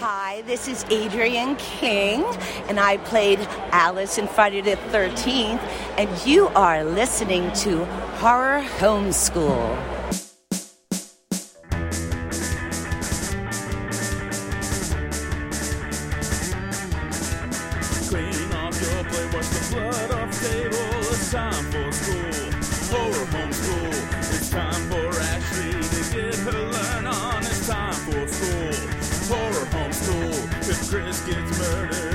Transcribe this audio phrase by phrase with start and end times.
[0.00, 2.24] Hi, this is Adrienne King,
[2.68, 3.40] and I played
[3.72, 5.58] Alice in Friday the 13th,
[5.98, 7.84] and you are listening to
[8.20, 9.97] Horror Homeschool.
[31.04, 32.07] Chris gets murdered,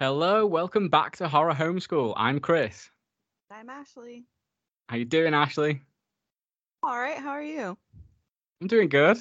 [0.00, 2.14] Hello, welcome back to Horror Homeschool.
[2.16, 2.88] I'm Chris.
[3.50, 4.24] I'm Ashley.
[4.88, 5.82] How you doing, Ashley?
[6.82, 7.76] All right, how are you?
[8.62, 9.18] I'm doing good.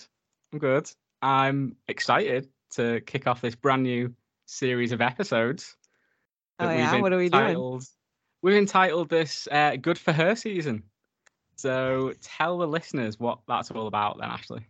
[0.53, 0.89] I'm good.
[1.21, 4.13] I'm excited to kick off this brand new
[4.45, 5.75] series of episodes.
[6.59, 7.01] Oh, yeah?
[7.01, 7.81] What are we doing?
[8.41, 10.83] We've entitled this uh, "Good for Her" season.
[11.57, 14.65] So tell the listeners what that's all about, then, Ashley.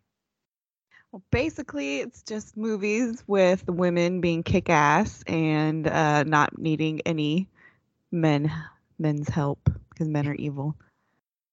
[1.11, 7.47] Well, basically, it's just movies with women being kick ass and uh, not needing any
[8.11, 8.51] men
[8.99, 10.75] men's help because men are evil.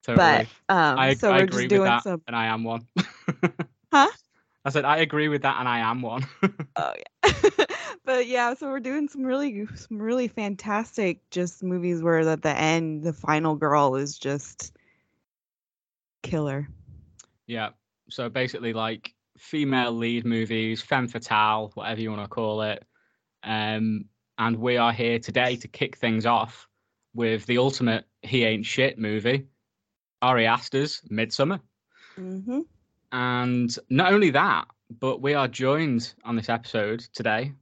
[0.02, 0.46] Totally.
[0.68, 2.22] But um, I, so I we're agree just doing some.
[2.26, 2.86] and I am one.
[3.92, 4.10] Huh?
[4.64, 6.26] I said I agree with that, and I am one.
[6.78, 6.92] Oh
[7.24, 7.40] yeah.
[8.04, 12.54] but yeah, so we're doing some really some really fantastic just movies where at the
[12.54, 14.72] end the final girl is just
[16.22, 16.68] killer.
[17.46, 17.70] Yeah.
[18.10, 22.84] So basically, like female lead movies, femme fatale, whatever you want to call it.
[23.42, 24.06] Um,
[24.38, 26.68] and we are here today to kick things off
[27.14, 29.46] with the ultimate he ain't shit movie,
[30.20, 31.60] Ari Aster's Midsommar.
[32.18, 32.60] Mm-hmm.
[33.12, 34.66] And not only that,
[35.00, 37.52] but we are joined on this episode today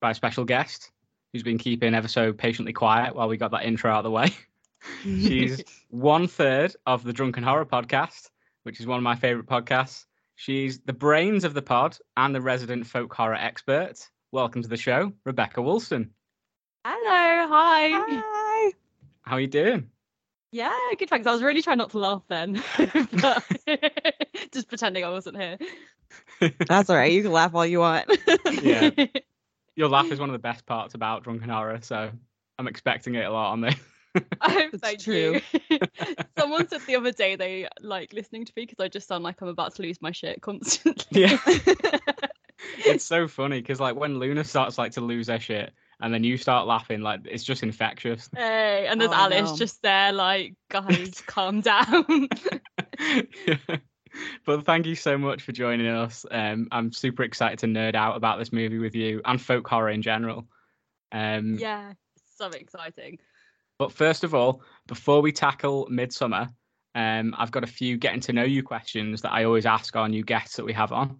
[0.00, 0.90] by a special guest
[1.32, 4.10] who's been keeping ever so patiently quiet while we got that intro out of the
[4.10, 4.30] way.
[5.02, 8.28] She's one third of the Drunken Horror podcast,
[8.64, 10.04] which is one of my favorite podcasts.
[10.42, 13.94] She's the brains of the pod and the resident folk horror expert.
[14.32, 16.10] Welcome to the show, Rebecca Wilson.
[16.84, 17.90] Hello, hi.
[17.92, 18.72] Hi.
[19.20, 19.90] How are you doing?
[20.50, 21.28] Yeah, good thanks.
[21.28, 23.44] I was really trying not to laugh then, but
[24.52, 25.58] just pretending I wasn't here.
[26.66, 27.12] That's all right.
[27.12, 28.10] You can laugh all you want.
[28.50, 28.90] Yeah.
[29.76, 32.10] Your laugh is one of the best parts about Drunken Horror, so
[32.58, 33.76] I'm expecting it a lot on this.
[34.44, 35.40] Oh, It's thank true.
[35.70, 35.78] you.
[36.38, 39.40] Someone said the other day they like listening to me because I just sound like
[39.40, 41.22] I'm about to lose my shit constantly.
[41.22, 41.38] Yeah.
[42.84, 46.24] it's so funny because like when Luna starts like to lose her shit and then
[46.24, 48.28] you start laughing, like it's just infectious.
[48.36, 49.56] Hey, and there's Oh, Alice no.
[49.56, 52.28] just there, like, guys, calm down.
[54.44, 56.26] but thank you so much for joining us.
[56.30, 59.90] Um, I'm super excited to nerd out about this movie with you and folk horror
[59.90, 60.46] in general.
[61.12, 61.92] Um, yeah,
[62.36, 63.18] so exciting.
[63.82, 66.48] But first of all, before we tackle Midsommar,
[66.94, 70.08] um, I've got a few getting to know you questions that I always ask our
[70.08, 71.18] new guests that we have on,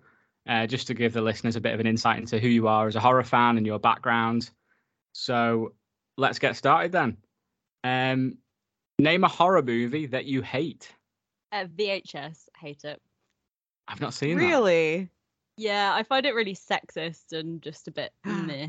[0.49, 2.87] uh, just to give the listeners a bit of an insight into who you are
[2.87, 4.49] as a horror fan and your background.
[5.11, 5.75] So
[6.17, 7.17] let's get started then.
[7.83, 8.39] Um,
[9.01, 10.89] name a horror movie that you hate.
[11.51, 13.03] Uh, VHS, hate it.
[13.89, 14.45] I've not seen that.
[14.45, 15.11] really?
[15.57, 18.69] Yeah, I find it really sexist and just a bit meh.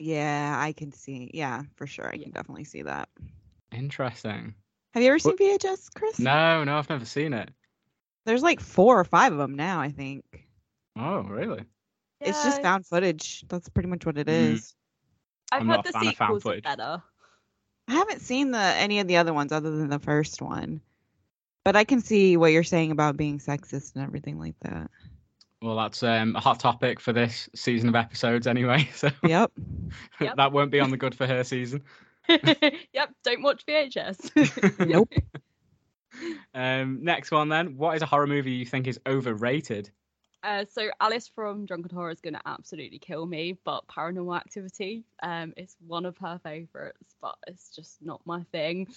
[0.00, 1.30] Yeah, I can see.
[1.32, 2.08] Yeah, for sure.
[2.08, 2.24] I Yeah.
[2.24, 3.08] can definitely see that.
[3.72, 4.54] Interesting.
[4.94, 6.18] Have you ever seen What- VHS, Chris?
[6.18, 7.50] No, no, I've never seen it.
[8.26, 10.24] There's like four or five of them now, I think.
[10.96, 11.64] Oh, really?
[12.20, 13.44] It's just found footage.
[13.48, 14.60] That's pretty much what it is.
[14.60, 14.74] Mm.
[15.52, 16.64] I've I'm heard not the fan of found sequels are footage.
[16.64, 17.02] better.
[17.88, 20.80] I haven't seen the any of the other ones other than the first one.
[21.64, 24.90] But I can see what you're saying about being sexist and everything like that.
[25.64, 28.86] Well, that's um, a hot topic for this season of episodes anyway.
[28.94, 29.50] So Yep.
[30.20, 30.36] Yep.
[30.36, 31.82] that won't be on the good for her season.
[32.28, 34.78] yep, don't watch VHS.
[34.86, 35.12] Nope.
[36.54, 37.76] Um, next one then.
[37.76, 39.90] What is a horror movie you think is overrated?
[40.42, 45.04] Uh, so Alice from Drunken Horror is going to absolutely kill me, but Paranormal Activity
[45.22, 48.88] um, is one of her favourites, but it's just not my thing.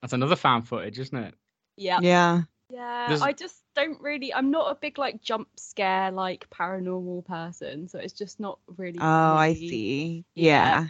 [0.00, 1.34] That's another fan footage, isn't it?
[1.76, 2.42] Yeah, Yeah.
[2.72, 3.08] Yeah.
[3.08, 4.32] Does- I just don't really.
[4.34, 8.98] I'm not a big like jump scare like paranormal person, so it's just not really.
[9.00, 9.04] Oh,
[9.36, 10.24] I see.
[10.34, 10.88] Yeah.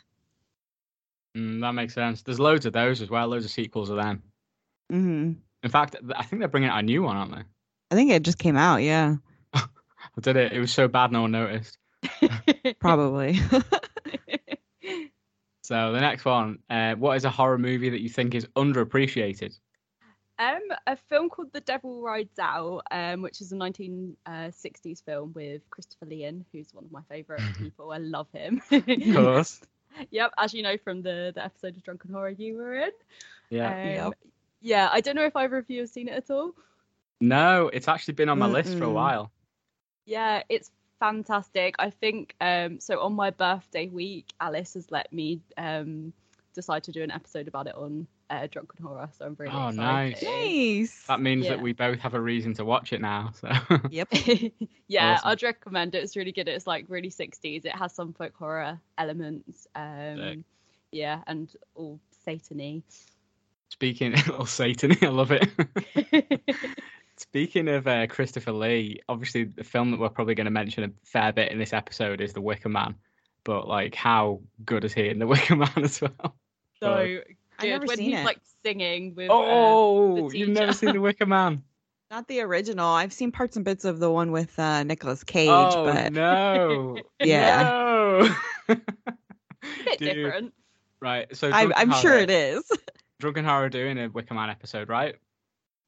[1.34, 1.40] Yeah.
[1.40, 2.22] Mm, that makes sense.
[2.22, 3.26] There's loads of those as well.
[3.28, 4.22] Loads of sequels of them.
[4.90, 5.32] hmm
[5.62, 7.42] In fact, I think they're bringing out a new one, aren't they?
[7.90, 8.76] I think it just came out.
[8.82, 9.16] Yeah,
[9.54, 9.62] I
[10.20, 10.52] did it.
[10.52, 11.78] It was so bad, no one noticed.
[12.80, 13.38] probably.
[15.64, 19.56] So the next one, uh, what is a horror movie that you think is underappreciated?
[20.42, 25.62] Um, a film called The Devil Rides Out, um, which is a 1960s film with
[25.70, 27.92] Christopher Leon, who's one of my favourite people.
[27.92, 28.60] I love him.
[28.70, 29.60] Of course.
[30.10, 32.90] yep, as you know from the, the episode of Drunken Horror you were in.
[33.50, 34.06] Yeah.
[34.06, 34.14] Um,
[34.60, 36.52] Yeah, I don't know if either of you have seen it at all.
[37.20, 39.30] No, it's actually been on my list for a while.
[40.06, 41.76] Yeah, it's fantastic.
[41.78, 46.12] I think um so on my birthday week, Alice has let me um
[46.54, 49.68] decide to do an episode about it on uh, Drunken Horror, so I'm really Oh,
[49.68, 50.22] excited.
[50.26, 51.06] nice.
[51.06, 53.32] That means that we both have a reason to watch it now.
[53.40, 53.50] So
[53.90, 54.08] Yep.
[54.88, 55.28] yeah, Awesome.
[55.30, 56.02] I'd recommend it.
[56.02, 56.48] It's really good.
[56.48, 57.64] It's like really 60s.
[57.64, 59.66] It has some folk horror elements.
[59.74, 60.44] Um
[60.90, 62.82] yeah, and all satany.
[63.70, 65.48] speaking of Satan, I love it.
[67.18, 70.90] Speaking of uh, Christopher Lee, obviously the film that we're probably going to mention a
[71.04, 72.96] fair bit in this episode is The Wicker Man.
[73.44, 76.34] But like, how good is he in The Wicker Man as well?
[76.80, 77.20] so
[77.62, 77.72] Right.
[77.74, 78.24] I've never when seen he's it.
[78.24, 81.62] like singing with uh, Oh, the you've never seen The Wicker Man?
[82.10, 82.86] Not the original.
[82.88, 86.98] I've seen parts and bits of the one with uh, Nicolas Cage, oh but no!
[87.20, 87.62] Yeah.
[87.62, 88.34] No!
[88.68, 88.76] a
[89.84, 90.54] bit Dude, different.
[91.00, 91.34] Right.
[91.36, 92.70] So I, Drunken I'm sure it is.
[93.20, 95.16] Drunken Horror doing a Wicker Man episode, right?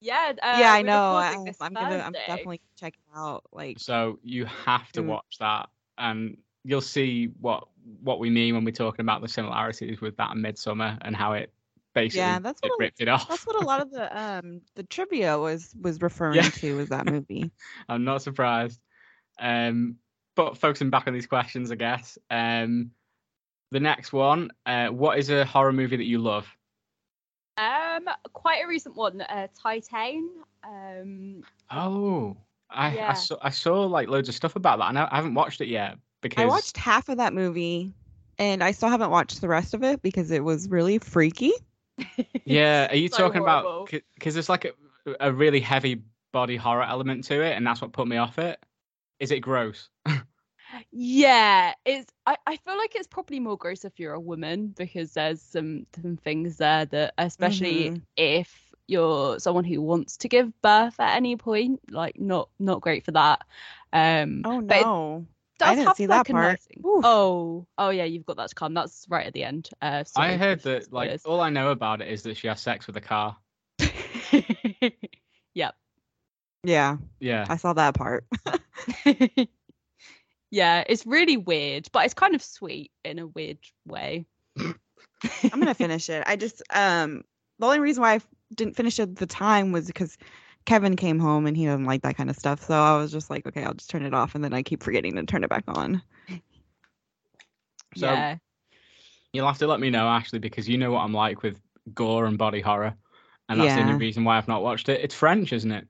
[0.00, 1.14] Yeah, uh, yeah, I know.
[1.14, 1.96] I, this I'm gonna.
[1.98, 3.44] I'm definitely checking out.
[3.52, 5.06] Like, So you have to Mm.
[5.06, 7.68] watch that, and you'll see what
[8.02, 11.32] what we mean when we're talking about the similarities with that and Midsommar and how
[11.34, 11.52] it
[11.94, 13.28] basically Yeah, that's it what a- it off.
[13.28, 16.50] that's what a lot of the um the trivia was was referring Yeah.
[16.50, 17.50] to was that movie.
[17.88, 18.80] I'm not surprised.
[19.38, 19.96] Um,
[20.36, 22.18] but focusing back on these questions, I guess.
[22.30, 22.90] Um,
[23.70, 26.46] the next one, uh, what is a horror movie that you love?
[27.56, 30.26] Um, quite a recent one, uh, Titane.
[30.64, 32.36] Um, Oh,
[32.70, 35.34] I, I saw I saw like loads of stuff about that, and I, I haven't
[35.34, 37.92] watched it yet because I watched half of that movie,
[38.38, 41.52] and I still haven't watched the rest of it because it was really freaky.
[42.44, 43.90] Yeah, are you So talking horrible.
[43.90, 44.72] about because there's like a,
[45.20, 46.02] a really heavy
[46.32, 48.60] body horror element to it, and that's what put me off it.
[49.20, 49.88] Is it gross?
[50.90, 52.10] Yeah, it's.
[52.26, 55.86] I, I feel like it's probably more gross if you're a woman because there's some
[55.94, 58.02] some things there that, especially Mhm.
[58.16, 63.04] if you're someone who wants to give birth at any point, like not not great
[63.04, 63.42] for that.
[63.92, 65.26] Um, Oh but no!
[65.58, 66.52] Does I didn't have see like that a part.
[66.52, 68.74] nursing- Oh, oh yeah, you've got that to come.
[68.74, 69.70] That's right at the end.
[69.82, 71.22] Uh, I heard that like spoilers.
[71.24, 73.36] all I know about it is that she has sex with a car.
[75.54, 75.74] yep.
[76.66, 78.24] Yeah, Yeah, I saw that part.
[80.50, 84.26] yeah, it's really weird, but it's kind of sweet in a weird way.
[84.58, 84.78] I'm
[85.60, 86.24] gonna finish it.
[86.26, 87.22] I just um
[87.58, 88.20] the only reason why I
[88.54, 90.16] didn't finish it at the time was because
[90.66, 92.64] Kevin came home and he doesn't like that kind of stuff.
[92.64, 94.82] So I was just like, okay, I'll just turn it off, and then I keep
[94.82, 96.02] forgetting to turn it back on.
[97.96, 98.36] so yeah.
[99.32, 101.60] you'll have to let me know Ashley because you know what I'm like with
[101.94, 102.94] gore and body horror,
[103.48, 105.00] and that's the only reason why I've not watched it.
[105.02, 105.86] It's French, isn't it?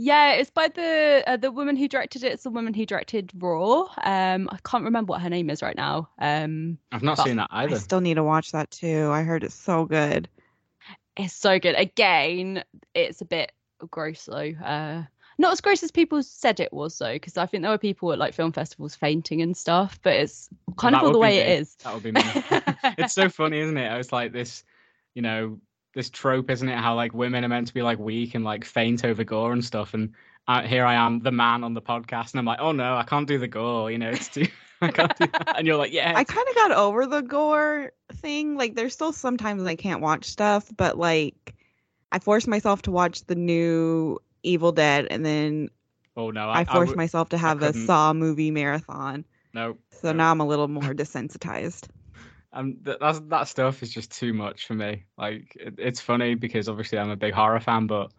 [0.00, 2.32] Yeah, it's by the uh, the woman who directed it.
[2.32, 3.88] It's the woman who directed Raw.
[4.04, 6.08] Um, I can't remember what her name is right now.
[6.20, 7.74] Um, I've not seen that either.
[7.74, 9.10] I still need to watch that too.
[9.10, 10.28] I heard it's so good.
[11.18, 11.74] It's so good.
[11.74, 13.52] Again, it's a bit
[13.90, 14.52] gross though.
[14.64, 15.02] Uh,
[15.40, 18.12] not as gross as people said it was though, because I think there were people
[18.12, 19.98] at like film festivals fainting and stuff.
[20.02, 21.38] But it's kind of all the way me.
[21.38, 21.74] it is.
[21.84, 22.22] That would be me.
[22.98, 23.98] it's so funny, isn't it?
[23.98, 24.64] It's like this,
[25.14, 25.60] you know,
[25.94, 26.78] this trope, isn't it?
[26.78, 29.64] How like women are meant to be like weak and like faint over gore and
[29.64, 30.12] stuff, and
[30.46, 33.02] uh, here I am, the man on the podcast, and I'm like, oh no, I
[33.02, 33.90] can't do the gore.
[33.90, 34.46] You know, it's too.
[34.82, 35.58] I can't do that.
[35.58, 36.12] And you're like, yeah.
[36.16, 38.56] I kind of got over the gore thing.
[38.56, 41.54] Like, there's still sometimes I can't watch stuff, but like,
[42.12, 45.68] I forced myself to watch the new Evil Dead, and then
[46.16, 47.72] oh no, I, I, forced would- myself to have a.
[47.72, 49.24] Saw movie marathon.
[49.54, 50.18] No, So no.
[50.18, 51.88] now I'm a little more desensitized.
[52.52, 55.04] um, th- that's that stuff is just too much for me.
[55.18, 58.12] Like, it, it's funny because obviously I'm a big horror fan, but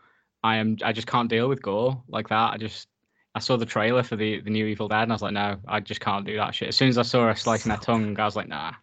[0.44, 2.54] I am I just can't deal with gore like that.
[2.54, 2.88] I just
[3.36, 5.58] I saw the trailer for the the new Evil Dead, and I was like, no,
[5.68, 6.70] I just can't do that shit.
[6.70, 8.74] As soon as I saw her slicing her So tongue, I was like, nah,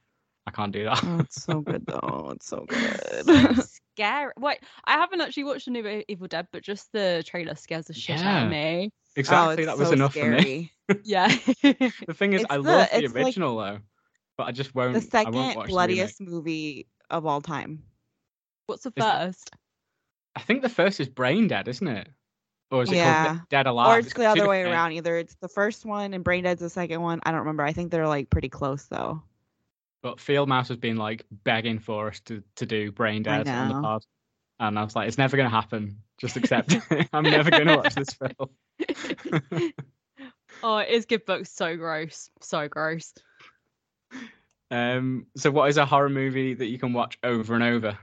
[0.46, 1.00] I can't do that.
[1.02, 2.32] Oh, it's so good though.
[2.34, 3.64] It's so so good.
[3.96, 4.32] scary.
[4.38, 7.94] Wait, I haven't actually watched the new Evil Dead, but just the trailer scares the
[7.94, 8.90] shit out of me.
[9.16, 10.72] exactly, oh, that was so enough for me.
[11.02, 11.26] Yeah.
[11.64, 13.78] The thing is, It's I the- love the it's like original though,
[14.38, 14.92] but I just won't.
[14.92, 17.82] The I won't second watch the bloodiest movie of all time.
[18.66, 19.50] What's the Is that- first?
[20.36, 22.08] I think the first is Brain Dead, isn't it?
[22.70, 23.24] Or is it Yeah.
[23.26, 23.86] called Dead Alive?
[23.88, 24.92] or it's the other way around.
[24.92, 27.20] Either it's the first one and Brain Dead's the second one.
[27.24, 27.62] I don't remember.
[27.62, 29.22] I think they're like pretty close though.
[30.02, 33.68] But Field Mouse has been like begging for us to, to do Brain Dead on
[33.68, 34.04] the pod.
[34.60, 35.98] and I was like, it's never going to happen.
[36.18, 37.08] Just accept it.
[37.12, 39.72] I'm never going to watch this film.
[40.62, 41.46] oh, it is good book.
[41.46, 42.30] So gross.
[42.40, 43.14] So gross.
[44.70, 47.98] Um, so, what is a horror movie that you can watch over and over?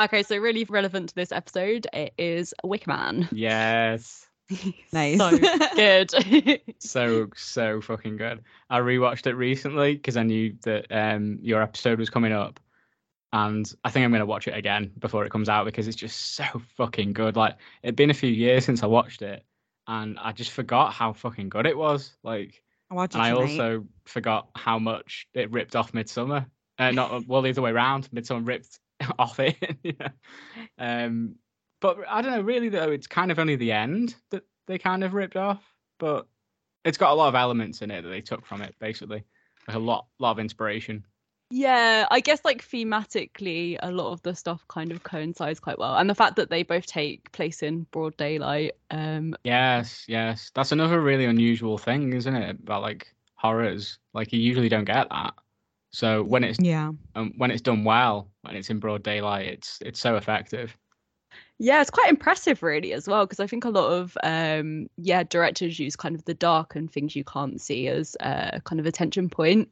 [0.00, 3.28] Okay, so really relevant to this episode, it is Wicker Man.
[3.32, 4.26] Yes.
[4.92, 5.18] Nice.
[5.18, 5.38] So
[5.74, 6.60] good.
[6.78, 8.42] so so fucking good.
[8.68, 12.60] I rewatched it recently because I knew that um your episode was coming up,
[13.32, 16.34] and I think I'm gonna watch it again before it comes out because it's just
[16.34, 16.44] so
[16.76, 17.36] fucking good.
[17.36, 19.42] Like it'd been a few years since I watched it,
[19.86, 22.14] and I just forgot how fucking good it was.
[22.22, 26.46] Like, I watch it I also forgot how much it ripped off Midsommar.
[26.78, 28.10] Uh, not well, the other way around.
[28.10, 28.80] Midsommar ripped
[29.18, 29.56] off it.
[29.82, 30.08] yeah.
[30.78, 31.36] Um,
[31.80, 32.40] but I don't know.
[32.42, 35.62] Really though, it's kind of only the end that they kind of ripped off.
[35.98, 36.26] But
[36.84, 38.74] it's got a lot of elements in it that they took from it.
[38.80, 39.24] Basically,
[39.68, 41.04] like a lot, lot of inspiration.
[41.50, 45.96] yeah, I guess like thematically, a lot of the stuff kind of coincides quite well,
[45.96, 48.72] and the fact that they both take place in broad daylight.
[48.90, 50.50] Um, Yes, yes.
[50.54, 52.58] That's another really unusual thing, isn't it?
[52.60, 53.98] About like horrors.
[54.14, 55.34] Like you usually don't get that.
[55.92, 56.92] So when it's Yeah.
[57.14, 60.76] um, when it's done well, when it's in broad daylight, it's it's so effective.
[61.58, 65.22] Yeah, it's quite impressive, really, as well, because I think a lot of um, yeah
[65.22, 68.86] directors use kind of the dark and things you can't see as a kind of
[68.86, 69.68] attention point.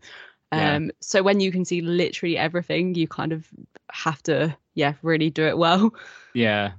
[0.52, 0.74] Yeah.
[0.74, 3.48] Um, so when you can see literally everything, you kind of
[3.90, 5.92] have to yeah really do it well.
[6.34, 6.72] Yeah.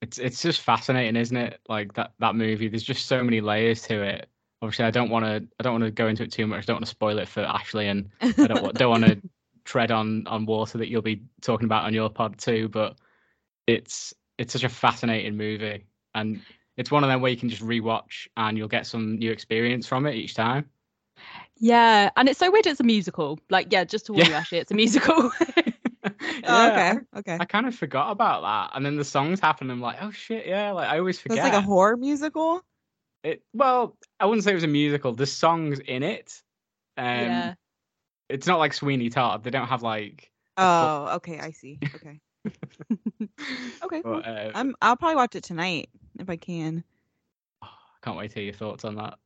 [0.00, 1.60] It's it's just fascinating, isn't it?
[1.68, 2.68] Like that that movie.
[2.68, 4.28] There's just so many layers to it.
[4.62, 6.60] Obviously, I don't want to I don't want to go into it too much.
[6.60, 9.20] I don't want to spoil it for Ashley, and I don't wa- don't want to
[9.64, 12.68] tread on on water that you'll be talking about on your pod too.
[12.68, 12.96] But
[13.66, 16.40] it's it's such a fascinating movie, and
[16.76, 19.86] it's one of them where you can just rewatch and you'll get some new experience
[19.86, 20.70] from it each time.
[21.58, 22.66] Yeah, and it's so weird.
[22.66, 23.38] It's a musical.
[23.50, 24.38] Like yeah, just to warn you, Yeah.
[24.38, 25.30] actually, it's a musical.
[26.44, 26.94] Oh, okay.
[27.18, 27.36] Okay.
[27.40, 29.70] I kind of forgot about that, and then the songs happen.
[29.70, 30.72] I'm like, oh shit, yeah.
[30.72, 31.38] Like I always So forget.
[31.38, 32.62] it's like a horror musical.
[33.24, 35.12] It well, I wouldn't say it was a musical.
[35.12, 36.42] There's songs in it.
[36.96, 37.54] Um, yeah.
[38.28, 39.44] It's not like Sweeney Todd.
[39.44, 40.30] They don't have like.
[40.56, 41.38] Oh, okay.
[41.38, 41.78] I see.
[41.82, 42.20] Okay.
[43.84, 44.02] Okay.
[44.02, 44.20] Cool.
[44.22, 44.74] But, uh, I'm.
[44.82, 45.88] I'll probably watch it tonight
[46.18, 46.82] if I can.
[47.62, 47.68] I
[48.02, 49.18] can't wait to hear your thoughts on that.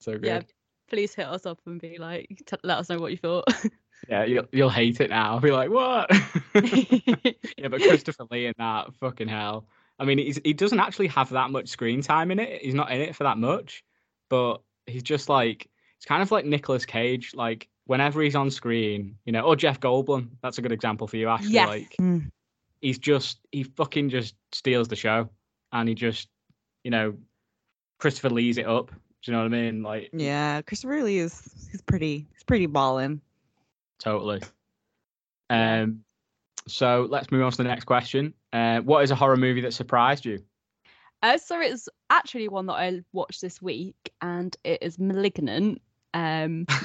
[0.00, 0.24] So good.
[0.24, 0.40] Yeah.
[0.88, 3.44] Please hit us up and be like, t- let us know what you thought.
[4.08, 5.32] Yeah, you'll you'll hate it now.
[5.32, 6.10] I'll Be like, what?
[6.54, 9.66] yeah, but Christopher Lee in that fucking hell.
[9.98, 12.62] I mean, he's, he doesn't actually have that much screen time in it.
[12.62, 13.82] He's not in it for that much,
[14.28, 17.32] but he's just like it's kind of like Nicolas Cage.
[17.34, 20.28] Like whenever he's on screen, you know, or Jeff Goldblum.
[20.42, 21.52] That's a good example for you, Ashley.
[21.52, 21.68] Yes.
[21.68, 22.30] Like Mm.
[22.82, 25.30] he's just he fucking just steals the show,
[25.72, 26.28] and he just
[26.84, 27.14] you know
[27.98, 28.90] Christopher Lee's it up.
[28.90, 29.82] Do you know what I mean?
[29.82, 31.40] Like Yeah, Christopher Lee is.
[31.70, 32.26] He's pretty.
[32.34, 33.22] He's pretty ballin'.
[33.98, 34.42] Totally.
[35.48, 36.04] Um,
[36.68, 38.34] so let's move on to the next question.
[38.52, 40.42] Uh, what is a horror movie that surprised you?
[41.22, 45.80] Uh, so it's actually one that I watched this week, and it is *Malignant*.
[46.14, 46.66] Um,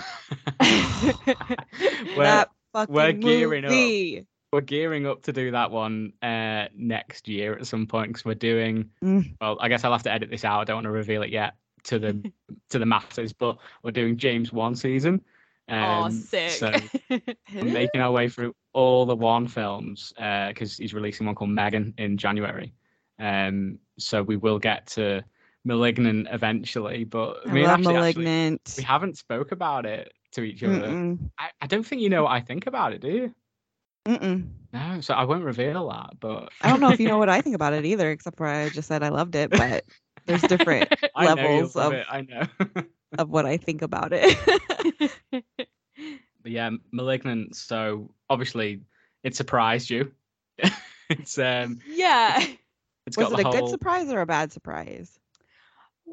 [2.16, 3.72] Well, that fucking we're gearing up.
[3.72, 4.26] movie.
[4.52, 8.36] we're gearing up to do that one uh, next year at some point because we're
[8.36, 8.90] doing.
[9.04, 9.36] Mm.
[9.40, 10.62] Well, I guess I'll have to edit this out.
[10.62, 12.32] I don't want to reveal it yet to the
[12.70, 15.22] to the masses, but we're doing James Wan season.
[15.70, 16.50] Oh, Um, sick!
[16.52, 16.72] So
[17.10, 21.94] we're making our way through all the Wan films because he's releasing one called Megan
[21.98, 22.74] in January.
[23.20, 25.24] Um, so we will get to
[25.64, 28.74] Malignant eventually, but I me and love actually- *Malignant*.
[28.78, 30.88] we haven't spoke about it to each other.
[30.88, 31.30] Mm-mm.
[31.38, 33.36] I, I don't think you know what I think about it, do you?
[34.08, 34.48] Mm-mm.
[34.74, 36.20] No, so I won't reveal that.
[36.20, 38.48] But I don't know if you know what I think about it either, except for
[38.48, 39.52] I just said I loved it.
[39.52, 39.84] But
[40.26, 42.06] there's different I know you levels of- it.
[42.10, 42.84] I know.
[43.18, 44.38] Of what I think about it.
[46.44, 47.56] But yeah, Malignant.
[47.56, 48.82] So obviously,
[49.24, 50.12] it surprised you.
[51.10, 52.44] it's um, yeah.
[53.06, 53.60] it's Was got it a whole.
[53.60, 55.20] good surprise or a bad surprise?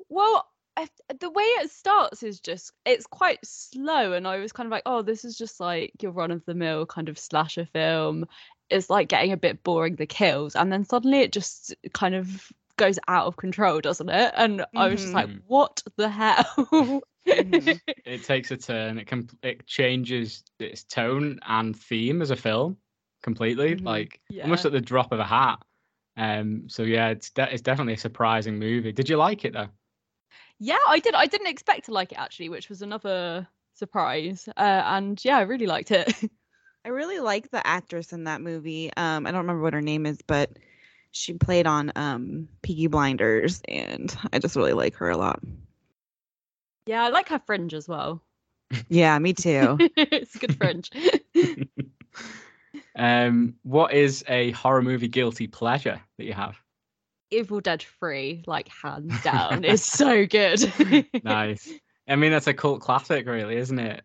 [0.09, 0.89] Well, I,
[1.19, 4.85] the way it starts is just it's quite slow, and I was kind of like,
[4.87, 8.27] oh, this is just like your run of the mill kind of slasher film.
[8.71, 12.53] It's like getting a bit boring the kills, and then suddenly it just kind of
[12.79, 14.33] goes out of control, doesn't it?
[14.37, 15.43] And I was just like, Mhm.
[15.47, 16.45] what the hell?
[16.73, 17.01] Mhm.
[18.07, 18.99] it takes a turn.
[18.99, 22.79] It com- it changes its tone and theme as a film
[23.23, 23.85] completely, Mhm.
[23.85, 24.69] like almost Yeah.
[24.69, 25.59] at the drop of a hat.
[26.17, 28.93] Um, so yeah, it's de- it's definitely a surprising movie.
[28.93, 29.69] Did you like it though?
[30.59, 31.15] yeah, I did.
[31.15, 34.49] I didn't expect to like it actually, which was another surprise.
[34.57, 36.13] Uh, and yeah, I really liked it.
[36.85, 38.91] I really like the actress in that movie.
[38.97, 40.51] Um, I don't remember what her name is, but
[41.11, 45.41] she played on um Peaky Blinders, and I just really like her a lot.
[46.87, 48.23] yeah, I like her fringe as well.
[48.89, 49.77] Yeah, me too.
[49.97, 50.91] it's a good fringe.
[52.97, 56.57] Um, what is a horror movie guilty pleasure that you have?
[57.31, 60.61] Evil Dead 3, like hands down, is so good.
[61.23, 61.71] Nice.
[62.09, 64.03] I mean, that's a cult classic, really, isn't it?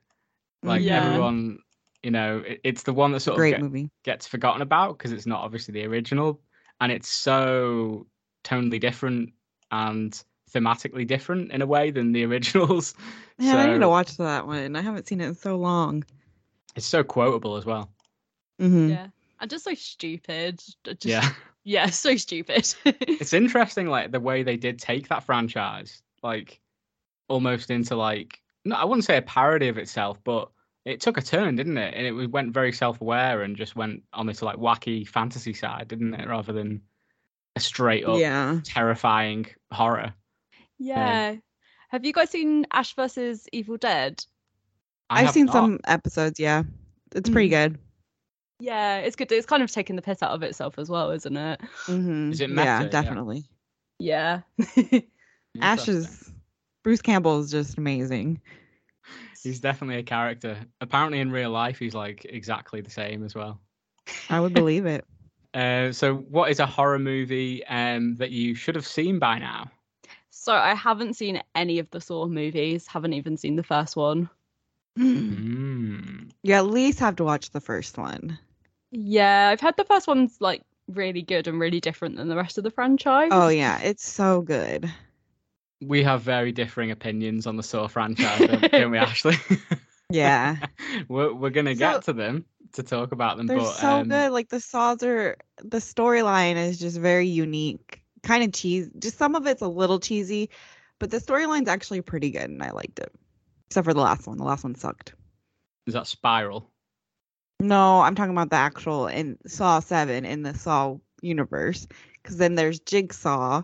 [0.61, 1.05] Like Yeah.
[1.07, 1.59] everyone,
[2.03, 3.89] you know, it, it's the one that sort of Great get- movie.
[4.03, 6.39] gets forgotten about because it's not obviously the original,
[6.81, 8.07] and it's so
[8.43, 9.33] tonally different
[9.71, 12.93] and thematically different in a way than the originals.
[13.39, 14.75] Man, I need to watch that one.
[14.75, 16.03] I haven't seen it in so long.
[16.75, 17.89] It's so quotable as well.
[18.59, 19.07] hmm yeah.
[19.39, 20.61] And just so stupid.
[20.83, 21.29] Just, yeah.
[21.65, 22.75] Yeah, so stupid.
[22.85, 26.59] it's interesting like the way they did take that franchise like
[27.27, 30.49] almost into like no i wouldn't say a parody of itself but
[30.85, 34.25] it took a turn didn't it and it went very self-aware and just went on
[34.25, 36.81] this like wacky fantasy side didn't it rather than
[37.55, 38.59] a straight up Yeah.
[38.63, 40.13] terrifying horror
[40.79, 41.35] yeah.
[41.89, 44.25] Have you guys seen Ash versus Evil Dead?
[45.09, 45.53] I I've seen not.
[45.53, 46.39] some episodes.
[46.39, 46.63] Yeah,
[47.15, 47.77] it's pretty good.
[48.59, 49.31] Yeah, it's good.
[49.31, 51.61] It's kind of taking the piss out of itself as well, isn't it?
[51.85, 52.63] hmm Is it meta?
[52.63, 52.89] Yeah, Yeah.
[52.89, 53.43] definitely.
[53.99, 54.41] Yeah.
[55.61, 56.31] Ash is
[56.83, 58.41] Bruce Campbell is just amazing.
[59.43, 63.59] He's definitely a character apparently in real life he's like exactly the same as well
[64.29, 65.05] I would believe it.
[65.53, 69.69] uh, so what is a horror movie um, that you should have seen by now
[70.29, 72.87] So I haven't seen any of the Saw movies.
[72.87, 74.29] Haven't even seen the first one.
[74.99, 76.31] Mm.
[76.43, 78.37] You at least have to watch the first one.
[78.91, 82.57] Yeah, I've heard the first one's like really good and really different than the rest
[82.57, 83.29] of the franchise.
[83.31, 84.91] Oh yeah, it's so good.
[85.87, 89.35] We have very differing opinions on the Saw franchise, don't, we, Ashley?
[90.09, 90.57] Yeah.
[91.07, 94.31] we're we're gonna get to them to talk about them, They're but so um, good.
[94.31, 98.01] Like the saws are the storyline is just very unique.
[98.23, 98.91] Kind of cheesy.
[98.99, 100.49] Just some of it's a little cheesy,
[100.99, 103.11] but the storyline's actually pretty good and I liked it.
[103.67, 104.37] Except for the last one.
[104.37, 105.13] The last one sucked.
[105.87, 106.69] is that Spiral?
[107.59, 111.87] No, I'm talking about the actual in Saw 7 in the Saw universe.
[112.21, 113.63] Because then there's Jigsaw,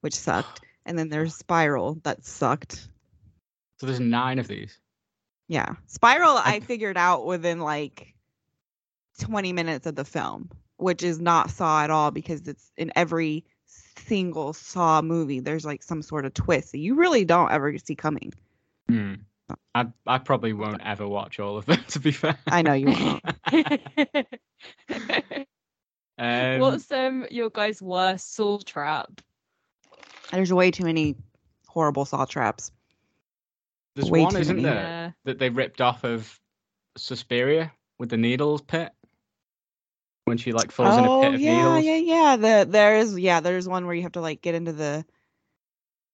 [0.00, 0.60] which sucked.
[0.88, 2.88] And then there's Spiral, that sucked.
[3.78, 4.80] So there's nine of these.
[5.46, 5.74] Yeah.
[5.86, 8.14] Spiral, I I- figured out within like
[9.20, 13.44] 20 minutes of the film, which is not Saw at all because it's in every
[13.98, 17.94] single Saw movie, there's like some sort of twist that you really don't ever see
[17.94, 18.32] coming.
[18.88, 19.14] Hmm.
[19.74, 21.84] I I probably won't ever watch all of them.
[21.88, 23.22] To be fair, I know you won't.
[26.18, 29.20] um, What's um your guys' worst Saw trap?
[30.32, 31.16] There's way too many
[31.66, 32.70] horrible Saw traps.
[33.94, 34.68] there's way one, too isn't many.
[34.68, 35.10] there, Yeah.
[35.24, 36.38] that they ripped off of
[36.96, 38.92] Suspiria with the needles pit
[40.24, 42.36] when she like falls in a oh, pit of yeah, needles, yeah, yeah.
[42.36, 45.04] The, there is, yeah, there's one where you have to like get into the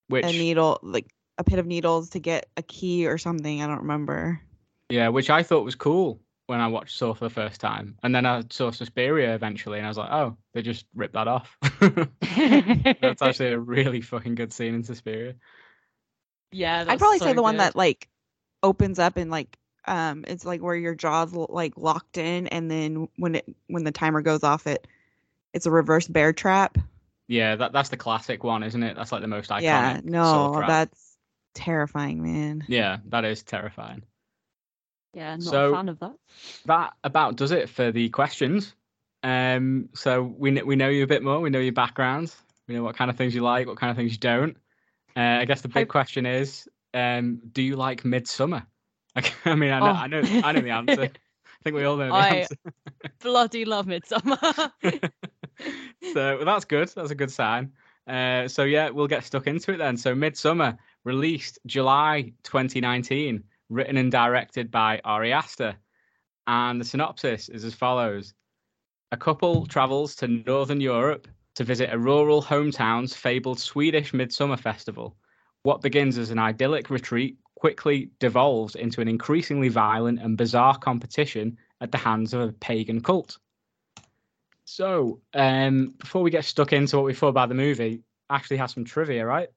[0.07, 3.61] which a needle, like a pit of needles to get a key or something.
[3.61, 4.39] I don't remember.
[4.89, 7.97] Yeah, which I thought was cool when I watched Saw for the first time.
[8.03, 11.27] And then I saw Suspiria eventually, and I was like, oh, they just ripped that
[11.27, 11.57] off.
[11.81, 15.35] That's actually a really fucking good scene in Suspiria.
[16.51, 18.07] yeah, I'd probably so say the one that like
[18.63, 23.07] opens up and like um it's like where your jaw's like locked in and then
[23.17, 24.87] when it when the timer goes off it
[25.55, 26.77] it's a reverse bear trap.
[27.27, 28.95] Yeah, that that's the classic one, isn't it?
[28.95, 29.61] That's like the most iconic.
[29.63, 31.17] yeah, Saw no, that's
[31.55, 32.65] terrifying, man.
[32.67, 34.03] Yeah, that is terrifying.
[35.15, 36.13] Yeah, not So- a fan of that.
[36.65, 38.75] That about does it for the questions.
[39.23, 41.39] Um, so we we know you a bit more.
[41.39, 42.31] We know your background.
[42.67, 44.55] We know what kind of things you like, what kind of things you don't.
[45.15, 48.65] Uh, I guess the big Hope- question is, um, do you like Midsommar?
[49.15, 49.93] Like, I mean, I know, Oh.
[49.93, 51.01] I know, I know the answer.
[51.03, 52.55] I think we all know the I- answer.
[53.21, 54.71] Bloody love Midsommar.
[56.13, 56.89] so well, that's good.
[56.89, 57.71] That's a good sign.
[58.07, 59.97] Uh, so yeah, we'll get stuck into it then.
[59.97, 65.75] So Midsommar released July 2019, written and directed by Ari Aster,
[66.47, 68.33] and the synopsis is as follows:
[69.11, 75.15] A couple travels to Northern Europe to visit a rural hometown's fabled Swedish Midsummer Festival.
[75.63, 81.57] What begins as an idyllic retreat quickly devolves into an increasingly violent and bizarre competition
[81.81, 83.37] at the hands of a pagan cult.
[84.65, 88.73] So, um, before we get stuck into what we thought about the movie, Ashley has
[88.73, 89.49] some trivia, right?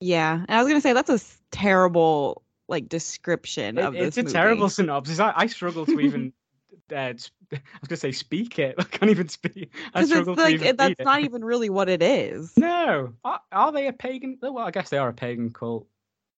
[0.00, 4.22] Yeah, and I was gonna say that's a terrible like description It- of it's this
[4.22, 4.32] a movie.
[4.32, 5.20] terrible synopsis.
[5.20, 6.32] I, I struggle to even.
[6.90, 7.30] Uh, I was
[7.88, 8.74] gonna say speak it.
[8.78, 9.74] I can't even speak.
[9.94, 11.04] I struggle it's to like even it, that's it.
[11.04, 12.52] not even really what it is.
[12.56, 14.38] No, are, are they a pagan?
[14.42, 15.86] Well, I guess they are a pagan cult.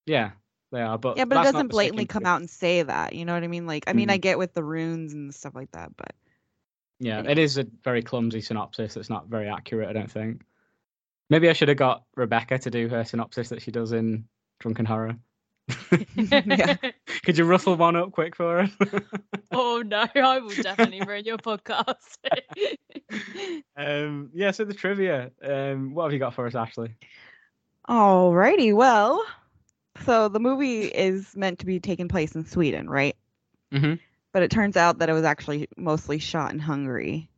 [0.06, 0.32] Yeah,
[0.70, 0.98] they are.
[0.98, 3.14] But Yeah, but it doesn't blatantly come out and say that.
[3.14, 3.66] You know what I mean?
[3.66, 4.22] Like, I mean, I Mm.
[4.22, 6.12] get with the runes and stuff like that, but
[7.00, 7.32] Yeah, Anyway.
[7.32, 8.94] it is a very clumsy synopsis.
[8.94, 9.88] That's not very accurate.
[9.88, 10.42] I don't think.
[11.30, 14.26] Maybe I should have got Rebecca to do her synopsis that she does in
[14.60, 15.16] Drunken Horror.
[16.16, 16.76] Yeah.
[17.24, 18.70] Could you ruffle one up quick for us?
[19.56, 22.16] Oh no, I will definitely ruin your podcast.
[23.76, 24.50] um, yeah.
[24.50, 25.30] So the trivia.
[25.44, 26.96] Um, what have you got for us, Ashley?
[27.88, 29.24] Alrighty, well,
[30.04, 33.14] so the movie is meant to be taking place in Sweden, right?
[33.72, 33.94] Mm-hmm.
[34.32, 37.28] But it turns out that it was actually mostly shot in Hungary.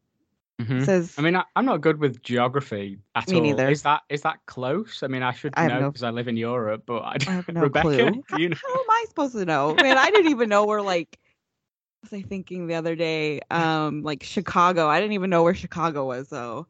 [0.60, 0.84] Mhm.
[0.84, 3.42] Says I mean, I, I'm not good with geography at Me all.
[3.42, 3.68] neither.
[3.68, 5.02] Is that is that close?
[5.02, 7.16] I mean, I should I have know no- because I live in Europe, but I,
[7.26, 8.10] I have no Rebecca, clue.
[8.12, 8.56] do How, you know?
[8.56, 9.74] how am I supposed to know?
[9.74, 11.18] Man, I didn't even know where like
[12.00, 13.40] what was I thinking the other day?
[13.50, 14.88] Um, like Chicago.
[14.88, 16.66] I didn't even know where Chicago was though,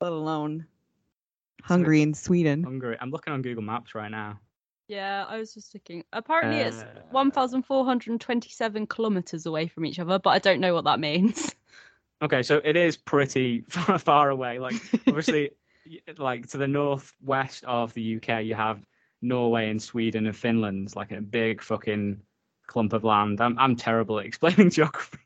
[0.00, 0.66] let alone
[1.62, 2.62] Hungary and Sweden.
[2.64, 2.96] Hungary.
[3.00, 4.40] I'm looking on Google Maps right now.
[4.88, 6.04] yeah, I was just looking.
[6.12, 11.00] Apparently, it's Uh, 1,427 kilometers away from each other, but I don't know what that
[11.00, 11.54] means.
[12.22, 14.58] Okay, so it is pretty far, far away.
[14.58, 14.74] Like
[15.06, 15.50] obviously,
[16.18, 18.84] like to the northwest of the UK, you have
[19.22, 22.20] Norway and Sweden and Finland, like a big fucking
[22.66, 23.40] clump of land.
[23.40, 25.18] I'm I'm terrible at explaining geography.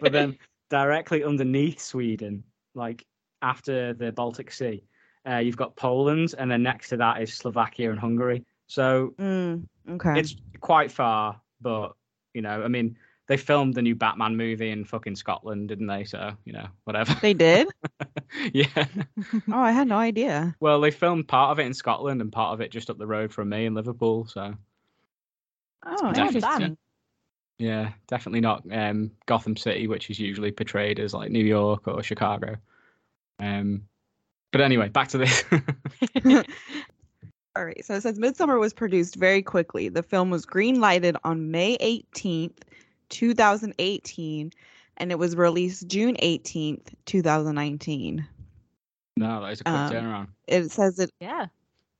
[0.00, 0.38] but then
[0.70, 2.42] directly underneath Sweden,
[2.74, 3.04] like
[3.42, 4.82] after the Baltic Sea,
[5.28, 8.44] uh, you've got Poland, and then next to that is Slovakia and Hungary.
[8.66, 10.18] So Mm, okay.
[10.18, 11.94] it's quite far, but
[12.34, 12.96] you know, I mean,
[13.28, 16.04] they filmed the new Batman movie in fucking Scotland, didn't they?
[16.04, 17.14] So you know, whatever.
[17.20, 17.68] They did?
[18.52, 18.66] yeah.
[19.52, 20.54] Oh, I had no idea.
[20.60, 23.06] Well, they filmed part of it in Scotland and part of it just up the
[23.06, 24.26] road from me in Liverpool.
[24.26, 24.54] So
[25.84, 26.36] Oh, Definitely.
[26.40, 26.78] interesting.
[27.58, 32.02] yeah, definitely not um, Gotham City, which is usually portrayed as like New York or
[32.02, 32.56] Chicago.
[33.38, 33.82] Um,
[34.52, 35.44] but anyway, back to this.
[37.56, 37.84] All right.
[37.84, 39.88] So it says Midsummer was produced very quickly.
[39.88, 42.58] The film was green lighted on May 18th,
[43.08, 44.52] 2018,
[44.98, 48.26] and it was released June 18th, 2019.
[49.16, 50.28] no, that is a quick Um, turnaround.
[50.46, 51.46] It says it yeah.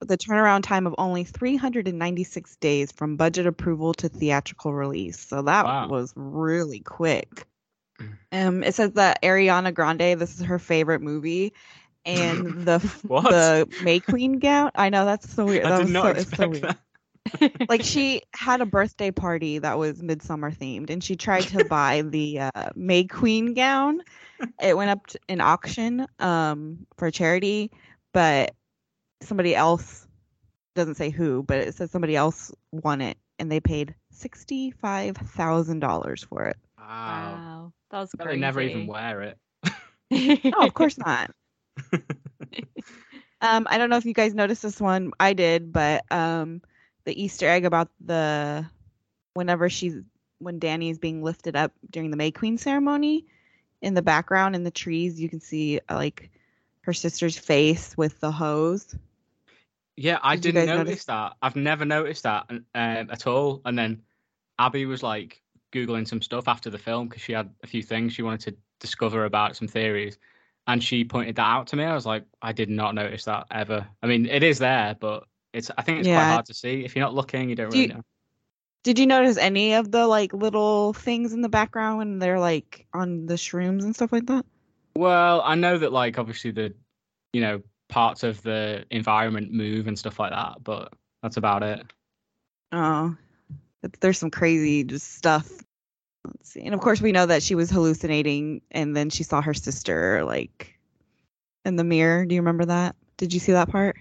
[0.00, 5.18] The turnaround time of only 396 days from budget approval to theatrical release.
[5.18, 5.88] So that Wow.
[5.88, 7.46] was really quick.
[8.32, 11.54] Um, it says that Ariana Grande, this is her favorite movie,
[12.04, 14.70] and the the May Queen gown.
[14.74, 15.64] I know that's so weird.
[15.64, 16.62] I that did was not so, it's so expect weird.
[16.64, 16.78] that.
[17.68, 22.02] like she had a birthday party that was midsummer themed and she tried to buy
[22.02, 24.00] the uh, may queen gown
[24.60, 27.70] it went up to an auction um for charity
[28.12, 28.54] but
[29.22, 30.06] somebody else
[30.74, 36.44] doesn't say who but it says somebody else won it and they paid $65000 for
[36.44, 37.36] it Wow.
[37.36, 37.72] Wow.
[37.90, 39.38] That was They never even wear it.
[40.50, 41.30] no of course not
[43.40, 46.60] um i don't know if you guys noticed this one i did but um
[47.06, 48.66] the easter egg about the
[49.34, 49.96] whenever she's
[50.38, 53.26] when Dani is being lifted up during the may queen ceremony
[53.82, 56.30] in the background in the trees you can see uh, like
[56.82, 58.94] her sister's face with the hose
[59.96, 61.04] Yeah, I Did didn't notice notice?
[61.06, 61.36] that.
[61.42, 63.62] I've never noticed that um, at all.
[63.64, 64.02] And then
[64.58, 65.42] Abby was like
[65.72, 68.56] googling some stuff after the film because she had a few things she wanted to
[68.80, 70.18] discover about some theories,
[70.66, 71.84] and she pointed that out to me.
[71.84, 73.86] I was like, I did not notice that ever.
[74.02, 75.24] I mean, it is there, but
[75.56, 75.70] it's.
[75.76, 77.48] I think it's quite hard to see if you're not looking.
[77.50, 78.02] You don't Do really you- know.
[78.84, 82.86] did you notice any of the like little things in the background when they're like
[82.94, 84.44] on the shrooms and stuff like that
[84.96, 86.72] Well, I know that like obviously the,
[87.32, 90.92] you know, parts of the environment move and stuff like that, but
[91.22, 91.84] that's about it.
[92.72, 93.16] Oh,
[94.00, 95.48] there's some crazy just stuff.
[96.26, 96.62] Let's see.
[96.62, 100.24] And of course, we know that she was hallucinating, and then she saw her sister
[100.24, 100.76] like
[101.64, 102.26] in the mirror.
[102.26, 102.96] Do you remember that?
[103.16, 103.96] Did you see that part?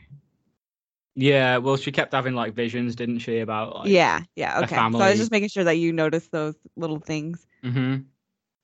[1.16, 4.60] Yeah, well, she kept having like visions, didn't she, about like yeah, yeah.
[4.60, 4.76] Okay.
[4.76, 7.48] So I was just making sure that you noticed those little things.
[7.64, 7.96] hmm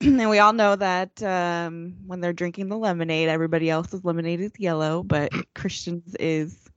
[0.00, 4.52] and we all know that um, when they're drinking the lemonade, everybody else's lemonade is
[4.58, 6.68] yellow, but Christian's is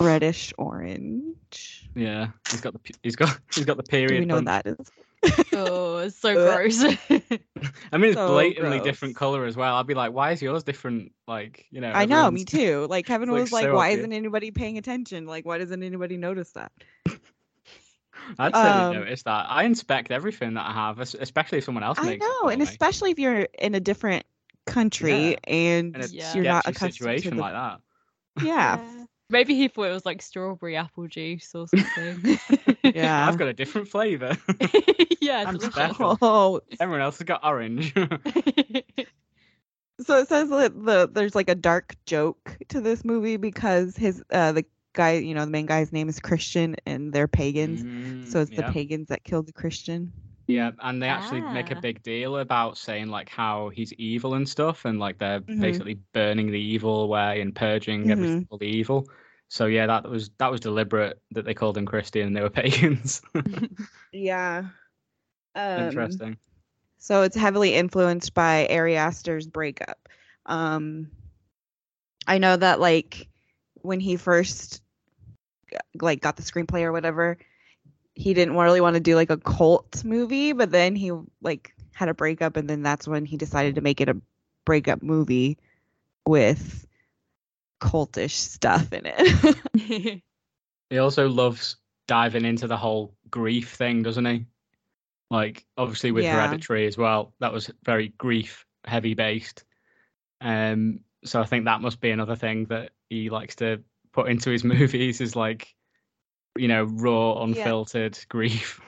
[0.00, 1.88] reddish orange.
[1.94, 4.20] Yeah, he's got the he's got he's got the Do period.
[4.20, 4.90] we know that is?
[5.54, 6.82] oh, it's so gross.
[7.92, 8.84] I mean, it's So blatantly gross.
[8.84, 9.76] different color as well.
[9.76, 11.12] I'd be like, why is yours different?
[11.26, 12.86] Like, you know, I know, me too.
[12.88, 13.98] Like Kevin It's, like, was like, so "Why obvious.
[14.00, 15.26] isn't anybody paying attention?
[15.26, 16.72] Like, why doesn't anybody notice that?"
[18.38, 19.46] I'd certainly Um, notice that.
[19.48, 22.24] I inspect everything that I have, especially if someone else I makes.
[22.24, 22.66] it know, for and me.
[22.66, 24.24] especially if you're in a different
[24.66, 25.36] country Yeah.
[25.46, 26.34] and in a Yeah.
[26.34, 27.80] you're not sketchy accustomed situation to the like that.
[28.42, 28.78] yeah,
[29.30, 32.38] Maybe he thought it was like strawberry apple juice or something.
[32.94, 33.28] Yeah.
[33.28, 34.36] I've got a different flavor.
[35.20, 36.16] yeah, I'm special.
[36.22, 37.92] Oh, Everyone else has got orange.
[37.94, 38.08] so
[40.18, 44.52] it says that the there's like a dark joke to this movie because his uh
[44.52, 47.80] the guy you know the main guy's name is Christian and they're pagans,
[48.30, 48.66] so Mm, it's yeah.
[48.66, 50.12] the pagans that killed the Christian.
[50.46, 51.80] Yeah, and they actually make a Ah.
[51.80, 55.60] big deal about saying like how he's evil and stuff, and like they're Mhm.
[55.60, 58.38] basically burning the evil away and purging every Mhm.
[58.40, 59.08] single evil.
[59.54, 62.50] So yeah, that was that was deliberate that they called him Christian and they were
[62.50, 63.22] pagans.
[64.12, 64.64] Yeah.
[65.54, 66.38] Um, Interesting.
[66.98, 70.08] So it's heavily influenced by Ari Aster's breakup.
[70.46, 71.08] Um,
[72.26, 73.28] I know that like
[73.74, 74.82] when he first
[76.00, 77.38] like got the screenplay or whatever,
[78.16, 81.12] he didn't really want to do like a cult movie, but then he
[81.42, 84.20] like had a breakup, and then that's when he decided to make it a
[84.64, 85.58] breakup movie
[86.26, 86.83] with
[87.80, 90.22] cultish stuff in it.
[90.90, 94.46] He also loves diving into the whole grief thing, doesn't he?
[95.30, 96.34] Like obviously with Yeah.
[96.34, 99.64] Hereditary as well, that was very grief heavy based.
[100.40, 103.82] Um, so I think that must be another thing that he likes to
[104.12, 105.74] put into his movies is like,
[106.56, 108.80] you know, raw, unfiltered grief.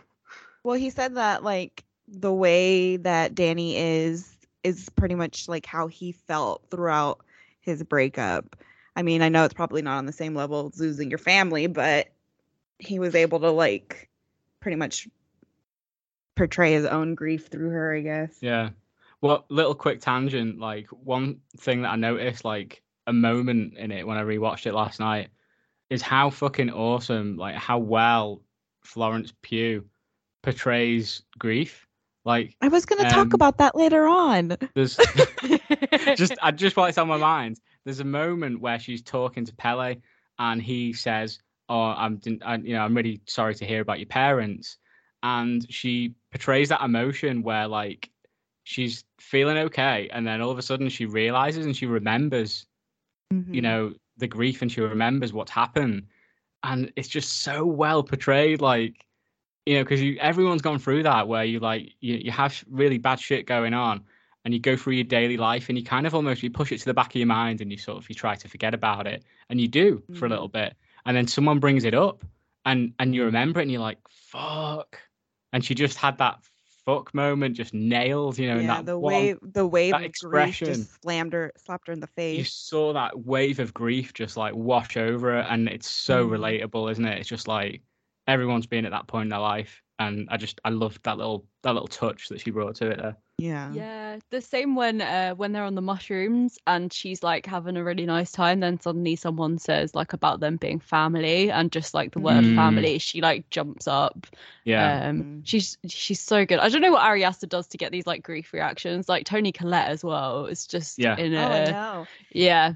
[0.62, 5.86] Well, he said that like the way that Dani is is pretty much like how
[5.86, 7.24] he felt throughout
[7.60, 8.56] his breakup.
[8.96, 11.66] I mean, I know it's probably not on the same level as losing your family,
[11.66, 12.08] but
[12.78, 14.08] he was able to like
[14.60, 15.06] pretty much
[16.34, 18.38] portray his own grief through her, I guess.
[18.40, 18.70] Yeah.
[19.20, 20.58] Well, little quick tangent.
[20.58, 24.74] Like one thing that I noticed, like a moment in it when I rewatched it
[24.74, 25.28] last night,
[25.90, 28.42] is how fucking awesome, like how well
[28.82, 29.84] Florence Pugh
[30.42, 31.86] portrays grief.
[32.24, 34.56] Like I was going to Um, talk about that later on.
[34.74, 34.96] there's
[36.16, 39.54] just I just while it's on my mind, there's a moment where she's talking to
[39.54, 39.94] Pelle
[40.40, 44.08] and he says, "Oh, I'm, I, you know, I'm really sorry to hear about your
[44.08, 44.76] parents,"
[45.22, 48.10] and she portrays that emotion where like
[48.64, 52.66] she's feeling okay, and then all of a sudden she realizes and she remembers,
[53.30, 53.62] you Mhm.
[53.62, 56.08] know, the grief and she remembers what's happened,
[56.64, 59.06] and it's just so well portrayed, like.
[59.68, 62.98] You know, because you everyone's gone through that where you like you, you have really
[62.98, 64.04] bad shit going on,
[64.46, 66.78] and you go through your daily life and you kind of almost you push it
[66.78, 69.04] to the back of your mind and you sort of you try to forget about
[69.06, 70.30] it and you do for a Mhm.
[70.30, 72.24] little bit and then someone brings it up
[72.64, 75.00] and and you remember it and you're like fuck
[75.52, 76.38] and she just had that
[76.84, 80.12] fuck moment just nailed you know yeah, that the one, wave the wave that of
[80.12, 80.66] grief expression.
[80.68, 82.38] just slammed her slapped her in the face.
[82.38, 86.38] you saw that wave of grief just like wash over it and it's so Mhm.
[86.38, 87.82] relatable isn't it it's just like
[88.28, 91.44] everyone's been at that point in their life and i just i loved that little
[91.62, 93.70] that little touch that she brought to it there Yeah.
[93.72, 97.84] Yeah, the same when uh when they're on the mushrooms and she's like having a
[97.84, 102.12] really nice time, then suddenly someone says like about them being family and just like
[102.12, 102.46] the word Mm.
[102.46, 104.26] family, she like jumps up.
[104.64, 105.42] yeah Um Mhm.
[105.42, 106.58] she's she's so good.
[106.60, 109.08] I don't know what Ari Aster does to get these like grief reactions.
[109.08, 110.46] Like Toni Collette as well.
[110.46, 111.16] It's just Yeah.
[111.16, 112.08] in Oh, I a know.
[112.30, 112.74] yeah.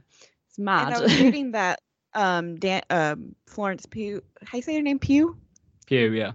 [0.49, 0.95] It's And mad.
[0.95, 1.81] I was reading that
[2.15, 5.37] um Dan um Florence Pugh how you say her name Pugh?
[5.87, 6.33] Pew, yeah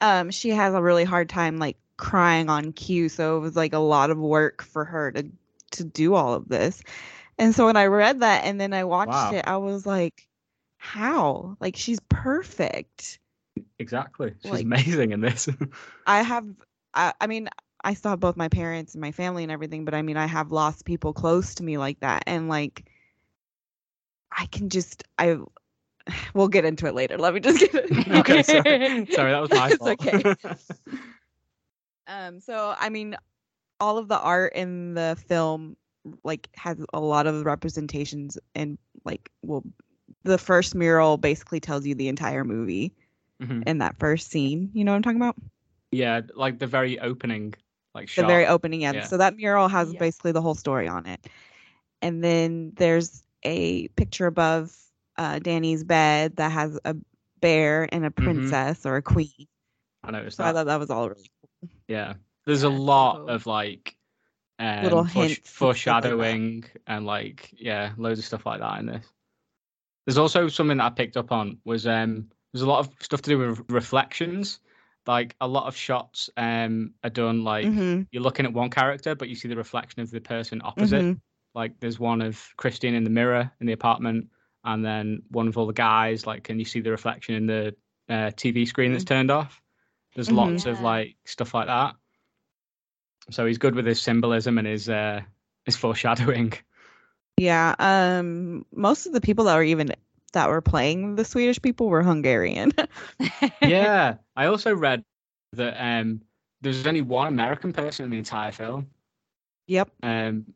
[0.00, 3.72] Um she has a really hard time like crying on cue, so it was like
[3.72, 5.26] a lot of work for her to
[5.72, 6.82] to do all of this.
[7.38, 9.32] And so when I read that and then I watched Wow.
[9.32, 10.28] it, I was like,
[10.76, 11.56] how?
[11.60, 13.18] Like she's perfect.
[13.78, 15.48] exactly she's Like- amazing in this
[16.06, 16.46] I have
[16.94, 17.48] I, I mean
[17.84, 20.26] I still have both my parents and my family and everything, but I mean I
[20.26, 22.84] have lost people close to me like that and like
[24.36, 25.38] I can just I
[26.34, 27.16] we'll get into it later.
[27.18, 28.08] Let me just get it.
[28.08, 29.06] okay sorry.
[29.10, 30.34] sorry that was my It's fault okay.
[32.06, 33.16] Um so I mean
[33.80, 35.76] all of the art in the film
[36.24, 39.64] like has a lot of representations and like well
[40.24, 42.92] the first mural basically tells you the entire movie
[43.40, 43.66] Mhm.
[43.66, 44.70] in that first scene.
[44.74, 45.36] You know what I'm talking about?
[45.90, 47.54] Yeah, like the very opening,
[47.94, 49.04] like the very opening end.
[49.04, 49.04] Yeah.
[49.04, 49.94] So that mural has Yeah.
[49.94, 51.26] basically the whole story on it.
[52.02, 54.74] And then there's a picture above
[55.18, 56.96] uh, Dani's bed that has a
[57.40, 58.52] bear and a Mm-hmm.
[58.52, 59.46] princess or a queen.
[60.04, 61.31] I noticed So I thought that was all really cool.
[61.88, 62.14] Yeah,
[62.46, 63.96] there's a lot of like
[64.58, 68.86] um, Little hints stuff like foreshadowing and like yeah, loads of stuff like that in
[68.86, 69.06] this.
[70.06, 73.22] There's also something that I picked up on was um there's a lot of stuff
[73.22, 74.60] to do with reflections.
[75.06, 79.14] Like a lot of shots um are done like Mhm, you're looking at one character
[79.14, 81.00] but you see the reflection of the person opposite.
[81.02, 81.20] mhm.
[81.54, 84.28] Like there's one of Christian in the mirror in the apartment,
[84.64, 86.26] and then one of all the guys.
[86.26, 87.76] Like, can you see the reflection in the
[88.08, 89.60] uh, TV screen that's turned off?
[90.14, 90.36] There's Mhm.
[90.36, 91.94] lots of like stuff like that.
[93.30, 95.22] So he's good with his symbolism and his uh,
[95.64, 96.52] his foreshadowing.
[97.38, 97.74] Yeah.
[97.78, 98.66] Um.
[98.74, 99.92] Most of the people that were even
[100.32, 102.72] that were playing the Swedish people were Hungarian.
[103.62, 105.04] yeah, I also read
[105.52, 106.22] that um,
[106.60, 108.88] there's only one American person in the entire film,
[109.66, 109.90] yep.
[110.02, 110.46] um,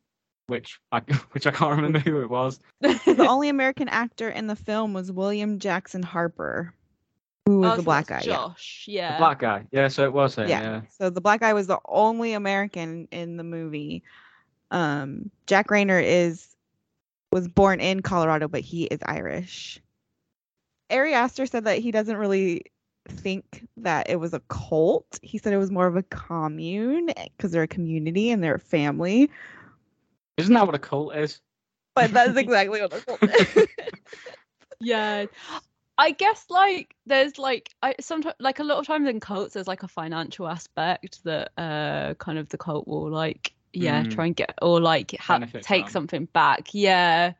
[0.47, 1.01] which I
[1.33, 2.61] which I can't remember who it was.
[2.81, 6.75] The only American actor in the film was William Jackson Harper,
[7.47, 8.31] who was Oh, the so black that's guy.
[8.31, 8.37] Yeah.
[8.37, 8.85] Josh.
[8.89, 9.13] Yeah.
[9.13, 9.67] The black guy.
[9.71, 10.49] Yeah, so it was him.
[10.49, 10.61] yeah.
[10.61, 10.81] yeah.
[10.91, 14.03] So the black guy was the only American in the movie.
[14.71, 16.49] Um, Jack Reynor is
[17.33, 19.81] was born in Colorado, but he is Irish.
[20.91, 22.63] Ari Aster said that he doesn't really
[23.09, 25.19] think that it was a cult.
[25.23, 28.61] He said it was more of a commune because they're a community and they're a
[28.61, 29.31] family.
[30.37, 31.41] Isn't that what a cult is?
[31.95, 33.67] But that's exactly what a cult is.
[34.81, 35.25] yeah
[35.99, 39.69] i guess like there's like i sometimes like a lot of times in cults there's
[39.69, 44.11] like a financial aspect that uh kind of the cult will like yeah Mm.
[44.11, 45.93] try and get or like ha- Benefit take from.
[45.93, 47.33] something back yeah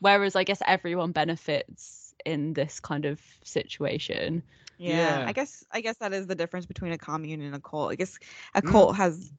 [0.00, 4.42] whereas i guess everyone benefits in this kind of situation
[4.78, 5.24] Yeah, Yeah.
[5.28, 7.92] I guess I guess that is the difference between a commune and a cult.
[7.92, 8.18] I guess
[8.54, 8.70] a Mm.
[8.72, 9.32] cult has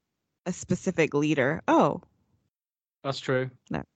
[0.46, 1.62] a specific leader.
[1.68, 2.02] Oh,
[3.06, 3.52] That's true.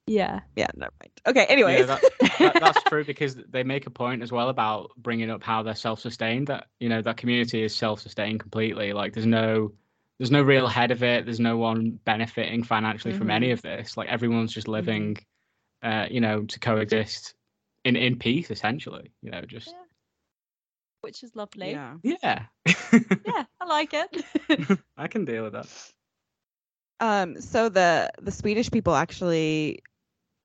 [0.06, 1.10] yeah yeah, never mind.
[1.26, 1.80] Okay, anyway.
[1.80, 2.02] Yeah, that,
[2.38, 5.74] that, that's true because they make a point as well about bringing up how they're
[5.74, 6.46] self-sustained.
[6.46, 8.92] That you know that community is self-sustained completely.
[8.92, 9.72] Like there's no
[10.18, 11.24] there's no real head of it.
[11.24, 13.96] There's no one benefiting financially from any of this.
[13.96, 15.18] Like everyone's just living,
[15.82, 17.34] uh, you know, to coexist
[17.84, 19.10] in in peace essentially.
[19.22, 19.74] You know, just
[21.00, 21.94] which is lovely yeah.
[22.02, 22.42] yeah.
[22.92, 25.66] yeah i like it I can deal with that.
[27.00, 29.82] Um, so the the Swedish people actually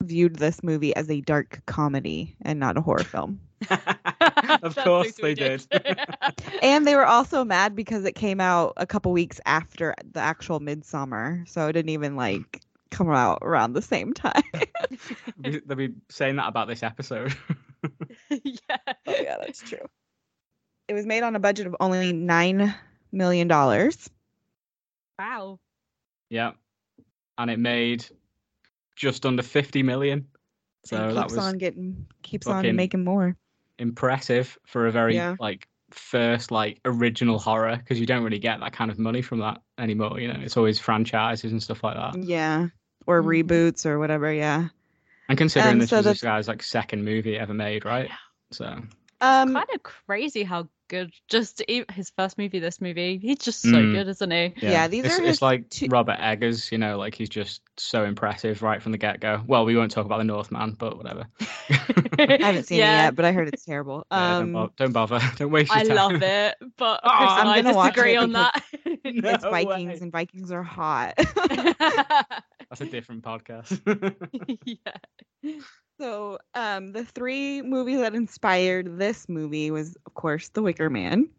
[0.01, 3.39] viewed this movie as a dark comedy and not a horror film.
[4.61, 5.65] of course they did.
[6.61, 10.59] And they were also mad because it came out a couple weeks after the actual
[10.59, 14.43] Midsummer, so it didn't even like come out around the same time.
[15.37, 17.35] They'll be saying that about this episode.
[18.29, 19.87] yeah oh yeah, that's true.
[20.87, 22.73] It was made on a budget of only nine
[23.11, 24.09] million dollars.
[25.19, 25.59] wow
[26.29, 26.51] Yeah.
[27.37, 28.05] And it made
[28.95, 30.27] just under 50 million.
[30.85, 33.35] So and that keeps was on getting keeps on making more.
[33.79, 35.35] impressive for a very Yeah.
[35.39, 39.39] like first like original horror because you don't really get that kind of money from
[39.39, 40.39] that anymore, you know.
[40.39, 42.23] It's always franchises and stuff like that.
[42.23, 42.67] Yeah.
[43.07, 43.45] Or Mhm.
[43.47, 44.69] reboots or whatever, yeah.
[45.29, 48.09] And considering Um, this so was the- this guy's like second movie ever made, right?
[48.51, 48.79] So
[49.25, 53.63] Um kind of crazy how good just e- his first movie this movie he's just
[53.63, 53.93] so Mm.
[53.93, 57.15] good isn't he Yeah, these it's, are it's like two- Robert Eggers, you know, like
[57.15, 59.41] he's just so impressive right from the get go.
[59.47, 61.25] Well, we won't talk about the Northman, but whatever.
[62.19, 62.99] I haven't seen Yeah.
[62.99, 64.05] it yet, but I heard it's terrible.
[64.11, 65.19] Yeah, Um don't, bo- don't bother.
[65.37, 65.95] Don't waste your I time.
[65.95, 68.63] love it, but Oh, I'm I gonna watch disagree on that.
[69.03, 70.03] it's Vikings way.
[70.03, 71.13] and Vikings are hot.
[71.17, 73.81] That's a different podcast.
[74.65, 75.53] yeah.
[75.99, 81.29] So, um the three movies that inspired this movie was of course The Wicker Man,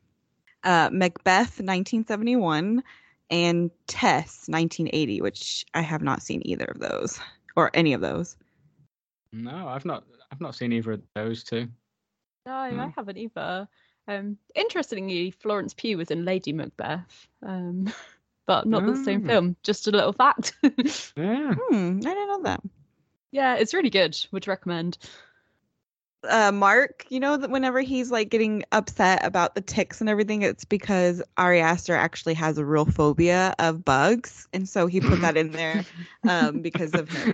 [0.64, 2.83] uh Macbeth 1971
[3.31, 7.19] and Tess 1980, which I have not seen either of those
[7.57, 8.37] or any of those.
[9.33, 10.05] no, I've not.
[10.33, 11.69] I've not seen either of those two.
[12.47, 12.95] No, I Mm.
[12.95, 13.69] haven't either.
[14.09, 17.92] Um, interestingly, Florence Pugh was in Lady Macbeth, um,
[18.47, 19.27] but not the same Mm.
[19.27, 19.57] film.
[19.64, 20.55] Just a little fact.
[21.16, 21.55] Yeah.
[21.55, 22.61] Hmm, I didn't know that.
[23.31, 24.17] Yeah, it's really good.
[24.33, 24.99] Would recommend.
[26.29, 30.43] uh Mark, you know that whenever he's like getting upset about the ticks and everything,
[30.43, 35.21] it's because Ari Aster actually has a real phobia of bugs, and so he put
[35.21, 35.85] that in there
[36.29, 37.33] um because of him.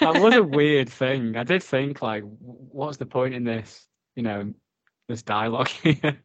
[0.00, 1.36] that was a weird thing.
[1.36, 3.86] I did think like, what's the point in this?
[4.16, 4.52] You know,
[5.08, 6.18] this dialogue here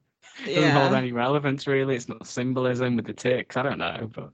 [0.45, 1.95] doesn't hold any relevance really.
[1.95, 3.57] It's not symbolism with the ticks.
[3.57, 4.31] I don't know, but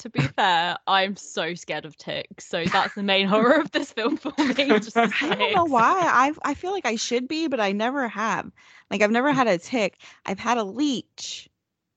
[0.00, 3.92] To be fair, I'm so scared of ticks, so that's the main horror of this
[3.92, 4.54] film for me.
[4.54, 6.00] Just I don't know why.
[6.00, 8.50] I I feel like I should be, but I never have.
[8.90, 9.98] Like I've never had a tick.
[10.24, 11.50] I've had a leech,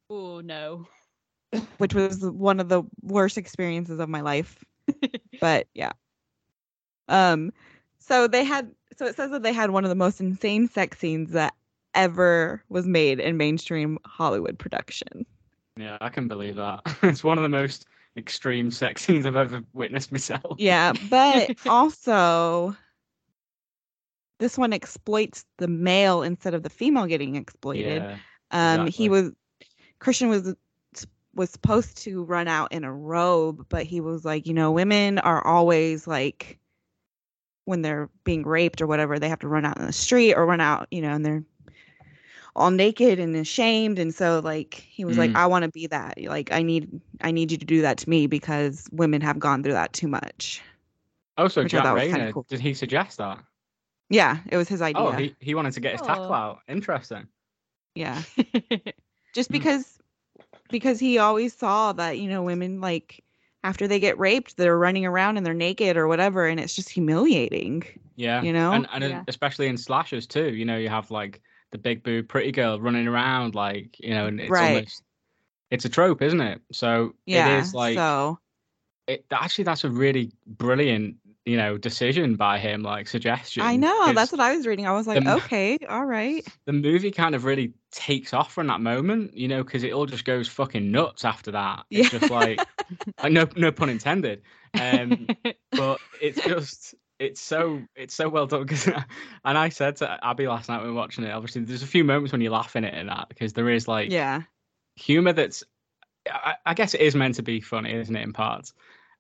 [0.09, 0.85] Oh no.
[1.77, 4.63] which was one of the worst experiences of my life.
[5.39, 5.93] but yeah.
[7.07, 7.53] Um
[7.99, 10.99] so they had so it says that they had one of the most insane sex
[10.99, 11.53] scenes that
[11.95, 15.25] ever was made in mainstream Hollywood production.
[15.77, 16.81] yeah, I can believe that.
[17.03, 17.85] it's one of the most
[18.17, 20.57] extreme sex scenes I've ever witnessed myself.
[20.57, 22.75] Yeah, but also
[24.39, 28.03] this one exploits the male instead of the female getting exploited.
[28.03, 28.17] Yeah.
[28.51, 29.31] Um, he was
[29.99, 30.53] Christian was
[31.35, 35.17] was supposed to run out in a robe, but he was like, you know, women
[35.19, 36.59] are always like
[37.65, 40.45] when they're being raped or whatever, they have to run out in the street or
[40.45, 41.43] run out, you know, and they're
[42.55, 45.35] all naked and ashamed and so like he was like Mm.
[45.37, 46.21] I want to be that.
[46.23, 49.63] Like I need I need you to do that to me because women have gone
[49.63, 50.61] through that too much.
[51.37, 52.45] Oh, so Which I Jack thought Reynor, cool.
[52.47, 53.39] did he suggest that?
[54.11, 55.01] Yeah, it was his idea.
[55.01, 56.33] Oh, he, he wanted to get his tackle Oh.
[56.33, 56.59] out.
[56.67, 57.25] Interesting.
[57.95, 58.21] yeah.
[59.33, 59.53] just Mm.
[59.53, 59.99] because
[60.69, 63.23] because he always saw that you know women like
[63.63, 66.89] after they get raped they're running around and they're naked or whatever and it's just
[66.89, 67.83] humiliating
[68.15, 68.41] Yeah.
[68.43, 68.71] You know?
[68.73, 69.23] and, and Yeah.
[69.27, 70.53] especially in slashers too.
[70.53, 71.41] You know, you have like
[71.73, 74.75] the big boob pretty girl running around, like you know, and it's Right.
[74.77, 75.03] almost
[75.69, 76.61] it's a trope, isn't it?
[76.71, 78.39] So yeah it is like so
[79.07, 83.63] it, actually that's a really brilliant you know, decision by him, like suggestion.
[83.63, 84.87] I know That's what I was reading.
[84.87, 86.45] I was like, the- okay, all right.
[86.65, 90.05] the movie kind of really takes off from that moment, you know, because it all
[90.05, 91.83] just goes fucking nuts after that.
[91.91, 92.19] It's Yeah.
[92.19, 92.65] just like,
[93.21, 94.41] like no, no pun intended.
[94.79, 95.27] Um,
[95.71, 98.87] but it's just it's so it's so well done because
[99.45, 101.87] and I said to Abby last night when we were watching it obviously there's a
[101.87, 104.41] few moments when you laugh in it and that because there is like Yeah.
[104.95, 105.63] humor that's
[106.29, 108.73] I, I guess it is meant to be funny isn't it in parts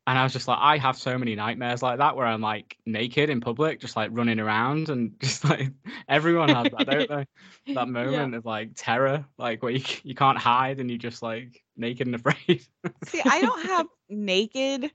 [0.05, 2.77] and I was just like I have so many nightmares like that where I'm like
[2.85, 5.69] naked in public just like running around and just like
[6.09, 7.25] everyone has that don't they
[7.75, 11.63] that moment of like terror like where you, you can't hide and you're just like
[11.77, 12.65] naked and afraid
[13.05, 14.91] See, I don't have naked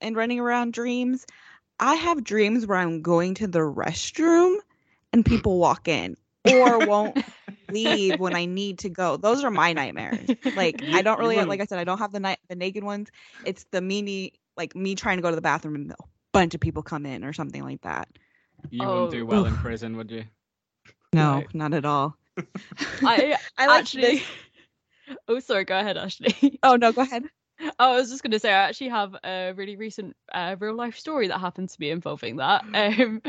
[0.00, 1.26] and running around dreams.
[1.80, 4.56] I have dreams where I'm going to the restroom
[5.12, 7.16] and people walk in or won't
[7.70, 9.16] leave when I need to go.
[9.16, 10.28] Those are my nightmares.
[10.56, 13.08] Like I don't really like I said I don't have the night the naked ones.
[13.44, 15.96] It's the meanie like me trying to go to the bathroom and a
[16.32, 18.08] bunch of people come in or something like that.
[18.70, 19.26] you wouldn't do Oh.
[19.26, 19.56] well in oh.
[19.62, 20.24] prison would you
[21.12, 21.54] No, Right.
[21.54, 22.16] not at all.
[23.02, 24.22] I I like actually.
[25.26, 25.64] Oh, sorry.
[25.64, 26.58] Go ahead, Ashley.
[26.62, 27.24] Oh no, go ahead.
[27.78, 30.74] Oh, I was just going to say, I actually have a really recent uh, real
[30.74, 32.64] life story that happened to me involving that.
[32.74, 33.22] Um,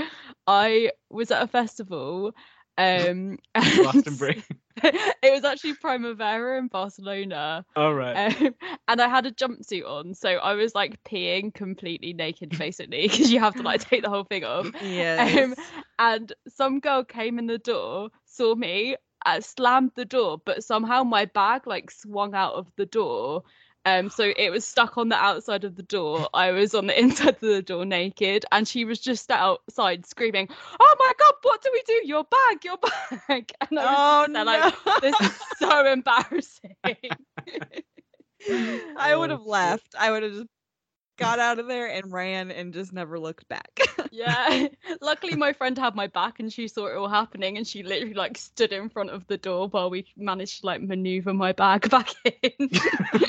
[0.48, 2.34] I was at a festival.
[2.78, 3.38] Um,
[3.76, 4.44] Glastonbury
[4.84, 7.66] it was actually Primavera in Barcelona.
[7.76, 8.56] all right Um,
[8.88, 13.32] and I had a jumpsuit on, so I was like peeing completely naked, basically, because
[13.32, 14.70] you have to like take the whole thing off.
[14.82, 15.38] Yes.
[15.38, 15.56] Um,
[15.98, 21.04] and some girl came in the door, saw me, uh, slammed the door, but somehow
[21.04, 23.44] my bag like swung out of the door.
[23.86, 26.30] Um, so it was stuck on the outside of the door.
[26.34, 30.50] I was on the inside of the door naked, and she was just outside screaming,
[30.80, 32.02] "Oh my god, what do we do?
[32.08, 34.44] Your bag, your bag!" And I was oh no.
[34.44, 34.68] like,
[35.02, 36.76] "This is so embarrassing."
[38.96, 39.46] I would Oh, have shit.
[39.46, 39.96] left.
[39.98, 40.48] I would have just
[41.20, 43.82] got out of there and ran and just never looked back.
[44.12, 44.68] Yeah.
[45.02, 48.14] Luckily, my friend had my back and she saw it all happening, and she literally
[48.14, 51.90] like stood in front of the door while we managed to like maneuver my bag
[51.92, 52.70] back in.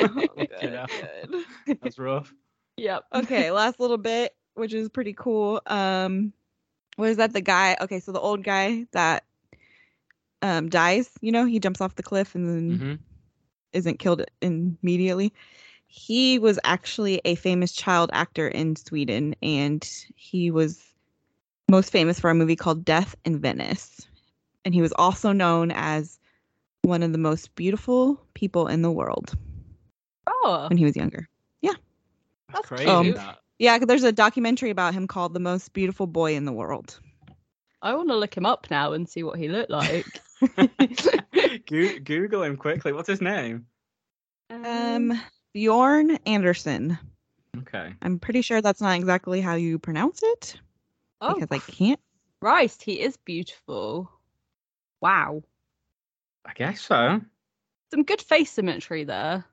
[0.01, 0.89] Oh, Fucking hell.
[0.91, 1.37] good.
[1.81, 2.35] That's rough.
[2.77, 3.05] yep.
[3.15, 5.61] okay, last little bit, which is pretty cool.
[5.67, 6.33] Um,
[6.97, 7.33] what is that?
[7.33, 7.77] The guy?
[7.81, 9.25] Okay, so the old guy that
[10.43, 11.11] um dies.
[11.21, 12.95] You know, he jumps off the cliff and then hmm
[13.73, 15.33] isn't killed immediately.
[15.93, 19.85] He was actually a famous child actor in Sweden, and
[20.15, 20.95] he was
[21.69, 24.07] most famous for a movie called Death in Venice.
[24.65, 26.21] And he was also known as
[26.83, 29.35] one of the most beautiful people in the world
[30.29, 31.29] Oh, when he was younger.
[31.61, 31.75] Yeah.
[32.53, 32.89] That's crazy.
[32.89, 33.39] Um, that.
[33.59, 37.01] Yeah, 'cause there's a documentary about him called The Most Beautiful Boy in the World.
[37.83, 40.21] I want to look him up now and see what he looked like.
[41.67, 42.93] Goo- Google him quickly.
[42.93, 43.67] What's his name?
[44.51, 45.21] Um,
[45.53, 46.99] Bjorn Anderson.
[47.59, 47.95] Okay.
[48.03, 50.57] I'm pretty sure that's not exactly how you pronounce it
[51.21, 52.01] oh, because I can't.
[52.41, 54.11] Christ, he is beautiful.
[55.01, 55.43] Wow,
[56.45, 57.21] I guess so.
[57.91, 59.45] some good face symmetry there.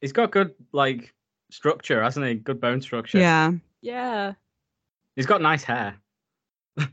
[0.00, 1.12] He's got good like
[1.50, 2.34] structure, hasn't he?
[2.34, 3.18] Good bone structure.
[3.18, 3.52] Yeah.
[3.82, 4.34] Yeah,
[5.16, 5.96] He's got nice hair.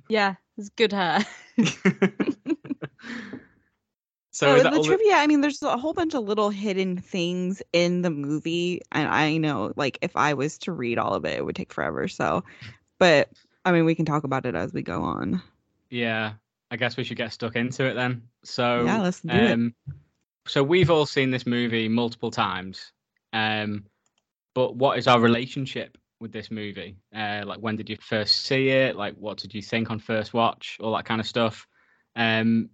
[0.10, 1.26] yeah, it's good hair.
[4.38, 8.04] so that the trivia, I mean, there's a whole bunch of little hidden things in
[8.04, 11.44] the movie, and I know, like, if I was to read all of it, it
[11.44, 12.08] would take forever.
[12.08, 12.44] So,
[13.00, 13.30] but
[13.66, 15.42] I mean, we can talk about it as we go on.
[15.90, 16.34] Yeah,
[16.70, 18.22] I guess we should get stuck into it then.
[18.44, 19.52] So yeah, let's do it.
[19.52, 19.74] um,
[20.46, 22.92] so we've all seen this movie multiple times.
[23.34, 23.86] Um,
[24.54, 26.98] but what is our relationship with this movie?
[27.12, 28.96] Uh, like when did you first see it?
[28.96, 30.78] Like what did you think on first watch?
[30.80, 31.66] All that kind of stuff.
[32.16, 32.70] Um,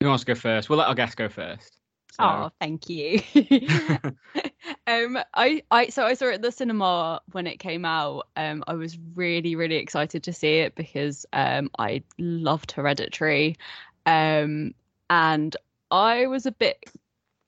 [0.00, 0.68] who wants to go first?
[0.68, 1.78] We'll let our guest go first.
[2.12, 3.20] So, Oh, thank you.
[4.86, 8.28] um, I, I, so I saw it at the cinema when it came out.
[8.36, 13.56] Um, I was really, really excited to see it because um, I loved Hereditary,
[14.06, 14.74] um,
[15.10, 15.56] and
[15.90, 16.84] I was a bit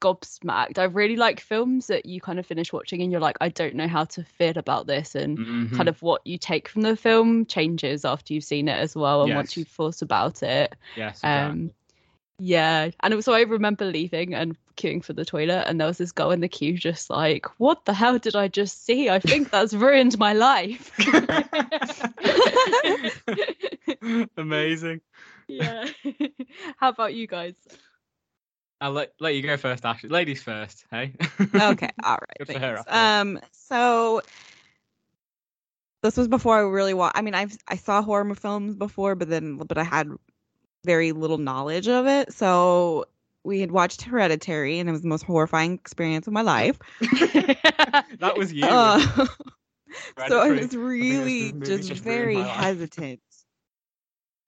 [0.00, 0.78] gobsmacked.
[0.78, 3.74] I really like films that you kind of finish watching and you're like, I don't
[3.74, 5.76] know how to feel about this, and mhm.
[5.76, 9.22] kind of what you take from the film changes after you've seen it as well,
[9.22, 10.74] and once you've thought about it.
[10.96, 11.30] yes, exactly.
[11.30, 11.70] Um,
[12.38, 16.12] yeah, and also I remember leaving and queuing for the toilet, and there was this
[16.12, 19.10] girl in the queue just like, "What the hell did I just see?
[19.10, 20.92] I think that's ruined my life."
[24.36, 25.00] Amazing.
[25.48, 25.88] yeah.
[26.76, 27.54] How about you guys?
[28.80, 30.08] I'll let, let you go first, Ashley.
[30.08, 31.14] Ladies first, hey?
[31.40, 32.38] okay, all right.
[32.38, 32.80] Good for her, thanks.
[32.80, 33.20] after all.
[33.20, 34.22] Um, so
[36.02, 39.28] this was before I really wa I mean, I've I saw horror films before, but
[39.28, 40.08] then but I had
[40.84, 42.32] very little knowledge of it.
[42.32, 43.06] So
[43.44, 46.78] we had watched Hereditary, and it was the most horrifying experience of my life.
[47.00, 48.66] that was you.
[48.66, 48.98] Uh,
[50.28, 53.20] so I was really movie just just very hesitant.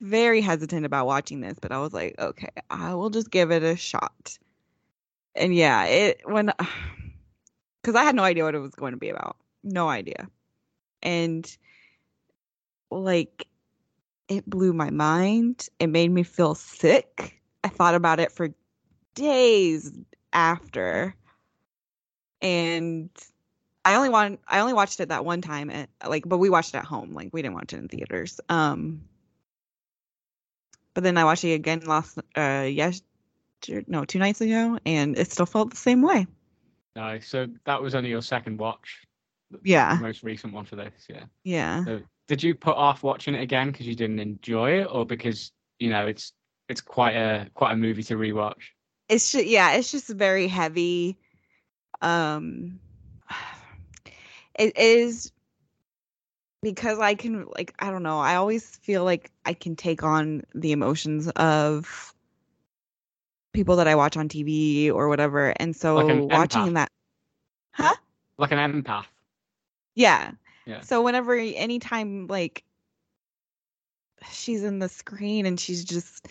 [0.01, 3.63] Very hesitant about watching this, but I was like, okay, I will just give it
[3.63, 4.39] a shot.
[5.35, 6.53] And yeah, it when
[7.83, 9.37] because I had no idea what it was going to be about.
[9.63, 10.29] No idea.
[11.03, 11.57] And
[12.91, 13.47] like
[14.31, 15.69] it blew my mind.
[15.81, 17.43] It made me feel sick.
[17.65, 18.55] I thought about it for
[19.15, 19.93] days
[20.33, 21.15] after.
[22.41, 23.11] And
[23.85, 26.75] I only want I only watched it that one time at like but we watched
[26.75, 27.13] it at home.
[27.13, 28.41] Like we didn't watch it in theaters.
[28.49, 29.03] Um
[30.95, 33.03] but then I watched it again last uh yes
[33.89, 36.27] no, two nights ago and it still felt the same way.
[36.95, 37.29] Nice.
[37.29, 39.03] So that was only your second watch,
[39.63, 39.99] Yeah.
[40.01, 41.25] most recent one for this, yeah.
[41.45, 41.85] Yeah.
[41.85, 42.01] So
[42.31, 45.51] did you put off watching it again because you didn't enjoy it, or because
[45.81, 46.33] you know it's
[46.69, 48.63] it's quite a quite a movie to rewatch?
[49.09, 51.19] it's just yeah it's just very heavy
[52.03, 52.79] um
[54.55, 55.33] it is
[56.63, 60.45] because i can like i don't know i always feel like i can take on
[60.55, 62.15] the emotions of
[63.53, 66.75] people that i watch on tv or whatever and so Like watching empath.
[66.75, 66.93] that
[67.73, 67.95] huh
[68.39, 69.07] Like an empath.
[69.97, 70.31] yeah
[70.71, 70.81] Yeah.
[70.83, 72.65] so whenever anytime like
[74.31, 76.29] she's in the screen and she's just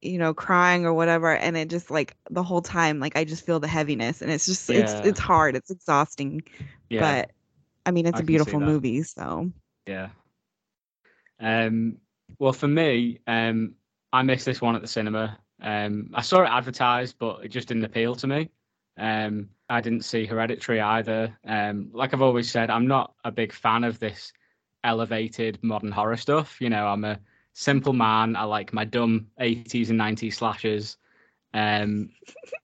[0.00, 3.44] you know crying or whatever and it just like the whole time like i just
[3.44, 5.02] feel the heaviness and it's just it's Yeah.
[5.04, 6.42] it's hard it's exhausting
[6.88, 7.00] Yeah.
[7.00, 7.32] but
[7.86, 9.50] i mean it's I a beautiful movie so
[9.86, 10.08] Yeah.
[11.40, 11.98] Um.
[12.38, 13.74] Well, for me, um,
[14.12, 15.38] I missed this one at the cinema.
[15.60, 18.50] Um, I saw it advertised, but it just didn't appeal to me.
[18.96, 21.36] Um, I didn't see Hereditary either.
[21.46, 24.32] Um, like I've always said, I'm not a big fan of this
[24.82, 26.60] elevated modern horror stuff.
[26.60, 27.18] You know, I'm a
[27.54, 28.36] simple man.
[28.36, 30.98] I like my dumb 80s and 90s slashers.
[31.54, 32.10] Um,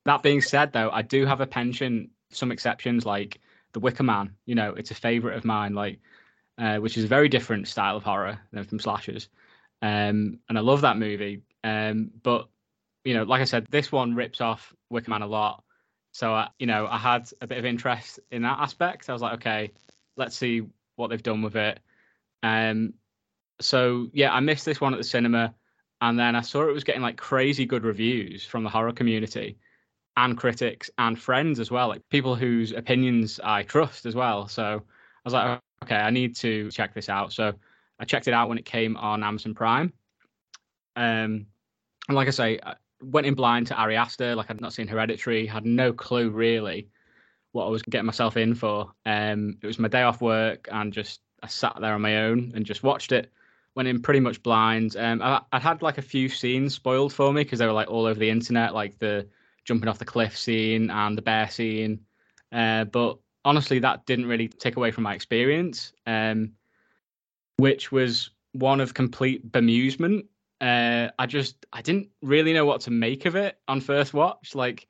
[0.04, 2.10] that being said, though, I do have a penchant.
[2.32, 3.40] Some exceptions, like
[3.72, 4.34] The Wicker Man.
[4.46, 5.74] You know, it's a favorite of mine.
[5.74, 6.00] Like
[6.60, 9.28] uh, which is a very different style of horror than from slashers.
[9.82, 11.42] Um, and I love that movie.
[11.64, 12.48] Um, but
[13.04, 15.64] you know, like I said, this one rips off Wicker Man a lot.
[16.12, 19.08] So I, you know, I had a bit of interest in that aspect.
[19.08, 19.72] I was like, okay,
[20.16, 20.62] let's see
[20.96, 21.80] what they've done with it.
[22.42, 22.94] Um,
[23.60, 25.54] so yeah, I missed this one at the cinema,
[26.00, 29.58] and then I saw it was getting like crazy good reviews from the horror community
[30.16, 34.48] and critics and friends as well, like people whose opinions I trust as well.
[34.48, 34.80] So I
[35.24, 37.32] was like, okay, I need to check this out.
[37.32, 37.52] So
[37.98, 39.92] I checked it out when it came on Amazon Prime.
[40.96, 41.46] Um,
[42.08, 42.60] and like I say,
[43.02, 44.34] went in blind to Ari Aster.
[44.34, 46.88] Like I'd not seen Hereditary, had no clue really
[47.52, 48.92] what I was getting myself in for.
[49.06, 52.52] Um, it was my day off work, and just I sat there on my own
[52.54, 53.32] and just watched it.
[53.74, 54.96] Went in pretty much blind.
[54.96, 57.90] Um, I, I'd had like a few scenes spoiled for me because they were like
[57.90, 59.28] all over the internet, like the
[59.64, 62.00] jumping off the cliff scene and the bear scene.
[62.52, 66.52] Uh, but honestly, that didn't really take away from my experience, um,
[67.56, 70.26] which was one of complete bemusement.
[70.60, 74.54] Uh, I just I didn't really know what to make of it on first watch.
[74.54, 74.86] Like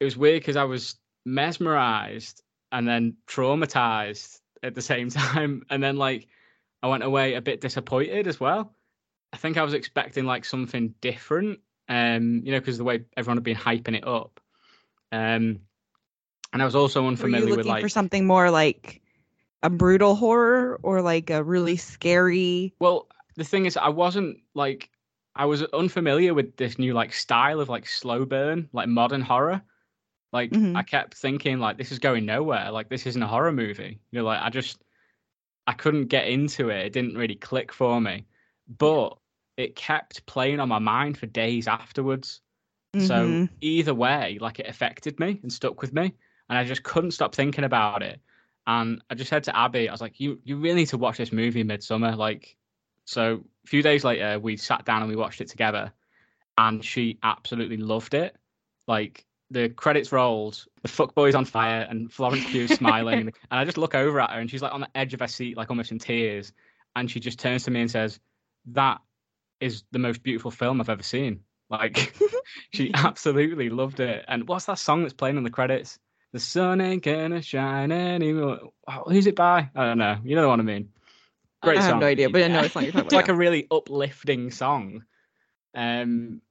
[0.00, 5.82] it was weird because I was mesmerized and then traumatized at the same time, and
[5.82, 6.28] then like
[6.82, 8.74] I went away a bit disappointed as well.
[9.32, 13.38] I think I was expecting like something different, um, you know, because the way everyone
[13.38, 14.40] had been hyping it up.
[15.10, 15.60] Um,
[16.52, 19.00] and I was also unfamiliar with like for something more like
[19.62, 24.90] a brutal horror or like a really scary Well, the thing is, I wasn't like
[25.34, 29.62] I was unfamiliar with this new like style of like slow burn, like modern horror.
[30.32, 30.74] Like Mhm.
[30.74, 32.70] I kept thinking like this is going nowhere.
[32.70, 34.00] Like this isn't a horror movie.
[34.10, 34.82] You know, like I just
[35.66, 36.86] I couldn't get into it.
[36.86, 38.26] It didn't really click for me.
[38.68, 39.18] But
[39.56, 42.40] it kept playing on my mind for days afterwards.
[42.98, 43.48] So Mhm.
[43.60, 46.14] either way, like it affected me and stuck with me,
[46.48, 48.20] and I just couldn't stop thinking about it.
[48.66, 51.18] And I just said to Abby, I was like, "You, you really need to watch
[51.18, 52.56] this movie, Midsommar." Like,
[53.04, 55.92] so a few days later, we sat down and we watched it together,
[56.58, 58.36] and she absolutely loved it.
[58.86, 63.78] Like the credits rolled, the fuckboy's on fire, and Florence Pugh's smiling, and I just
[63.78, 65.92] look over at her, and she's like on the edge of her seat, like almost
[65.92, 66.52] in tears,
[66.96, 68.20] and she just turns to me and says,
[68.66, 69.00] "That
[69.60, 71.40] is the most beautiful film I've ever seen."
[71.70, 72.14] Like,
[72.72, 74.24] she absolutely loved it.
[74.28, 75.98] And what's that song that's playing in the credits?
[76.32, 78.72] The sun ain't gonna shine anymore.
[78.88, 79.68] Oh, who's it by?
[79.74, 80.18] I don't know.
[80.24, 80.90] You know what I mean.
[81.62, 82.00] Great I have song.
[82.00, 85.04] no idea, but I know what song you're talking It's like a really uplifting song.
[85.74, 86.42] Um,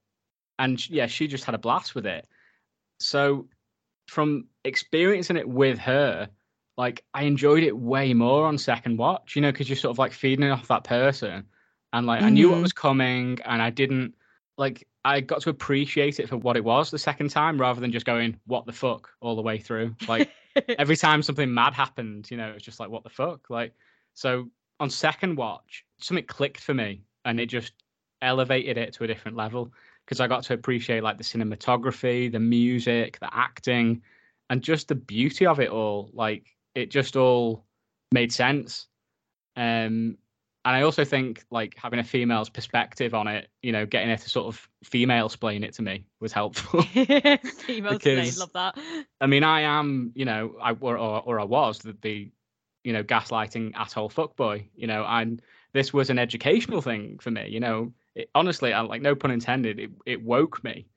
[0.58, 2.28] and yeah, she just had a blast with it.
[3.00, 3.48] So,
[4.08, 6.30] from experiencing it with her,
[6.78, 9.36] like I enjoyed it way more on second watch.
[9.36, 11.46] You know, because you're sort of like feeding off that person,
[11.94, 12.62] and like I knew what Mhm.
[12.62, 14.16] was coming, and I didn't
[14.58, 17.92] like I got to appreciate it for what it was the second time rather than
[17.92, 19.96] just going what the fuck all the way through.
[20.08, 20.30] Like
[20.78, 23.50] every time something mad happened, you know, it's just like what the fuck?
[23.50, 23.74] Like
[24.14, 24.50] so
[24.82, 27.74] on second watch, something clicked for me and it just
[28.22, 29.72] elevated it to a different level
[30.04, 34.02] because I got to appreciate like the cinematography, the music, the acting,
[34.50, 36.10] and just the beauty of it all.
[36.14, 37.64] Like it just all
[38.12, 38.88] made sense.
[39.56, 40.18] Um,
[40.66, 44.18] and I also think like having a female's perspective on it, you know, getting her
[44.18, 46.82] to sort of female explain it to me was helpful.
[46.84, 47.38] Female
[48.00, 48.78] Because- love that.
[49.20, 52.32] I mean, I am, you know, I or or, or I was the, the,
[52.84, 55.42] you know, gaslighting asshole fuckboy, you know, and
[55.74, 57.94] this was an educational thing for me, you know.
[58.16, 60.88] It, honestly, I, like no pun intended, it it woke me,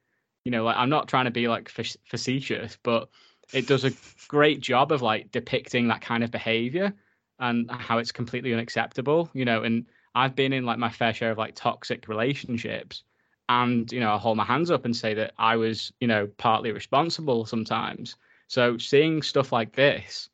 [0.45, 0.65] you know.
[0.65, 3.09] Like I'm not trying to be like facetious, but
[3.53, 3.93] it does a
[4.29, 6.95] great job of like depicting that kind of behavior
[7.39, 9.63] and how it's completely unacceptable, you know.
[9.63, 13.05] And I've been in like my fair share of like toxic relationships,
[13.49, 16.29] and you know, I hold my hands up and say that I was, you know,
[16.39, 18.17] partly responsible sometimes.
[18.49, 20.29] So seeing stuff like this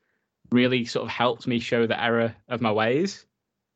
[0.51, 3.25] really sort of helped me show the error of my ways,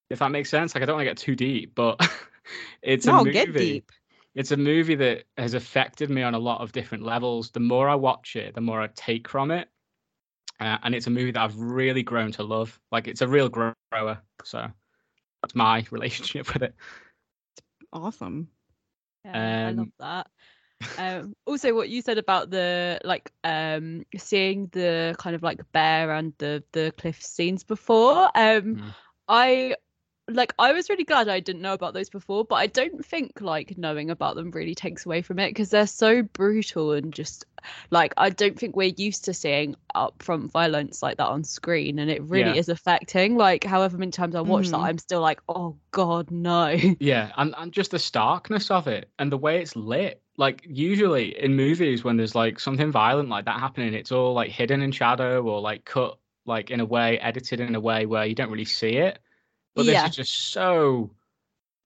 [0.09, 0.75] if that makes sense.
[0.75, 1.99] Like I don't want to get too deep, but
[2.81, 3.91] it's a movie get deep.
[4.35, 7.51] it's a movie that has affected me on a lot of different levels.
[7.51, 9.69] The more I watch it, the more I take from it.
[10.59, 12.79] Uh, and it's a movie that I've really grown to love.
[12.91, 13.75] Like it's a real grower.
[14.43, 14.67] So
[15.41, 16.75] that's my relationship with it.
[17.91, 18.49] Awesome.
[19.23, 20.27] Yeah, I love Um, that.
[20.97, 26.11] Um, also, what you said about the like um seeing the kind of like bear
[26.13, 28.29] and the the cliff scenes before.
[28.35, 28.95] Um, Mm.
[29.27, 29.75] I
[30.29, 33.41] like I was really glad I didn't know about those before, but I don't think
[33.41, 37.45] like knowing about them really takes away from it because they're so brutal and just
[37.91, 42.09] like I don't think we're used to seeing upfront violence like that on screen, and
[42.11, 42.57] it really Yeah.
[42.57, 43.35] is affecting.
[43.37, 44.85] Like, however many times I watch that, Mhm.
[44.85, 46.77] I'm still like, oh god, no.
[46.99, 50.21] Yeah, and, and just the starkness of it and the way it's lit.
[50.37, 54.51] Like usually in movies when there's like something violent like that happening, it's all like
[54.51, 58.25] hidden in shadow or like cut like in a way, edited in a way where
[58.25, 59.19] you don't really see it.
[59.75, 60.03] But Yeah.
[60.03, 61.15] this is just so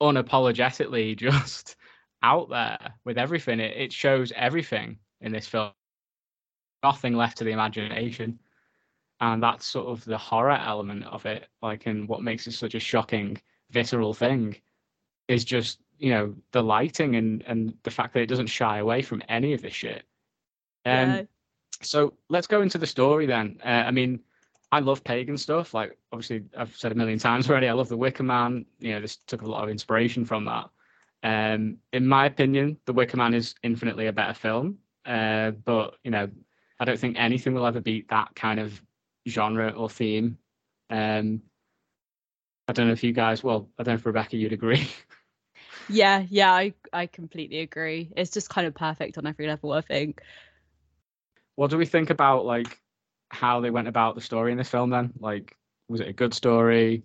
[0.02, 1.76] unapologetically just
[2.24, 3.60] out there with everything.
[3.60, 5.72] It it shows everything in this film.
[6.84, 8.40] Nothing left to the imagination.
[9.22, 12.74] And that's sort of the horror element of it, like and what makes it such
[12.74, 13.38] a shocking,
[13.70, 14.56] visceral thing
[15.28, 19.02] is just, you know, the lighting and and the fact that it doesn't shy away
[19.02, 20.04] from any of this shit.
[20.86, 21.24] Um Yeah.
[21.82, 23.60] so let's go into the story then.
[23.64, 24.20] Uh, I mean,
[24.72, 25.74] I love pagan stuff.
[25.74, 27.68] Like, obviously, I've said a million times already.
[27.68, 28.66] I love The Wicker Man.
[28.80, 30.70] You know, this took a lot of inspiration from that.
[31.24, 34.78] Um, in my opinion, The Wicker Man is infinitely a better film.
[35.06, 36.30] Uh, but you know,
[36.80, 38.80] I don't think anything will ever beat that kind of
[39.28, 40.38] genre or theme.
[40.90, 41.42] Um,
[42.68, 43.44] I don't know if you guys.
[43.44, 44.88] Well, I don't know if Rebecca, you'd agree.
[45.90, 48.12] Yeah, yeah, I I completely agree.
[48.16, 50.22] It's just kind of perfect on every level, I think.
[51.56, 52.80] what do we think about like
[53.32, 54.92] how they went about the story in this film?
[54.92, 55.58] Then, like,
[55.90, 57.04] was it a good story?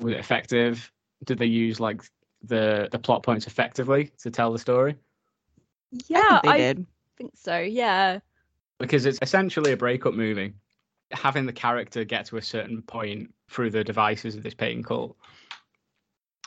[0.00, 0.90] Was it effective?
[1.24, 2.02] Did they use like
[2.42, 4.96] the the plot points effectively to tell the story?
[6.08, 6.86] Yeah, I think they did.
[7.16, 7.58] think so.
[7.58, 8.20] Yeah.
[8.78, 10.54] Because it's essentially a breakup movie.
[11.12, 15.16] Having the character get to a certain point through the devices of this pagan cult,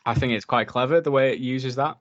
[0.05, 1.97] I think it's quite clever the way it uses that.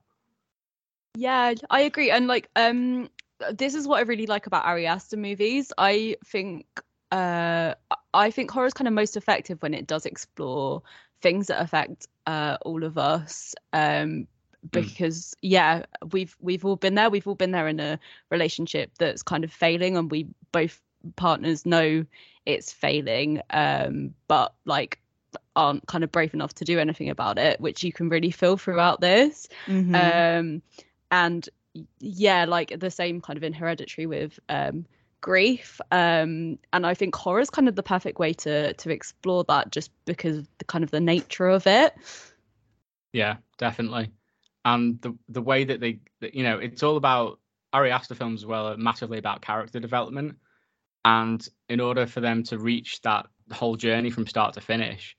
[1.15, 2.11] Yeah, I agree.
[2.11, 3.09] And like um
[3.51, 5.71] this is what I really like about Ari Aster movies.
[5.77, 6.65] I think
[7.11, 7.75] uh
[8.13, 10.81] I think horror is kind of most effective when it does explore
[11.21, 13.53] things that affect uh all of us.
[13.73, 14.27] Um
[14.71, 17.09] because yeah, we've we've all been there.
[17.09, 17.99] We've all been there in a
[18.29, 20.81] relationship that's kind of failing and we both
[21.15, 22.05] partners know
[22.45, 23.41] it's failing.
[23.49, 24.99] Um but like
[25.55, 28.57] aren't kind of brave enough to do anything about it, which you can really feel
[28.57, 29.95] throughout this Mhm.
[29.95, 30.61] um
[31.11, 31.49] and
[31.99, 34.85] yeah like the same kind of in hereditary with um
[35.21, 39.43] grief um and i think horror is kind of the perfect way to to explore
[39.45, 41.93] that just because of the kind of the nature of it
[43.11, 44.11] Yeah, definitely.
[44.65, 47.39] And the the way that they, that, you know, it's all about
[47.73, 50.37] Ari Aster films as well are massively about character development.
[51.05, 55.17] And in order for them to reach that whole journey from start to finish,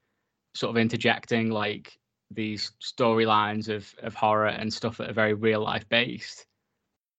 [0.55, 1.99] sort of interjecting like
[2.31, 6.47] these storylines of of horror and stuff that are very real life based,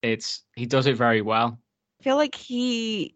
[0.01, 1.59] it's he does it very well.
[1.99, 3.15] I feel like he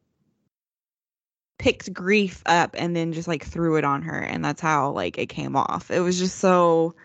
[1.58, 5.18] picked grief up and then just like threw it on her and that's how like
[5.18, 5.92] it came off.
[5.92, 6.96] It was just so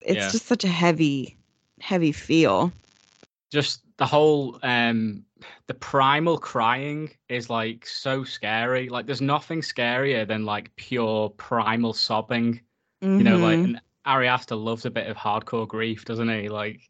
[0.00, 0.32] it's Yeah.
[0.32, 1.36] just such a heavy
[1.80, 2.72] heavy feel.
[3.50, 5.24] just the whole um
[5.66, 11.92] the primal crying is like so scary like there's nothing scarier than like pure primal
[11.92, 12.60] sobbing
[13.16, 13.64] you know like Mhm.
[13.64, 16.80] and Ari Aster loves a bit of hardcore grief doesn't he like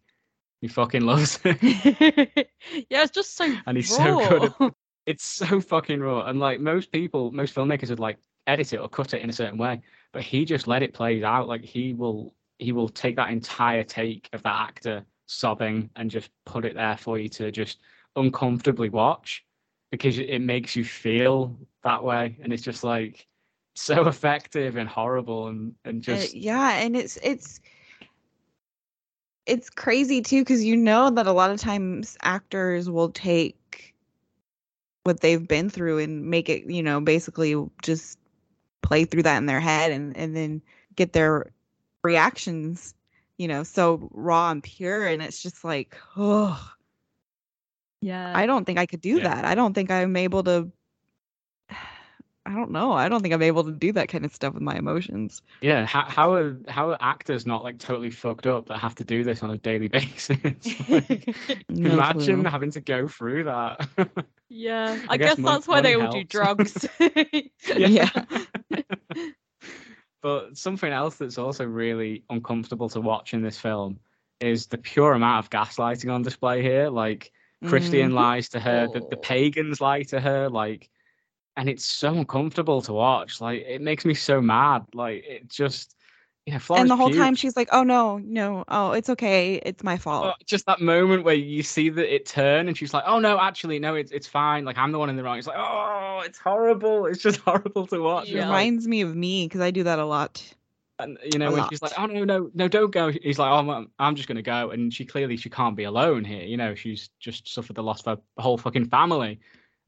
[0.60, 2.50] he fucking loves it
[2.90, 3.96] yeah it's just so And he's raw.
[3.96, 4.72] so good
[5.06, 6.26] it's so fucking raw.
[6.26, 9.32] And like most people, most filmmakers would like edit it or cut it in a
[9.32, 9.80] certain way,
[10.12, 11.48] but he just let it play out.
[11.48, 16.30] Like he will he will take that entire take of that actor sobbing and just
[16.44, 17.78] put it there for you to just
[18.16, 19.44] uncomfortably watch
[19.90, 22.36] because it makes you feel that way.
[22.42, 23.26] And it's just like
[23.74, 27.60] so effective and horrible and and Uh, just yeah, and it's it's
[29.46, 33.94] it's crazy too because you know that a lot of times actors will take
[35.04, 38.18] what they've been through and make it, you know, basically just
[38.82, 40.62] play through that in their head and and then
[40.96, 41.52] get their
[42.02, 42.94] reactions,
[43.38, 45.06] you know, so raw and pure.
[45.06, 46.72] And it's just like, oh,
[48.02, 48.32] Yeah.
[48.34, 49.24] I don't think I could do Yeah.
[49.34, 49.44] that.
[49.44, 50.70] I don't think I'm able to
[52.46, 52.92] I don't know.
[52.92, 55.42] I don't think I'm able to do that kind of stuff with my emotions.
[55.60, 59.04] yeah how, how are how are actors not like totally fucked up that have to
[59.04, 61.34] do this on a daily basis Like,
[61.68, 62.50] No imagine clue.
[62.50, 63.86] having to go through that
[64.48, 64.98] yeah.
[65.08, 66.86] I I, guess guess, mon- that's why they money all do helps.
[66.88, 66.88] drugs.
[67.76, 68.08] Yeah.
[70.22, 73.98] but something else that's also really uncomfortable to watch in this film
[74.40, 76.88] is the pure amount of gaslighting on display here.
[76.88, 77.32] Like
[77.66, 78.14] Christian mm-hmm.
[78.16, 79.20] lies to her, the, the Oh.
[79.20, 80.88] pagans lie to her, like,
[81.56, 83.40] and it's so uncomfortable to watch.
[83.40, 84.84] Like, it makes me so mad.
[84.94, 85.94] Like, it just,
[86.46, 89.10] you know, Florence and the whole Pugh- time she's like, "Oh no, no, oh it's
[89.10, 92.76] okay, it's my fault." Oh, just that moment where you see that it turn and
[92.78, 94.64] she's like, "Oh no, actually, no, it's it's fine.
[94.64, 97.04] Like I'm the one in the wrong." It's like, "Oh, it's horrible.
[97.06, 99.98] It's just horrible to watch." It like- reminds me of me because I do that
[99.98, 100.42] a lot.
[101.02, 101.92] And you know when she's like.
[101.98, 104.92] "Oh no, no, no, don't go." He's like, "Oh, I'm, I'm just gonna go," and
[104.92, 106.42] she clearly she can't be alone here.
[106.42, 109.40] You know, she's just suffered the loss of her whole fucking family,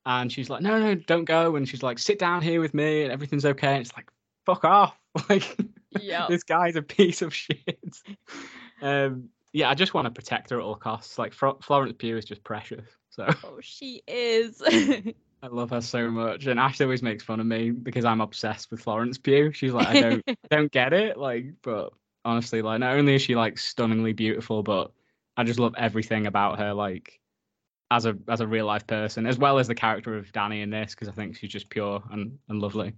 [0.06, 3.02] and she's like, "No, no, don't go," and she's like, "Sit down here with me,
[3.02, 4.10] and everything's okay." And it's like,
[4.46, 4.96] "Fuck off!"
[5.28, 5.58] Like
[6.00, 6.26] yeah.
[6.26, 7.78] this guy's a piece of shit.
[8.80, 11.18] Um, yeah, I just want to protect her at all costs.
[11.18, 14.62] Like Fro- Florence Pugh is just precious, so Oh, she is.
[15.42, 16.46] I love her so much.
[16.46, 19.52] And Ashley always makes fun of me because I'm obsessed with Florence Pugh.
[19.52, 21.16] She's like, I don't don't get it.
[21.16, 21.92] Like, but
[22.24, 24.92] honestly, like not only is she like stunningly beautiful, but
[25.36, 27.20] I just love everything about her, like
[27.90, 30.70] as a as a real life person, as well as the character of Dani in
[30.70, 32.94] this, because I think she's just pure and, and lovely.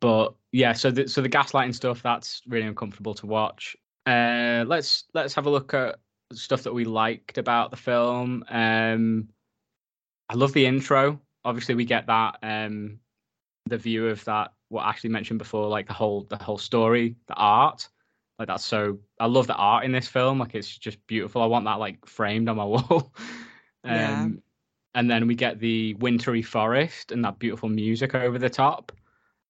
[0.00, 3.76] But yeah, so the so the gaslighting stuff, that's really uncomfortable to watch.
[4.06, 6.00] Uh let's let's have a look at
[6.32, 8.44] stuff that we liked about the film.
[8.48, 9.28] Um
[10.28, 11.20] I love the intro.
[11.44, 12.98] Obviously we get that um
[13.66, 17.34] the view of that what Ashley mentioned before, like the whole the whole story, the
[17.34, 17.88] art.
[18.38, 20.38] Like that's so I love the art in this film.
[20.38, 21.42] Like it's just beautiful.
[21.42, 23.12] I want that like framed on my wall.
[23.84, 24.28] um Yeah.
[24.94, 28.92] and then we get the wintry forest and that beautiful music over the top.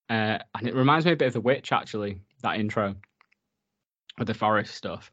[0.09, 2.95] Uh, and it reminds me a bit of The Witch, actually, that intro
[4.17, 5.09] with the forest stuff.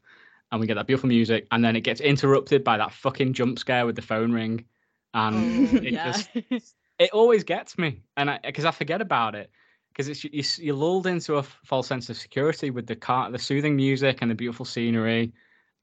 [0.51, 3.59] And we get that beautiful music, and then it gets interrupted by that fucking jump
[3.59, 4.65] scare with the phone ring.
[5.13, 6.11] And Oh, it yeah.
[6.11, 6.29] just
[6.99, 9.49] it always gets me, and I because I forget about it
[9.89, 13.39] because it's you, you're lulled into a false sense of security with the car, the
[13.39, 15.33] soothing music and the beautiful scenery,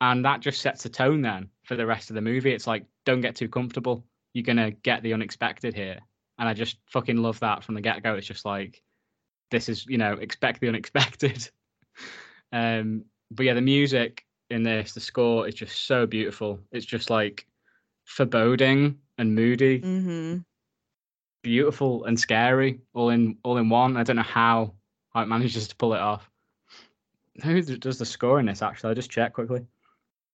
[0.01, 2.53] and that just sets the tone then for the rest of the movie.
[2.53, 4.05] It's like don't get too comfortable.
[4.33, 5.99] You're gonna get the unexpected here,
[6.39, 8.15] and I just fucking love that from the get go.
[8.15, 8.83] It's just like
[9.51, 11.49] this is you know expect the unexpected.
[12.53, 16.61] um, but yeah, the music in this, the score is just so beautiful.
[16.71, 17.47] It's just like
[18.05, 20.39] foreboding and moody Mm-hmm.
[21.43, 23.97] beautiful and scary all in all in one.
[23.97, 24.75] I don't know how
[25.15, 26.29] how it manages to pull it off.
[27.43, 28.63] Who does the score in this?
[28.63, 29.67] Actually, I'll just check quickly.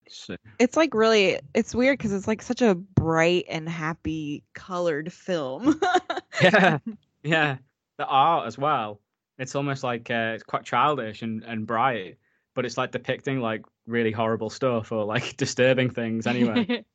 [0.09, 5.13] So, It's like really, it's weird because it's like such a bright and happy colored
[5.13, 5.81] film.
[6.43, 6.79] yeah,
[7.23, 7.57] yeah,
[7.99, 9.01] the art as well.
[9.39, 12.19] It's almost like uh, it's quite childish and and bright,
[12.55, 16.85] but it's like depicting like really horrible stuff or like disturbing things anyway.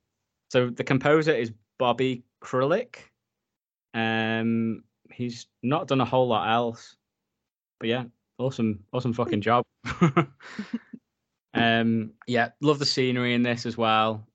[0.49, 2.97] So the composer is Bobby Krlic.
[3.93, 6.95] Um, he's not done a whole lot else,
[7.79, 8.05] but yeah,
[8.37, 9.63] awesome, awesome fucking job.
[11.53, 14.27] um, yeah, love the scenery in this as well.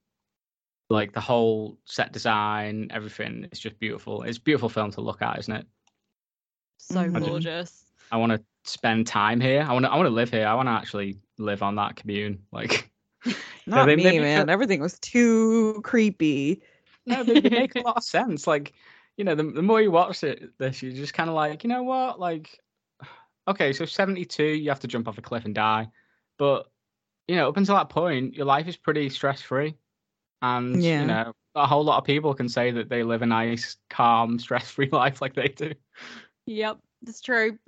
[0.89, 3.45] Like the whole set design, everything.
[3.45, 4.23] It's just beautiful.
[4.23, 5.65] It's a beautiful film to look at, isn't it?
[6.77, 7.19] so Mhm.
[7.19, 7.85] gorgeous.
[8.11, 9.65] I want to spend time here.
[9.67, 9.91] I want to.
[9.91, 10.45] I want to live here.
[10.45, 12.43] I want to actually live on that commune.
[12.51, 12.91] Like,
[13.65, 14.49] Not they me, maybe man.
[14.49, 16.61] Everything was too creepy.
[17.05, 18.47] No, they, they make a lot of sense.
[18.47, 18.73] Like,
[19.17, 21.69] you know, the, the more you watch it, this, you're just kind of like, you
[21.69, 22.19] know what?
[22.19, 22.59] Like,
[23.47, 25.89] okay, so 72, you have to jump off a cliff and die.
[26.37, 26.69] But,
[27.27, 29.75] you know, up until that point, your life is pretty stress free.
[30.41, 31.01] And, Yeah.
[31.01, 34.39] you know, a whole lot of people can say that they live a nice, calm,
[34.39, 35.73] stress free life like they do.
[36.45, 37.57] Yep, that's true.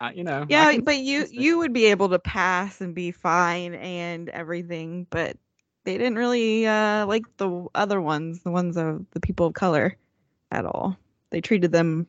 [0.00, 3.74] Uh, you know, Yeah, but you you would be able to pass and be fine
[3.74, 5.36] and everything, but
[5.84, 9.96] they didn't really uh like the other ones, the ones of the people of color.
[10.50, 10.96] at all.
[11.30, 12.06] They treated them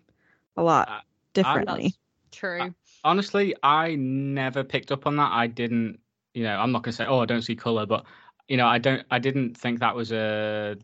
[0.58, 1.02] a lot Uh,
[1.34, 1.96] differently.
[2.32, 2.76] True.
[3.04, 5.32] honestly, I never picked up on that.
[5.32, 6.00] I didn't,
[6.34, 8.06] you know, I'm not gonna say, oh, I don't see color, but
[8.50, 10.78] you know, I don't, I didn't think that was a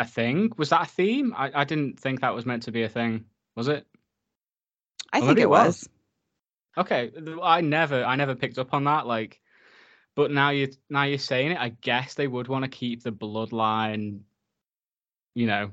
[0.00, 0.52] a thing.
[0.56, 1.34] Was that a theme?
[1.36, 3.26] I, I didn't think that was meant to be a thing.
[3.56, 3.86] Was it?
[5.12, 5.76] I Well, think it it was.
[5.76, 5.88] was.
[6.76, 9.06] Okay, I never, I never picked up on that.
[9.06, 9.41] Like,
[10.14, 11.58] but now you, now you're saying it.
[11.58, 14.20] I guess they would want to keep the bloodline,
[15.34, 15.70] you know.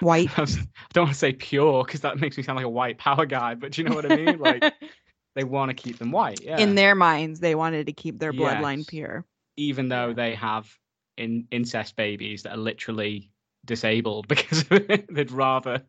[0.00, 0.30] White.
[0.38, 0.44] I
[0.92, 3.54] don't want to say pure because that makes me sound like a white power guy,
[3.54, 4.38] but you know what I mean?
[4.38, 4.62] Like,
[5.34, 6.42] they want to keep them white.
[6.42, 6.58] Yeah.
[6.58, 8.86] In their minds, they wanted to keep their bloodline Yes.
[8.86, 9.24] pure.
[9.56, 10.68] even though they have
[11.16, 13.30] in incest babies that are literally
[13.64, 15.06] disabled because of it.
[15.12, 15.82] they'd rather,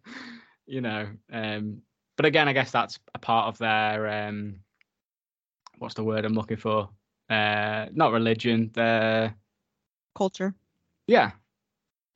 [0.66, 1.08] you know.
[1.32, 1.82] Um,
[2.16, 4.62] but again, I guess that's a part of their um,
[5.80, 6.90] what's the word I'm looking for?
[7.30, 8.72] Uh, not religion.
[8.74, 9.36] Their
[10.16, 10.54] Culture.
[11.08, 11.32] yeah,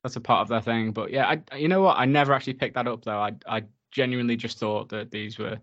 [0.02, 0.92] that's a part of their thing.
[0.92, 1.98] But yeah, I you know what?
[1.98, 3.18] I never actually picked that up though.
[3.18, 5.58] I I genuinely just thought that these were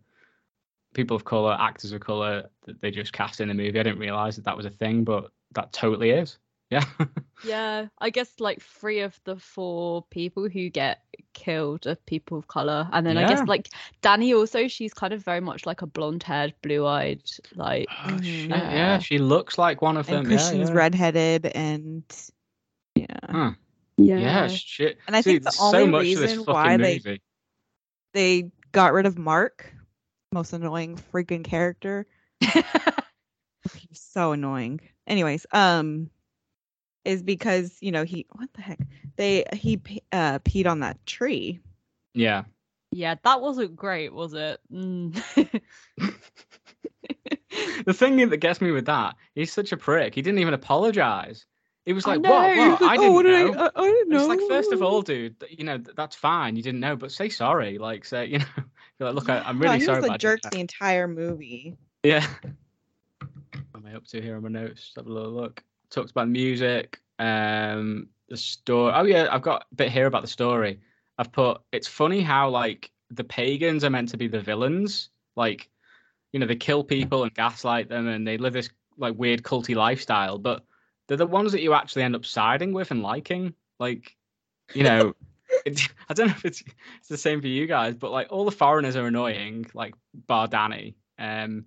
[0.93, 3.79] people of color, actors of color that they just cast in the movie.
[3.79, 6.37] I didn't realize that that was a thing, but that totally is.
[6.69, 6.83] Yeah.
[7.43, 11.03] Yeah, I guess like three of the four people who get
[11.35, 13.69] killed are people of color, and then I guess like
[14.01, 17.21] Dani also, she's kind of very much like a blonde-haired, blue-eyed,
[17.53, 20.25] like Oh, shit, Uh, yeah, she looks like one of And them.
[20.25, 20.79] Christian's yeah, yeah.
[20.81, 22.03] redheaded and
[22.95, 23.05] yeah.
[23.29, 23.51] Huh.
[23.97, 24.97] yeah, Yeah, shit.
[25.05, 27.21] And I See, think the only so much reason why they- movie.
[28.15, 29.71] They got rid of Mark,
[30.31, 32.07] most annoying freaking character.
[32.41, 32.63] He's
[33.93, 34.81] so annoying.
[35.05, 36.09] Anyways, um
[37.07, 38.79] is because, you know, he what the heck?
[39.15, 39.79] They he
[40.11, 41.59] uh peed on that tree.
[42.13, 42.43] Yeah.
[42.91, 44.59] yeah, that wasn't great, was it?
[44.73, 45.21] Mm.
[47.85, 50.15] the thing that gets me with that, he's such a prick.
[50.15, 51.45] He didn't even apologize.
[51.85, 52.29] He was like, know.
[52.31, 52.57] "What?
[52.57, 52.81] What?
[52.81, 54.17] Like, I "Oh, didn't what did I- know." I, I didn't know.
[54.19, 56.55] It's like, first of all, dude, you know that's fine.
[56.57, 57.77] You didn't know, but say sorry.
[57.77, 58.45] Like, say, you know,
[58.99, 59.99] be like, look, I, I'm No, really he sorry.
[59.99, 61.77] was but I a jerk the entire movie.
[62.03, 62.25] Yeah.
[63.19, 63.29] What
[63.75, 64.81] am I up to here on my notes?
[64.81, 65.63] Just have a little look.
[65.89, 68.93] Talks about music, um, the story.
[68.95, 70.79] Oh yeah, I've got a bit here about the story.
[71.17, 71.61] I've put.
[71.71, 75.09] It's funny how like the pagans are meant to be the villains.
[75.35, 75.69] Like,
[76.31, 79.75] you know, they kill people and gaslight them, and they live this like weird culty
[79.75, 80.37] lifestyle.
[80.37, 80.63] But
[81.07, 83.53] they're the ones that you actually end up siding with and liking.
[83.79, 84.15] Like,
[84.73, 85.13] you know,
[85.65, 86.63] it, I don't know if it's
[86.99, 89.95] it's the same for you guys, but like all the foreigners are annoying, like
[90.27, 91.65] bar Dani, um,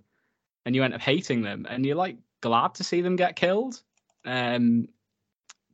[0.66, 3.82] and you end up hating them, and you're like glad to see them get killed.
[4.24, 4.88] Um,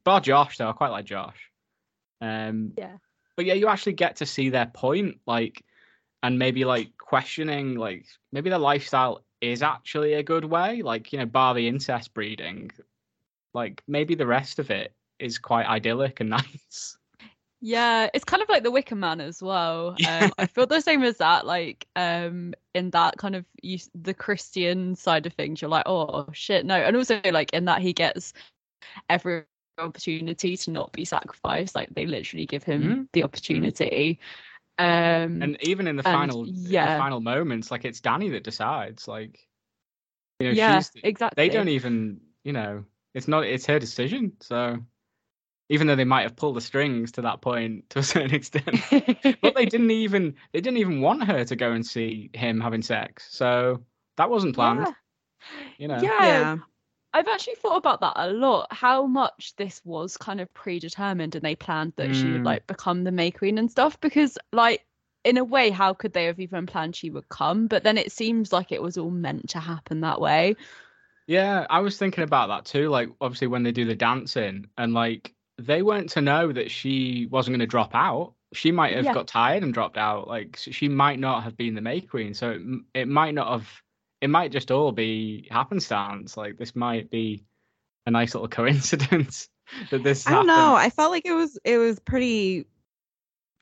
[0.04, 1.50] bar Josh though, I quite like Josh.
[2.20, 2.96] Um, Yeah.
[3.36, 5.62] but yeah, you actually get to see their point, like,
[6.22, 11.18] and maybe like questioning, like maybe their lifestyle is actually a good way, like you
[11.18, 12.70] know, bar the incest breeding,
[13.54, 16.96] like maybe the rest of it is quite idyllic and nice.
[17.60, 19.96] Yeah, it's kind of like the Wicker Man as well.
[20.08, 21.46] Um, I feel the same as that.
[21.46, 26.26] Like, um, in that kind of you, the Christian side of things, you're like, oh
[26.32, 26.76] shit, no.
[26.76, 28.32] And also like in that he gets
[29.08, 29.44] every
[29.78, 31.74] opportunity to not be sacrificed.
[31.74, 33.08] Like they literally give him Mhm.
[33.12, 34.20] the opportunity.
[34.78, 36.98] Um, and even in the and final, in the yeah.
[36.98, 39.08] final moments, like it's Dani that decides.
[39.08, 39.48] Like,
[40.38, 41.48] you know, yeah, she's exactly.
[41.48, 42.84] they don't even, you know,
[43.14, 44.32] it's not it's her decision.
[44.40, 44.78] So
[45.68, 48.80] even though they might have pulled the strings to that point to a certain extent,
[49.42, 52.82] but they didn't even they didn't even want her to go and see him having
[52.82, 53.28] sex.
[53.30, 53.84] So
[54.16, 54.86] that wasn't planned.
[54.88, 54.92] Yeah.
[55.78, 56.00] You know.
[56.02, 56.56] yeah, Yeah.
[57.14, 58.68] I've actually thought about that a lot.
[58.72, 62.44] How much this was kind of predetermined, and they planned that she would Mm.
[62.44, 64.00] like become the May Queen and stuff.
[64.00, 64.86] Because, like,
[65.24, 67.68] in a way, how could they have even planned she would come?
[67.68, 70.56] But then it seems like it was all meant to happen that way.
[71.26, 72.88] Yeah, I was thinking about that too.
[72.88, 77.26] Like, obviously, when they do the dancing, and like they weren't to know that she
[77.30, 78.34] wasn't going to drop out.
[78.52, 79.14] She might have Yeah.
[79.14, 80.28] got tired and dropped out.
[80.28, 82.34] Like, she might not have been the May Queen.
[82.34, 82.60] So it,
[83.02, 83.68] it might not have.
[84.20, 86.36] It might just all be happenstance.
[86.36, 87.44] Like, this might be
[88.06, 89.48] a nice little coincidence
[89.90, 90.26] that this.
[90.26, 90.64] I don't happened.
[90.66, 90.74] know.
[90.76, 92.66] I felt like it was it was pretty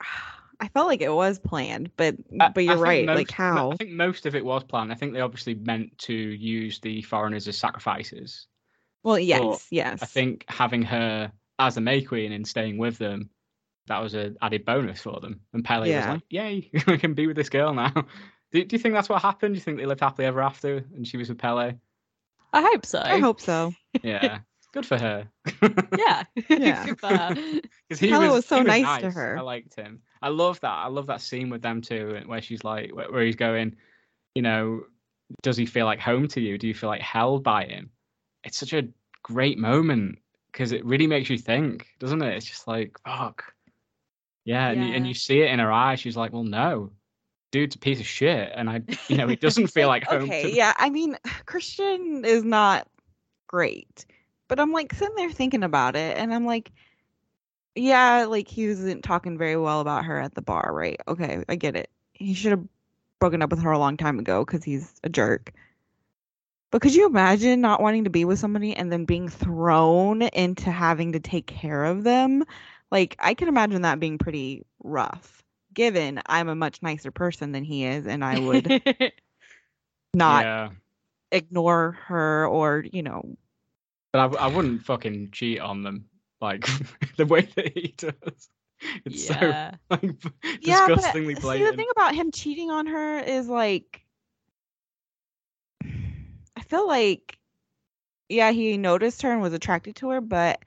[0.60, 3.04] I felt like it was planned, but but you're right.
[3.06, 3.72] most- like how?
[3.72, 4.92] I think most of it was planned.
[4.92, 8.46] I think they obviously meant to use the foreigners as sacrifices.
[9.02, 10.02] well, yes, yes.
[10.02, 13.30] I think having her as a May Queen and staying with them,
[13.86, 15.40] that was an added bonus for them.
[15.52, 15.98] And Pelle Yeah.
[15.98, 17.92] was like, "Yay, I can be with this girl now."
[18.52, 19.54] Do, do you think that's what happened?
[19.54, 21.72] Do you think they lived happily ever after, and she was with Pelle?
[22.52, 23.00] I hope so.
[23.00, 23.72] I hope so.
[24.04, 24.38] Yeah,
[24.72, 25.28] good for her.
[25.98, 26.22] Yeah.
[26.48, 26.84] Yeah.
[26.84, 27.34] Good for her.
[27.34, 29.38] Because he Pelle was, was so he was nice to her.
[29.38, 30.02] I liked him.
[30.22, 30.68] I love that.
[30.68, 33.74] I love that scene with them too, uh, where she's like, where, where he's going,
[34.36, 34.84] you know,
[35.42, 36.56] does he feel like home to you?
[36.58, 37.90] Do you feel like held by him?
[38.44, 38.88] It's such a
[39.22, 40.18] great moment
[40.54, 42.36] because it really makes you think, doesn't it?
[42.36, 43.52] It's just like, fuck,
[44.44, 45.98] Yeah, and, you, and you see it in her eyes.
[45.98, 46.90] She's like, "Well, no,
[47.50, 50.24] dude's a piece of shit," and I, you know, it doesn't feel like home.
[50.24, 50.72] okay, to yeah.
[50.76, 52.86] I mean, Christian is not
[53.48, 54.06] great,
[54.46, 56.70] but I'm like sitting there thinking about it, and I'm like,
[57.74, 61.00] yeah, like he wasn't talking very well about her at the bar, right?
[61.08, 61.90] Okay, I get it.
[62.12, 62.64] He should have
[63.18, 65.52] broken up with her a long time ago because he's a jerk.
[66.74, 70.72] But could you imagine not wanting to be with somebody and then being thrown into
[70.72, 72.42] having to take care of them?
[72.90, 77.62] Like, I can imagine that being pretty rough, given I'm a much nicer person than
[77.62, 78.66] he is, and I would
[80.14, 80.70] not yeah,
[81.30, 83.22] ignore her or, you know,
[84.12, 86.06] but I wouldn't fucking cheat on them
[86.40, 86.66] like
[87.16, 88.48] the way that he does.
[89.04, 89.70] It's yeah.
[89.70, 90.16] so like
[90.60, 94.03] yeah, but disgustingly see, the thing about him cheating on her is like, I
[96.64, 97.38] feel like,
[98.28, 100.60] yeah, he noticed her and was attracted to her, but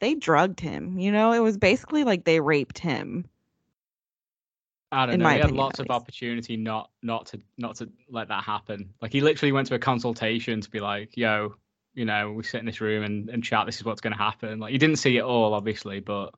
[0.00, 0.98] they drugged him.
[0.98, 3.26] You know, it was basically like they raped him.
[4.92, 5.28] I don't in know.
[5.28, 8.92] He had opinion, lots of opportunity not not to not to let that happen.
[9.00, 11.54] Like he literally went to a consultation to be like, "Yo,
[11.94, 13.66] you know, we sit in this room and, and chat.
[13.66, 16.34] This is what's going to happen." Like he didn't see it all, obviously, but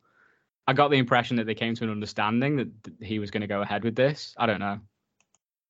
[0.67, 3.41] I got the impression that they came to an understanding that th- he was going
[3.41, 4.35] to go ahead with this.
[4.37, 4.81] I don't know.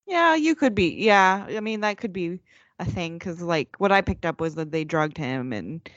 [0.06, 0.88] Yeah, you could be.
[0.88, 2.40] Yeah, I mean that could be
[2.82, 5.88] a thing because like what I picked up was that they drugged him and.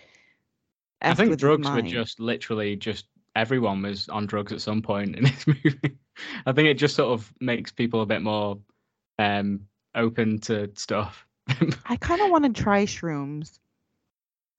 [1.01, 3.05] I think drugs were just literally just
[3.35, 5.97] everyone was on drugs at some point in this movie.
[6.45, 8.59] I think it just sort of makes people a bit more
[9.19, 9.61] um
[9.93, 11.25] open to stuff.
[11.85, 13.59] I kind of want to try shrooms.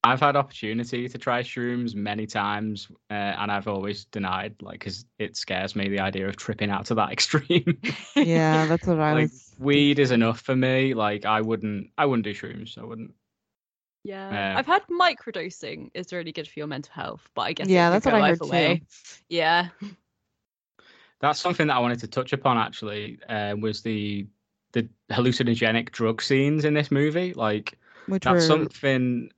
[0.04, 5.04] I've had opportunity to try shrooms many times, uh, and I've always denied, like, because
[5.18, 7.80] it scares me the idea of tripping out to that extreme.
[8.14, 9.45] Yeah, that's what I like, was.
[9.58, 10.94] Weed is enough for me.
[10.94, 12.78] Like, I wouldn't, I wouldn't do shrooms.
[12.78, 13.14] I wouldn't.
[14.04, 17.68] Yeah, Uh, I've had microdosing is really good for your mental health, but I guess
[17.68, 18.82] Yeah, that's what I heard either way.
[19.28, 19.68] Yeah,
[21.20, 22.58] That's something that I wanted to touch upon.
[22.58, 24.26] Actually, uh, was the
[24.72, 27.32] the hallucinogenic drug scenes in this movie.
[27.32, 29.30] Like, Which were, that's something.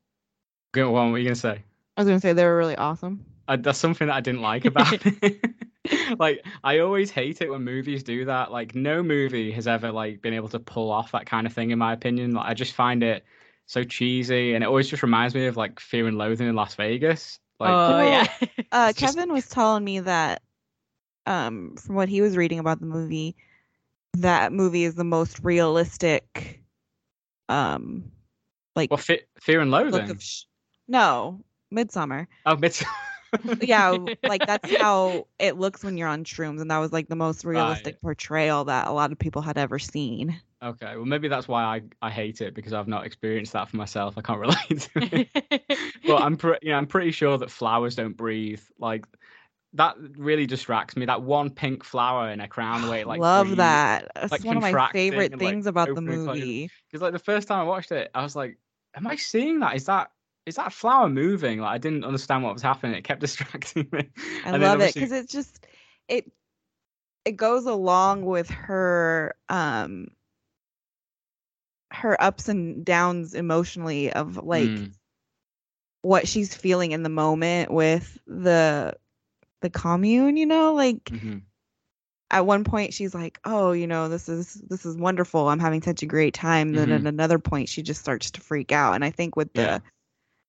[0.72, 1.06] Go on.
[1.06, 1.62] What were you gonna say?
[1.96, 3.24] I was gonna say they were really awesome.
[3.46, 5.40] I, that's something that I didn't like about it.
[6.18, 8.50] like I always hate it when movies do that.
[8.52, 11.70] Like no movie has ever like been able to pull off that kind of thing
[11.70, 12.32] in my opinion.
[12.32, 13.24] Like I just find it
[13.66, 16.74] so cheesy and it always just reminds me of like Fear and Loathing in Las
[16.74, 17.38] Vegas.
[17.60, 20.42] Like oh Well, yeah, Uh, It's just- Kevin was telling me that,
[21.26, 23.36] um, from what he was reading about the movie,
[24.14, 26.62] that movie is the most realistic,
[27.48, 28.10] um,
[28.74, 30.08] like well, Fe- Fear and Loathing.
[30.10, 30.44] of sh-
[30.86, 32.26] no Midsommar.
[32.46, 32.82] oh, it's
[33.60, 37.16] Yeah, like that's how it looks when you're on shrooms, and that was like the
[37.16, 40.40] most realistic portrayal that a lot of people had ever seen.
[40.62, 43.76] Okay, well maybe that's why I, I hate it because I've not experienced that for
[43.76, 44.18] myself.
[44.18, 45.68] I can't relate to it.
[46.06, 48.62] but I'm pre- you know, I'm pretty sure that flowers don't breathe.
[48.78, 49.06] Like
[49.74, 51.06] that really distracts me.
[51.06, 53.58] That one pink flower in a crown, way like Love breathes.
[53.58, 54.10] that.
[54.14, 56.42] That's like, one of my favorite and, like, things about the opening and closing.
[56.44, 56.70] movie.
[56.90, 58.58] Because like the first time I watched it, I was like,
[58.96, 59.76] "Am I seeing that?
[59.76, 60.10] Is that
[60.48, 62.96] is that flower moving?" Like I didn't understand what was happening.
[62.96, 64.10] It kept distracting me.
[64.42, 65.66] I And love it because it's just
[66.08, 66.30] it
[67.24, 70.08] it goes along with her um
[71.90, 74.94] her ups and downs emotionally of like Mm,
[76.02, 78.94] what she's feeling in the moment with the
[79.62, 81.38] the commune, you know, like mhm.
[82.30, 85.48] at one point she's like, "Oh, you know, this is this is wonderful.
[85.48, 88.72] I'm having such a great time." Then at another point she just starts to freak
[88.72, 88.94] out.
[88.94, 89.80] And I think with the Yeah.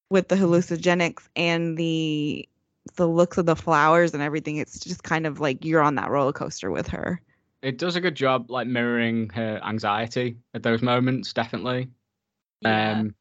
[0.10, 2.48] With the hallucinogenics and the
[2.96, 6.10] the looks of the flowers and everything, it's just kind of like you're on that
[6.10, 7.22] roller coaster with her.
[7.62, 11.90] It does a good job, like mirroring her anxiety at those moments, definitely.
[12.62, 12.94] yeah.
[13.00, 13.16] Um,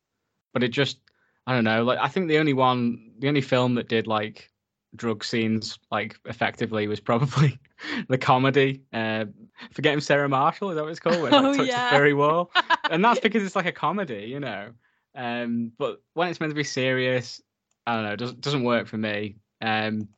[0.55, 0.99] but it just,
[1.47, 1.83] I don't know.
[1.85, 4.51] Like, I think the only one, the only film that did like
[4.97, 7.59] drug scenes like effectively was probably
[8.09, 8.81] the comedy.
[8.93, 9.27] Uh,
[9.73, 11.21] Forgetting Sarah Marshall is that what it's called?
[11.21, 11.91] When, like, Oh, yeah.
[11.91, 12.51] the fairy wall,
[12.91, 14.71] and that's because it's like a comedy, you know.
[15.15, 17.41] Um, but when it's meant to be serious,
[17.87, 18.13] I don't know.
[18.13, 19.37] It doesn't doesn't work for me.
[19.61, 20.09] Um,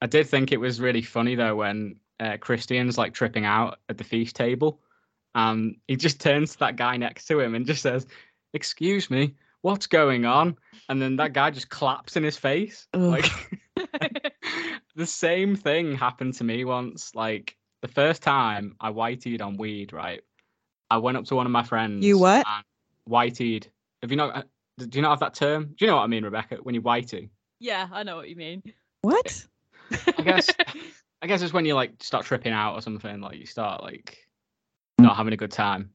[0.00, 3.98] I did think it was really funny though when uh, Christian's like tripping out at
[3.98, 4.80] the feast table.
[5.34, 8.06] Um, he just turns to that guy next to him and just says,
[8.52, 10.56] "Excuse me, what's going on?"
[10.88, 12.86] And then that guy just claps in his face.
[12.94, 13.00] Ugh.
[13.00, 13.30] Like
[14.94, 17.14] the same thing happened to me once.
[17.14, 20.22] Like the first time I whiteyed on weed, right?
[20.90, 22.04] I went up to one of my friends.
[22.04, 22.46] You what?
[22.46, 22.64] and
[23.08, 23.66] Whiteyed.
[24.04, 24.36] Have you not?
[24.36, 24.42] uh,
[24.76, 25.64] Do you not have that term?
[25.78, 26.56] Do you know what I mean, Rebecca?
[26.62, 28.62] When you're whitey, yeah, I know what you mean.
[29.00, 29.46] What?
[30.18, 30.50] I guess.
[31.22, 33.22] I guess it's when you like start tripping out or something.
[33.22, 34.18] Like you start like
[34.98, 35.88] not having a good time.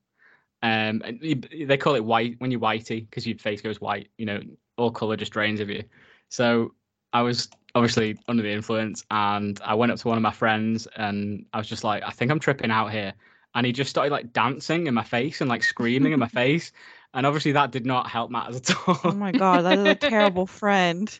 [0.63, 4.09] Um, and you- they call it white when you're whitey because your face goes white.
[4.17, 4.41] You know,
[4.77, 5.83] all color just drains of you.
[6.29, 6.73] So
[7.13, 10.87] I was obviously under the influence, and I went up to one of my friends,
[10.95, 13.13] and I was just like, I think I'm tripping out here.
[13.53, 16.71] And he just started like dancing in my face and like screaming in my face,
[17.13, 18.99] and obviously that did not help matters at all.
[19.03, 21.19] Oh my god, that is a terrible friend.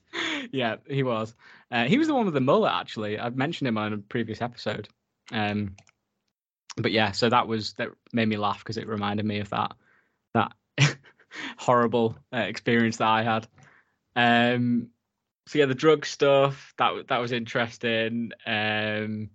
[0.52, 1.36] yeah, he was.
[1.72, 2.74] Uh, he was the one with the mullet.
[2.74, 4.88] Actually, I've mentioned him on a previous episode.
[5.32, 5.76] Um,
[6.78, 9.74] but yeah, so that was that made me laugh because it reminded me of that
[10.34, 10.54] that
[11.58, 13.48] horrible uh, experience that I had.
[14.16, 14.90] Um,
[15.48, 18.32] so yeah, the drug stuff that that was interesting.
[18.46, 19.32] Um,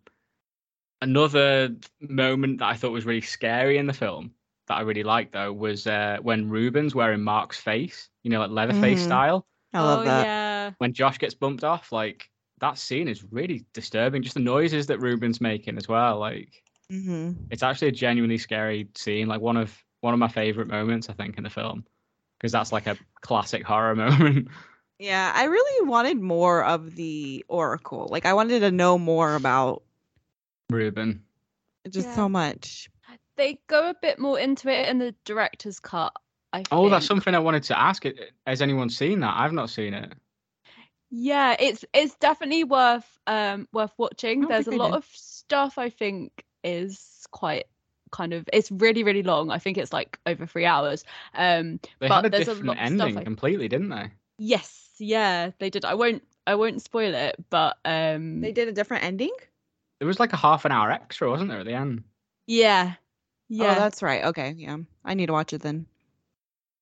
[1.00, 4.32] another moment that I thought was really scary in the film
[4.66, 8.50] that I really liked though was uh, when Ruben's wearing Mark's face, you know, like
[8.50, 9.04] Leatherface Mhm.
[9.04, 9.46] style.
[9.72, 10.26] I love oh, that.
[10.26, 10.70] yeah.
[10.78, 14.22] When Josh gets bumped off, like that scene is really disturbing.
[14.22, 16.18] Just the noises that Ruben's making as well.
[16.18, 19.26] Like hmm it's actually a genuinely scary scene.
[19.28, 21.84] Like one of one of my favorite moments, I think, in the film,
[22.38, 24.48] because that's like a classic horror moment.
[24.98, 28.08] Yeah, I really wanted more of the Oracle.
[28.10, 29.82] Like, I wanted to know more about
[30.70, 31.24] Ruben.
[31.90, 32.14] just Yeah.
[32.14, 32.88] so much.
[33.36, 36.12] They go a bit more into it in the director's cut.
[36.52, 38.04] I Oh, that's something I wanted to ask.
[38.04, 39.34] It Has anyone seen that?
[39.36, 40.12] I've not seen it.
[41.10, 44.40] Yeah, it's it's definitely worth um worth watching.
[44.40, 44.98] don't There's a lot did.
[44.98, 47.66] of stuff I think is quite
[48.10, 49.50] kind of it's really really long.
[49.50, 51.04] I think it's like over three hours.
[51.34, 53.88] Um, They but had a there's a different lot of stuff ending I- completely, didn't
[53.88, 54.12] they?
[54.38, 55.84] yes, yeah, they did.
[55.84, 59.32] I won't I won't spoil it, but um, They did a different ending?
[59.98, 62.04] There was like a half an hour extra, wasn't there, at the end?
[62.46, 62.94] yeah,
[63.54, 64.24] yeah, Oh, that's right.
[64.24, 64.78] Okay, yeah.
[65.04, 65.86] I need to watch it then.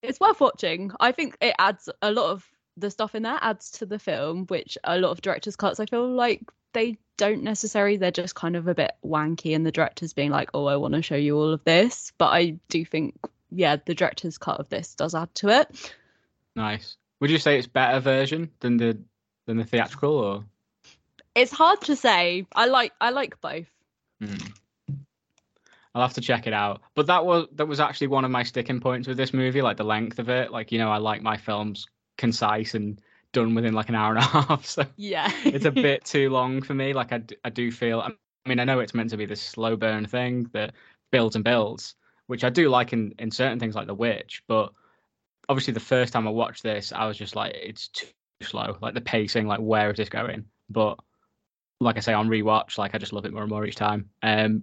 [0.02, 0.90] it's worth watching.
[1.00, 2.46] I think it adds a lot of
[2.76, 5.86] the stuff in there adds to the film, which a lot of directors' cuts I
[5.86, 6.42] feel like
[6.72, 7.98] they don't necessarily.
[7.98, 10.94] They're just kind of a bit wanky, and the director's being like, "Oh, I want
[10.94, 13.14] to show you all of this," but I do think,
[13.50, 15.94] yeah, the director's cut of this does add to it.
[16.56, 16.96] Nice.
[17.20, 18.98] Would you say it's better version than the
[19.46, 20.44] than the theatrical, or?
[21.34, 22.46] It's hard to say.
[22.54, 23.68] I like I like both.
[24.20, 24.36] Hmm.
[25.94, 26.80] I'll have to check it out.
[26.94, 29.76] But that was that was actually one of my sticking points with this movie, like
[29.76, 30.50] the length of it.
[30.50, 31.86] Like you know, I like my films
[32.18, 33.00] concise and
[33.32, 34.64] done within like an hour and a half.
[34.64, 36.92] So Yeah, it's a bit too long for me.
[36.92, 38.00] Like I, I do feel.
[38.00, 38.12] I
[38.48, 40.74] mean, I know it's meant to be this slow burn thing that
[41.10, 41.94] builds and builds,
[42.26, 44.42] which I do like in in certain things like The Witch.
[44.48, 44.72] But
[45.48, 48.06] obviously, the first time I watched this, I was just like, it's too
[48.42, 48.78] slow.
[48.80, 50.46] Like the pacing, like where is this going?
[50.70, 50.98] But
[51.80, 54.08] like I say, on rewatch, like I just love it more and more each time.
[54.22, 54.62] Um,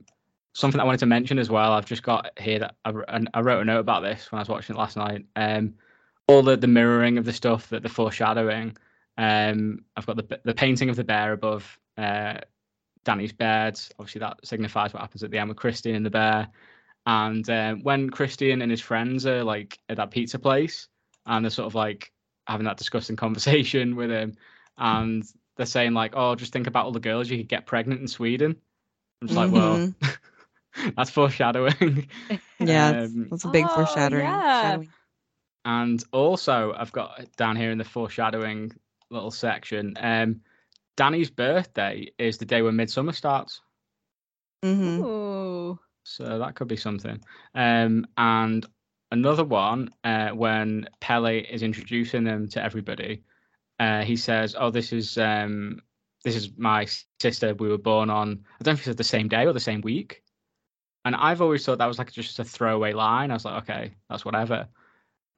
[0.53, 1.71] something I wanted to mention as well.
[1.71, 2.91] I've just got here that I,
[3.33, 5.25] I wrote a note about this when I was watching it last night.
[5.35, 5.75] Um,
[6.27, 8.77] all the the mirroring of the stuff that the foreshadowing.
[9.17, 12.39] Um, I've got the the painting of the bear above uh,
[13.03, 13.79] Dani's bed.
[13.97, 16.49] Obviously, that signifies what happens at the end with Christian and the bear.
[17.05, 20.87] And um, when Christian and his friends are like at that pizza place,
[21.25, 22.11] and they're sort of like
[22.47, 24.35] having that disgusting conversation with him,
[24.77, 25.23] and
[25.57, 28.07] they're saying like, "Oh, just think about all the girls you could get pregnant in
[28.07, 28.55] Sweden."
[29.21, 29.93] I'm just like, well,
[30.97, 32.09] that's foreshadowing.
[32.61, 34.25] Yeah, Um, that's a big Oh, foreshadowing.
[34.25, 34.77] yeah.
[35.63, 38.73] And also, I've got down here in the foreshadowing
[39.09, 39.93] little section.
[39.99, 40.41] Um,
[40.97, 43.61] Dani's birthday is the day when Midsummer starts,
[44.63, 45.05] Mhm.
[45.05, 45.79] Ooh.
[46.03, 47.21] so that could be something.
[47.55, 48.65] Um, and
[49.11, 53.23] another one uh, when Pelle is introducing them to everybody,
[53.79, 55.81] uh, he says, "Oh, this is um,
[56.25, 56.87] this is my
[57.21, 57.53] sister.
[57.55, 59.59] We were born on I don't know if he said the same day or the
[59.61, 60.23] same week."
[61.09, 63.31] And I've always thought that was like just a throwaway line.
[63.31, 64.67] I was like, okay, that's whatever.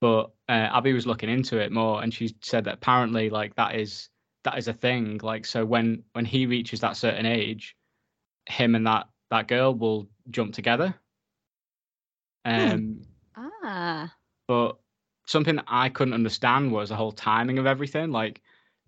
[0.01, 3.76] But uh, Abby was looking into it more, and she said that apparently, like that
[3.76, 4.09] is
[4.43, 5.22] that is a thing.
[5.23, 7.77] Like, so when when he reaches that certain age,
[8.49, 10.93] him and that that girl will jump together.
[12.43, 13.03] Um,
[13.38, 14.14] Ah.
[14.49, 14.77] but
[15.26, 18.11] something that I couldn't understand was the whole timing of everything.
[18.11, 18.41] Like,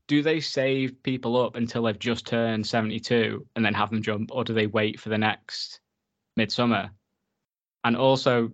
[0.08, 4.32] do they save people up until they've just turned 72 and then have them jump,
[4.34, 5.80] or do they wait for the next
[6.36, 6.92] midsummer?
[7.84, 8.52] And also,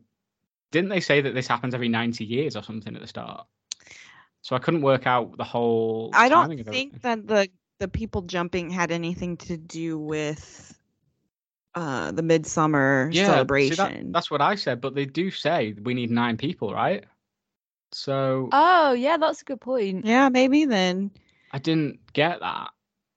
[0.72, 3.48] didn't they say that this happens every 90 years or something at the start?
[4.42, 6.12] So I couldn't work out the whole.
[6.14, 7.50] I don't of think that the
[7.80, 10.78] the people jumping had anything to do with
[11.76, 14.12] uh the midsummer yeah, see, that- celebration.
[14.12, 17.06] that's what I said, but they do say we need nine people, right?
[17.92, 20.06] So Oh, yeah, that's a good point.
[20.06, 21.12] yeah, maybe then.
[21.52, 22.72] I didn't get that.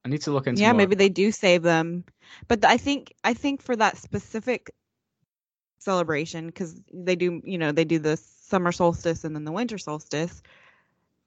[0.05, 0.61] I need to look into.
[0.61, 0.79] yeah, more.
[0.79, 2.05] maybe they do save them.
[2.49, 4.71] But I think I think for that specific
[5.79, 9.79] celebration cuz they do, you know, they do the summer solstice and then the winter
[9.79, 10.43] solstice.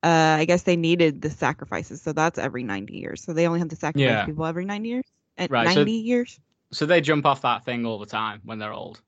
[0.04, 2.02] Uh I guess they needed the sacrifices.
[2.02, 3.24] So that's every 90 years.
[3.24, 4.26] So they only have to sacrifice Yeah.
[4.26, 5.06] people every 90 years.
[5.38, 6.40] At Right, so- 90 years.
[6.72, 9.02] So they jump off that thing all the time when they're old.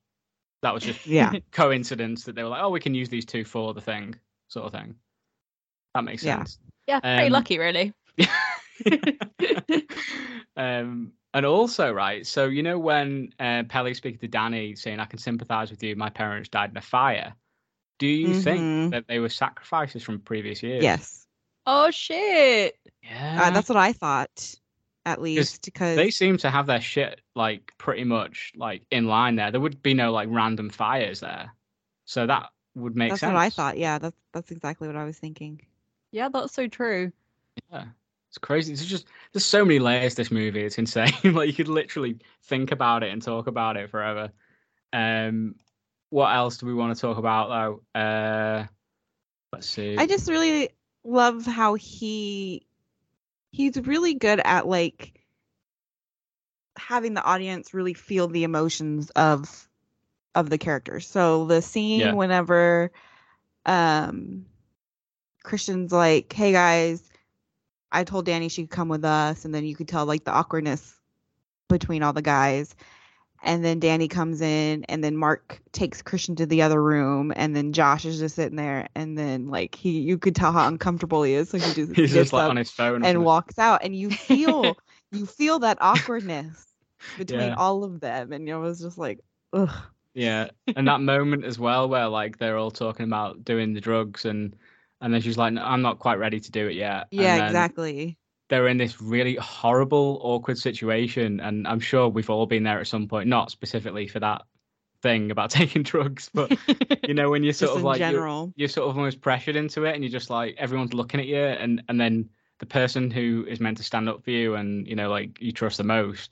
[0.61, 1.31] That was just Yeah.
[1.51, 4.15] coincidence that they were like, oh, we can use these two for the thing,
[4.47, 4.95] sort of thing.
[5.93, 6.59] That makes sense.
[6.87, 7.93] Yeah, pretty Um, lucky, really.
[10.57, 15.05] um, and also, right, so you know when uh, Pelle speaking to Dani saying, I
[15.05, 17.33] can sympathize with you, my parents died in a fire.
[17.99, 18.91] Do you think Mhm.
[18.91, 20.83] that they were sacrifices from previous years?
[20.83, 21.27] Yes,
[21.65, 22.75] oh shit!
[23.03, 23.47] Yeah.
[23.47, 24.55] uh, that's what I thought,
[25.05, 29.35] at least, because they seem to have their shit like pretty much like in line
[29.35, 29.51] there.
[29.51, 31.51] There would be no like random fires there.
[32.05, 33.33] So that would make that's sense.
[33.33, 33.77] what I thought.
[33.77, 35.61] Yeah, that's that's exactly what I was thinking.
[36.11, 37.11] Yeah, that's so true.
[37.71, 37.85] Yeah.
[38.37, 38.73] It's crazy.
[38.73, 40.63] It's just there's so many layers to this movie.
[40.63, 41.11] It's insane.
[41.33, 44.31] like you could literally think about it and talk about it forever.
[44.93, 45.55] Um
[46.09, 47.49] what else do we want to talk about
[47.93, 47.99] though?
[47.99, 48.67] Uh
[49.53, 49.97] let's see.
[49.97, 50.69] I just really
[51.03, 52.65] love how he
[53.51, 55.21] he's really good at like
[56.77, 59.67] having the audience really feel the emotions of
[60.35, 61.07] of the characters.
[61.07, 62.15] So the scene Yeah.
[62.15, 62.91] whenever
[63.65, 64.45] um
[65.43, 67.09] Christian's like, "Hey guys,
[67.91, 70.31] I told Dani she could come with us," and then you could tell like the
[70.31, 70.99] awkwardness
[71.69, 72.75] between all the guys.
[73.43, 77.55] And then Dani comes in, and then Mark takes Christian to the other room, and
[77.55, 81.23] then Josh is just sitting there, and then like he, you could tell how uncomfortable
[81.23, 83.95] he is, so he just He's just like on his phone and walks out, and
[83.95, 84.77] you feel
[85.11, 86.65] you feel that awkwardness
[87.17, 87.55] between Yeah.
[87.57, 89.19] all of them, and it was just like,
[89.53, 89.69] ugh,
[90.13, 94.25] Yeah, and that moment as well where like they're all talking about doing the drugs
[94.25, 94.55] and
[95.01, 98.17] and then she's like, "No, "I'm not quite ready to do it yet." Yeah, exactly.
[98.49, 102.87] They're in this really horrible, awkward situation, and I'm sure we've all been there at
[102.87, 103.27] some point.
[103.27, 104.43] Not specifically for that
[105.01, 106.51] thing about taking drugs, but
[107.07, 109.95] you know when you're sort of like you're, you're sort of almost pressured into it,
[109.95, 112.29] and you're just like everyone's looking at you, and and then
[112.59, 115.51] the person who is meant to stand up for you and you know like you
[115.51, 116.31] trust the most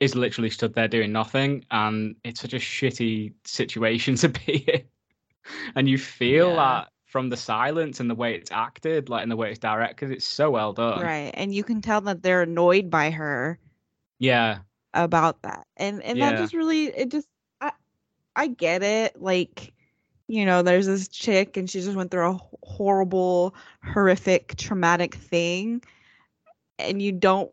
[0.00, 4.82] is literally stood there doing nothing, and it's such a shitty situation to be in.
[5.74, 6.56] And you feel Yeah.
[6.56, 9.96] that from the silence and the way it's acted, like and the way it's directed,
[9.96, 11.00] because it's so well done.
[11.02, 13.58] Right, and you can tell that they're annoyed by her
[14.18, 14.58] Yeah,
[14.94, 17.26] about that, and and that just really it just
[17.60, 17.72] I
[18.36, 19.72] I get it, like.
[20.30, 25.82] You know, there's this chick and she just went through a horrible, horrific, traumatic thing.
[26.78, 27.50] And you don't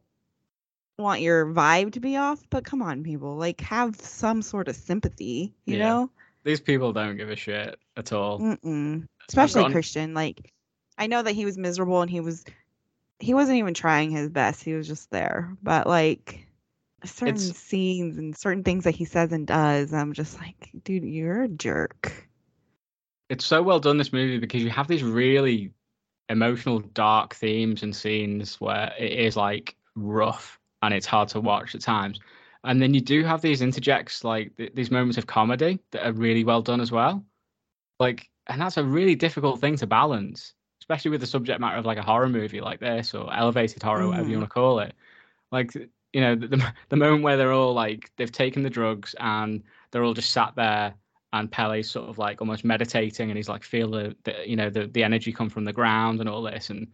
[0.99, 4.75] want your vibe to be off, but come on, people, like have some sort of
[4.75, 5.83] sympathy, you Yeah.
[5.85, 6.11] know?
[6.43, 8.39] these people don't give a shit at all.
[8.41, 9.07] Mm-mm.
[9.29, 10.13] Especially Christian.
[10.13, 10.53] Like,
[10.97, 12.43] I know that he was miserable and he was,
[13.19, 14.63] he wasn't even trying his best.
[14.63, 15.55] He was just there.
[15.63, 16.47] But like,
[17.03, 21.03] certain It's- scenes and certain things that he says and does, I'm just like, dude,
[21.03, 22.27] you're a jerk.
[23.29, 25.71] it's so well done this movie because you have these really
[26.29, 31.73] emotional dark themes and scenes where it is like rough and it's hard to watch
[31.75, 32.19] at times
[32.63, 36.13] and then you do have these interjects like th- these moments of comedy that are
[36.13, 37.23] really well done as well
[37.99, 41.85] like and that's a really difficult thing to balance especially with the subject matter of
[41.85, 44.41] like a horror movie like this or elevated horror whatever you Mhm.
[44.41, 44.93] want to call it
[45.51, 45.73] like
[46.13, 49.63] you know the, the, the moment where they're all like they've taken the drugs and
[49.91, 50.93] they're all just sat there
[51.33, 54.69] and Pelle's sort of like almost meditating and he's like feel the, the you know
[54.69, 56.87] the, the energy come from the ground and all this and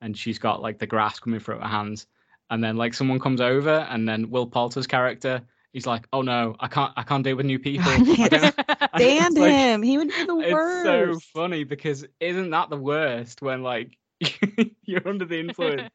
[0.00, 2.06] and she's got like the grass coming through her hands
[2.50, 5.40] and then like someone comes over and then Will Poulter's character
[5.74, 7.84] he's like oh no I can't I can't deal with new people.
[7.92, 8.54] Stand
[9.36, 9.82] like- him.
[9.82, 10.84] He would be the it's worst.
[10.84, 13.98] so funny because isn't that the worst when like
[14.84, 15.90] you're under the influence?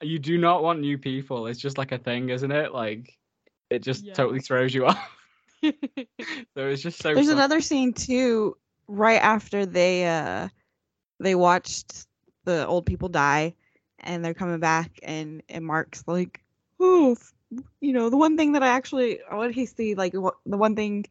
[0.00, 1.48] You do not want new people.
[1.48, 2.72] It's just like a thing isn't it?
[2.72, 3.12] Like
[3.70, 4.12] it just Yeah.
[4.14, 5.10] totally throws you off.
[5.62, 5.72] So
[6.68, 8.56] it's just so There's another scene too,
[8.86, 10.48] right after they uh
[11.20, 12.06] they watched
[12.44, 13.54] the old people die,
[14.00, 16.42] and they're coming back, and and Mark's like,
[16.80, 17.33] oh, f-
[17.80, 19.94] you know, the one thing that I actually, oh, what did he see?
[19.94, 21.06] Like what, the one thing,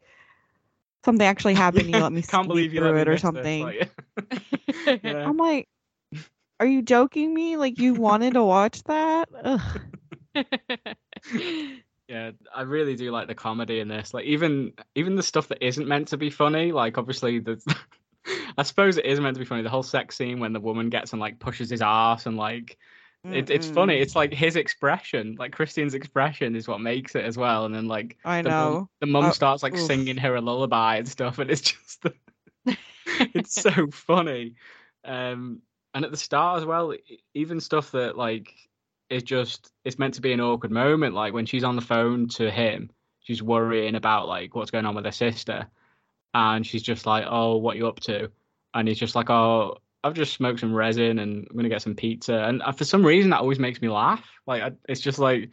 [1.06, 1.90] something actually happened.
[1.94, 3.64] You let me can't believe you through it or this, something.
[3.64, 3.92] like-
[5.04, 5.26] yeah.
[5.28, 5.68] I'm like,
[6.60, 7.58] are you joking me?
[7.58, 9.30] Like you wanted to watch that?
[12.10, 14.14] Yeah, I really do like the comedy in this.
[14.14, 17.60] Like even even the stuff that isn't meant to be funny, like obviously the
[18.58, 19.64] I suppose it is meant to be funny.
[19.64, 22.78] The whole sex scene when the woman gets and like pushes his ass and like
[23.32, 23.98] it, it's funny.
[24.00, 27.66] It's like his expression, like Christian's expression is what makes it as well.
[27.66, 28.90] And then like I the mum, know.
[29.00, 29.80] the mum Uh, starts like oof.
[29.82, 32.14] singing her a lullaby and stuff, and it's just the,
[33.34, 34.56] it's so funny.
[35.06, 35.62] Um,
[35.94, 36.94] and at the start as well,
[37.34, 38.54] even stuff that like
[39.10, 42.28] is just it's meant to be an awkward moment, like when she's on the phone
[42.30, 42.90] to him,
[43.20, 45.68] she's worrying about like what's going on with her sister,
[46.34, 48.32] and she's just like, "Oh, what you up to?"
[48.74, 51.96] And he's just like, "Oh, I've just smoked some resin and I'm gonna get some
[51.96, 54.28] pizza." And for some reason, that always makes me laugh.
[54.48, 55.52] Like I, it's just like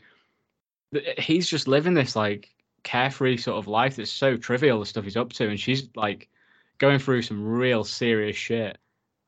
[1.18, 2.48] he's just living this like
[2.82, 6.28] carefree sort of life that's so trivial the stuff he's up to, and she's like
[6.78, 8.78] going through some real serious shit.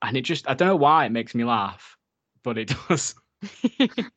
[0.03, 1.97] And it just I don't know why it makes me laugh,
[2.43, 3.15] but it does.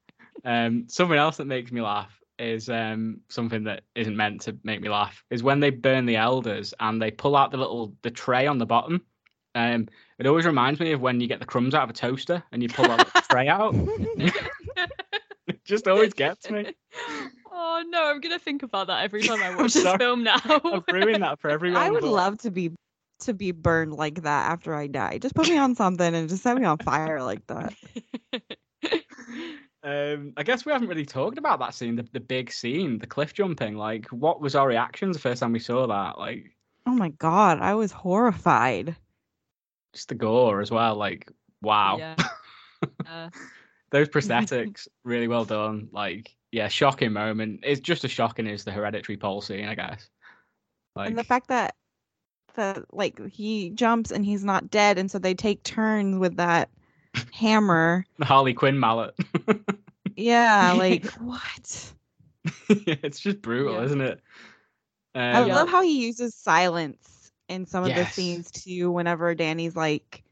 [0.46, 4.80] Um, something else that makes me laugh is um, something that isn't meant to make
[4.80, 8.12] me laugh is when they burn the elders and they pull out the little the
[8.12, 9.02] tray on the bottom.
[9.56, 9.88] Um,
[10.20, 12.62] it always reminds me of when you get the crumbs out of a toaster and
[12.62, 13.74] you pull that little tray out.
[15.48, 16.74] it just always gets me.
[17.52, 20.38] Oh no, I'm gonna think about that every time I watch this film now.
[20.46, 21.82] I've ruined that for everyone.
[21.82, 22.72] I would but- love to be
[23.22, 25.20] to be burned like that after I die.
[25.20, 27.74] Just put me on something and just set me on fire like that.
[29.84, 33.06] Um, I guess we haven't really talked about that scene, the, the big scene, the
[33.06, 33.76] cliff jumping.
[33.78, 36.18] Like, what was our reactions the first time we saw that?
[36.18, 36.48] Like,
[36.88, 38.96] Oh my god, I was horrified.
[39.96, 40.96] Just the gore as well.
[40.96, 41.32] Like,
[41.62, 41.98] wow.
[42.00, 42.16] Yeah.
[43.08, 43.30] Uh,
[43.92, 45.90] Those prosthetics, really well done.
[45.92, 47.62] Like, yeah, shocking moment.
[47.64, 50.10] It's just as shocking as the hereditary pole scene, I guess.
[50.96, 51.76] Like, and the fact that
[52.56, 56.70] that like he jumps and he's not dead, and so they take turns with that
[57.34, 58.06] hammer.
[58.18, 59.14] the Harley Quinn mallet.
[60.16, 61.94] Yeah, like what?
[62.70, 63.84] yeah, it's just brutal, Yeah.
[63.84, 64.22] isn't it?
[65.34, 67.15] I Um, love how he uses silence
[67.50, 68.92] in some of the scenes too.
[68.92, 70.24] Whenever Dani's like,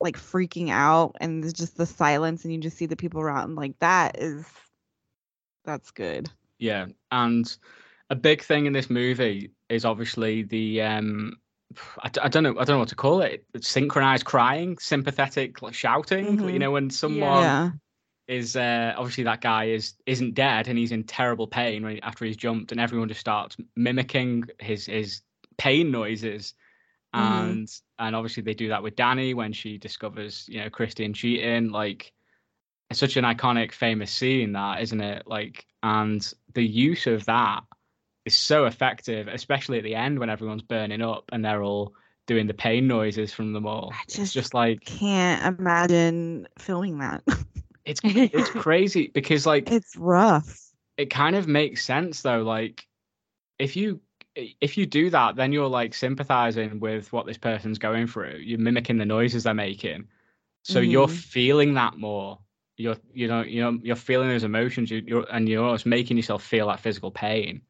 [0.00, 3.56] like freaking out, and there's just the silence, and you just see the people around.
[3.56, 4.46] Like that is,
[5.64, 6.30] that's good.
[6.58, 7.56] Yeah, and
[8.10, 11.38] a big thing in this movie is obviously the um,
[12.02, 13.44] I, I don't know I don't know what to call it.
[13.54, 16.38] It's synchronized crying, sympathetic like, shouting.
[16.48, 16.58] You Mhm.
[16.58, 17.70] know, when someone yeah,
[18.28, 22.24] is uh, obviously that guy is isn't dead and he's in terrible pain when, after
[22.24, 25.22] he's jumped, and everyone just starts mimicking his his
[25.60, 26.54] pain noises.
[27.14, 27.20] Mhm.
[27.20, 27.68] And
[27.98, 31.68] and obviously they do that with Dani when she discovers you know Christian cheating.
[31.70, 32.12] Like
[32.88, 35.26] it's such an iconic, famous scene that isn't it?
[35.26, 36.20] Like and
[36.54, 37.60] the use of that
[38.24, 41.94] is so effective, especially at the end when everyone's burning up and they're all
[42.26, 43.90] doing the pain noises from them all.
[43.92, 47.22] I It's just just like can't imagine filming that.
[47.84, 50.70] it's it's crazy because like it's rough.
[50.96, 52.86] it kind of makes sense though like
[53.58, 54.00] if you
[54.60, 58.58] if you do that then you're like sympathizing with what this person's going through you're
[58.58, 60.08] mimicking the noises they're making
[60.62, 61.10] so you're Mhm.
[61.10, 62.38] feeling that more
[62.76, 66.16] you're you know you know you're feeling those emotions you, you're and you're almost making
[66.16, 67.62] yourself feel that physical pain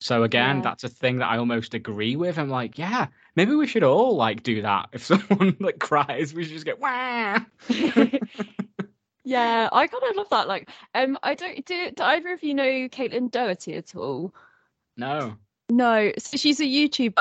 [0.00, 0.62] so again Yeah.
[0.62, 3.06] that's a thing that i almost agree with i'm like yeah
[3.36, 6.80] maybe we should all like do that if someone like cries we should just get
[6.80, 7.38] Wah!
[9.24, 10.48] yeah, I kind of love that.
[10.48, 14.34] Like, um, I don't do, do either of you know Caitlin Doughty at all?
[14.96, 15.38] no
[15.70, 17.14] No, so she's a YouTuber.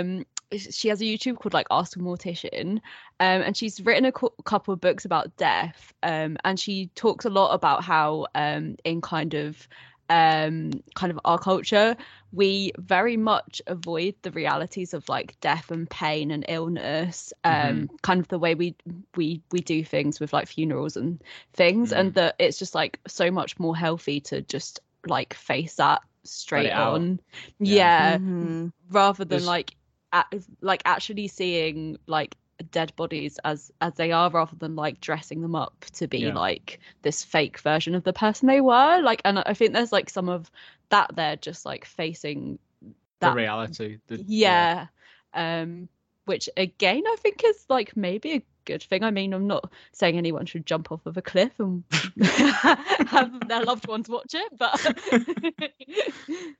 [0.00, 0.26] Um,
[0.58, 2.80] she has a YouTube called like Ask a Mortician,
[3.20, 5.92] um, and she's written a cou- couple of books about death.
[6.02, 9.68] Um, and she talks a lot about how um, in kind of
[10.10, 11.96] um kind of our culture
[12.32, 18.18] we very much avoid the realities of like death and pain and illness um kind
[18.20, 18.74] of the way we
[19.14, 21.22] we we do things with like funerals and
[21.54, 26.02] things and that it's just like so much more healthy to just like face that
[26.24, 27.20] straight on
[27.58, 28.12] Yeah.
[28.12, 28.72] yeah, Mhm.
[28.90, 29.74] rather than There's- like
[30.12, 30.24] a
[30.60, 32.36] like actually seeing like
[32.70, 36.34] dead bodies as as they are rather than like dressing them up to be Yeah.
[36.34, 40.08] like this fake version of the person they were like and i think there's like
[40.10, 40.50] some of
[40.90, 44.86] that there just like facing the that reality the, yeah
[45.34, 45.88] um
[46.24, 50.16] which again i think is like maybe a good thing i mean i'm not saying
[50.16, 51.82] anyone should jump off of a cliff and
[52.22, 55.72] have their loved ones watch it but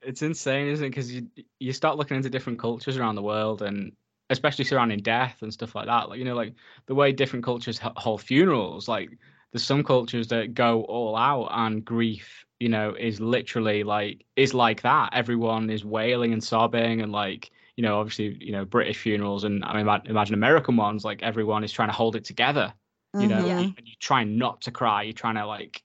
[0.02, 0.90] It's insane, isn't it?
[0.90, 1.28] Because you
[1.58, 3.92] you start looking into different cultures around the world, and
[4.30, 6.08] especially surrounding death and stuff like that.
[6.08, 6.54] Like you know, like
[6.86, 8.88] the way different cultures hold funerals.
[8.88, 9.10] Like
[9.52, 14.54] there's some cultures that go all out, and grief, you know, is literally like is
[14.54, 15.10] like that.
[15.12, 19.64] Everyone is wailing and sobbing, and like you know, obviously, you know, British funerals, and
[19.64, 21.04] I mean, imagine American ones.
[21.04, 22.72] Like everyone is trying to hold it together.
[23.18, 23.76] You know, Mhm.
[23.76, 25.02] and you try not to cry.
[25.02, 25.82] You're trying to like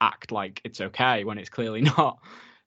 [0.00, 2.18] act like it's okay when it's clearly not.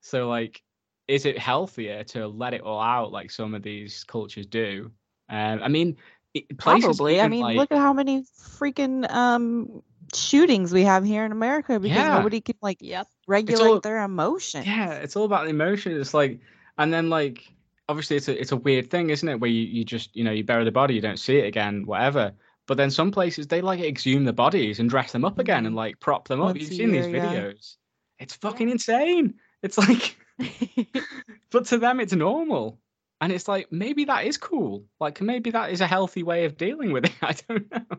[0.01, 0.61] So like
[1.07, 4.91] is it healthier to let it all out like some of these cultures do?
[5.29, 5.97] Um, I mean,
[6.33, 7.19] it, places Probably.
[7.19, 9.81] I mean, like, look at how many freaking um
[10.13, 12.15] shootings we have here in America because Yeah.
[12.17, 14.65] nobody can like yep regulate all- their emotions.
[14.65, 15.99] yeah, it's all about the emotion.
[15.99, 16.39] It's like,
[16.77, 17.49] and then like,
[17.91, 19.39] obviously, it's a it's a weird thing, isn't it?
[19.39, 21.85] Where you, you just you know you bury the body, you don't see it again,
[21.85, 22.33] whatever.
[22.67, 25.67] But then some places they like exhume the bodies and dress them up again and
[25.67, 25.77] mm-hmm.
[25.77, 26.47] like prop them up.
[26.47, 27.25] Once You've seen these year, yeah.
[27.25, 27.75] videos.
[28.17, 29.35] It's fucking insane.
[29.61, 30.17] It's like,
[31.51, 32.79] but to them it's normal.
[33.19, 34.85] And it's like maybe that is cool.
[34.99, 37.13] Like maybe that is a healthy way of dealing with it.
[37.21, 37.97] I don't know.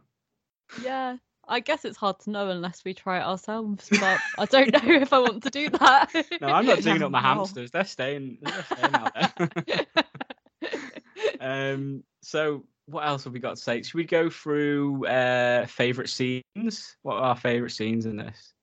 [0.82, 1.16] Yeah,
[1.52, 3.88] I guess it's hard to know unless we try it ourselves.
[3.90, 6.10] But I don't know if I want to do that.
[6.40, 7.28] No, I'm not digging Yeah, up my no.
[7.28, 7.70] hamsters.
[7.70, 8.38] They're staying.
[8.40, 9.86] They're staying out there.
[11.40, 12.02] um.
[12.22, 13.82] So what else have we got to say?
[13.82, 16.96] Should we go through uh favorite scenes?
[17.02, 18.54] What are our favorite scenes in this?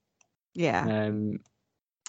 [0.56, 0.82] Yeah.
[0.82, 1.40] Um,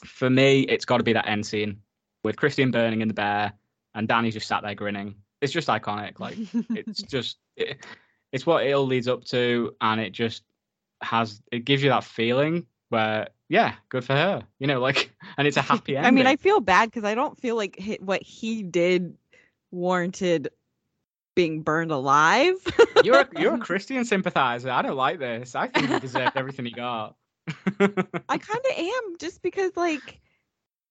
[0.05, 1.83] for me, it's got to be that end scene
[2.25, 3.53] with Christian burning in the bear
[3.95, 5.17] and Dani just sat there grinning.
[5.41, 6.21] It's just iconic.
[6.21, 6.37] Like
[6.71, 7.85] it's just it,
[8.33, 10.43] it's what it all leads up to, and it just
[11.03, 14.43] has it gives you that feeling where yeah, good for her.
[14.59, 16.07] You know, like and it's a happy ending.
[16.07, 19.17] I mean, I feel bad because I don't feel like what he did
[19.71, 20.49] warranted
[21.35, 22.55] being burned alive.
[23.05, 24.71] you're a, you're a Christian sympathizer.
[24.71, 25.55] I don't like this.
[25.55, 27.17] I think he deserved everything he got.
[28.29, 30.21] I kind of am just because like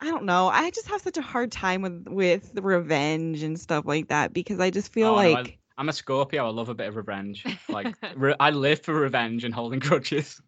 [0.02, 0.48] I don't know.
[0.48, 4.60] I just have such a hard time with with revenge and stuff like that because
[4.60, 6.45] I just feel Oh, no, I- like I'm a Scorpio.
[6.45, 7.45] I love a bit of revenge.
[7.69, 10.41] Like re- I live for revenge and holding grudges.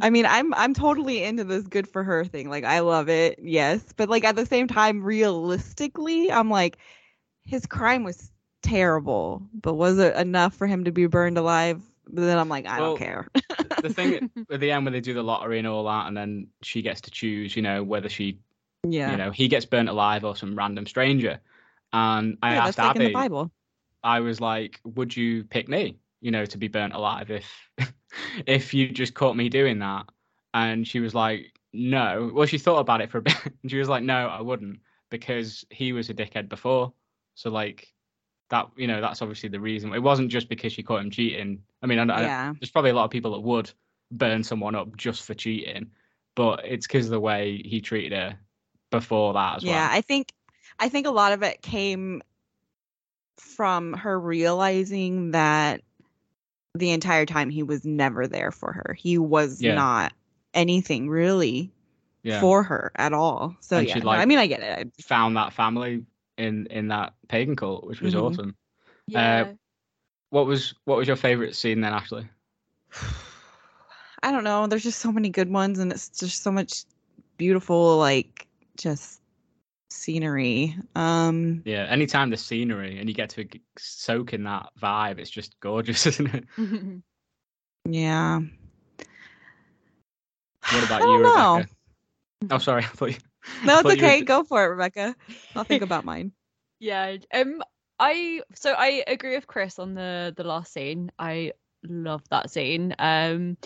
[0.00, 2.50] I mean, I'm I'm totally into this good for her thing.
[2.50, 3.38] Like I love it.
[3.40, 6.78] Yes, but like at the same time realistically, I'm like
[7.44, 8.32] his crime was
[8.62, 11.80] terrible, but was it enough for him to be burned alive?
[12.08, 13.28] But then I'm like I Well, don't care.
[13.80, 16.48] the thing at the end when they do the lottery and all that, and then
[16.62, 18.40] she gets to choose, you know, whether she,
[18.82, 19.12] yeah.
[19.12, 21.38] you know, he gets burnt alive or some random stranger.
[21.92, 23.52] And I yeah, asked that's like in Abby, the Bible.
[24.02, 27.70] I was like, "Would you pick me, you know, to be burnt alive if,
[28.46, 30.06] if you just caught me doing that?"
[30.54, 33.78] And she was like, "No." Well, she thought about it for a bit, and she
[33.78, 34.80] was like, "No, I wouldn't,
[35.10, 36.92] because he was a dickhead before.
[37.34, 37.92] So like,
[38.50, 39.92] that, you know, that's obviously the reason.
[39.94, 41.62] It wasn't just because she caught him cheating.
[41.82, 42.54] I mean, I, I, Yeah.
[42.60, 43.70] there's probably a lot of people that would
[44.10, 45.90] burn someone up just for cheating,
[46.34, 48.38] but it's because of the way he treated her
[48.90, 49.80] before that as Yeah, well.
[49.82, 50.32] Yeah, I think
[50.78, 52.22] I think a lot of it came
[53.40, 55.82] from her realizing that
[56.74, 58.94] the entire time he was never there for her.
[58.98, 59.74] He was Yeah.
[59.74, 60.12] not
[60.54, 61.72] anything really
[62.22, 62.40] Yeah.
[62.40, 63.56] for her at all.
[63.60, 64.88] So And yeah, she, like, I mean I get it.
[64.98, 66.04] I found that family
[66.36, 68.22] in in that pagan cult, which was Mhm.
[68.22, 68.56] awesome.
[69.06, 69.52] Yeah.
[70.30, 72.28] What was what was your favorite scene then, Ashley?
[74.22, 74.66] I don't know.
[74.66, 76.84] There's just so many good ones, and it's just so much
[77.36, 78.46] beautiful, like
[78.76, 79.20] just
[79.90, 80.76] scenery.
[80.94, 83.46] Um, Yeah, anytime the scenery and you get to
[83.78, 86.44] soak in that vibe, it's just gorgeous, isn't it?
[87.88, 88.40] yeah.
[90.70, 91.56] What about you, don't know.
[91.56, 91.74] Rebecca?
[92.50, 93.18] Oh, sorry, I thought you.
[93.64, 94.22] No, I it's thought you were okay.
[94.22, 95.16] Go for it, Rebecca.
[95.56, 96.32] I'll think about mine.
[96.80, 97.16] Yeah.
[97.34, 97.62] Um
[97.98, 101.10] I so I agree with Chris on the the last scene.
[101.18, 101.52] I
[101.82, 102.94] love that scene.
[102.98, 103.56] Um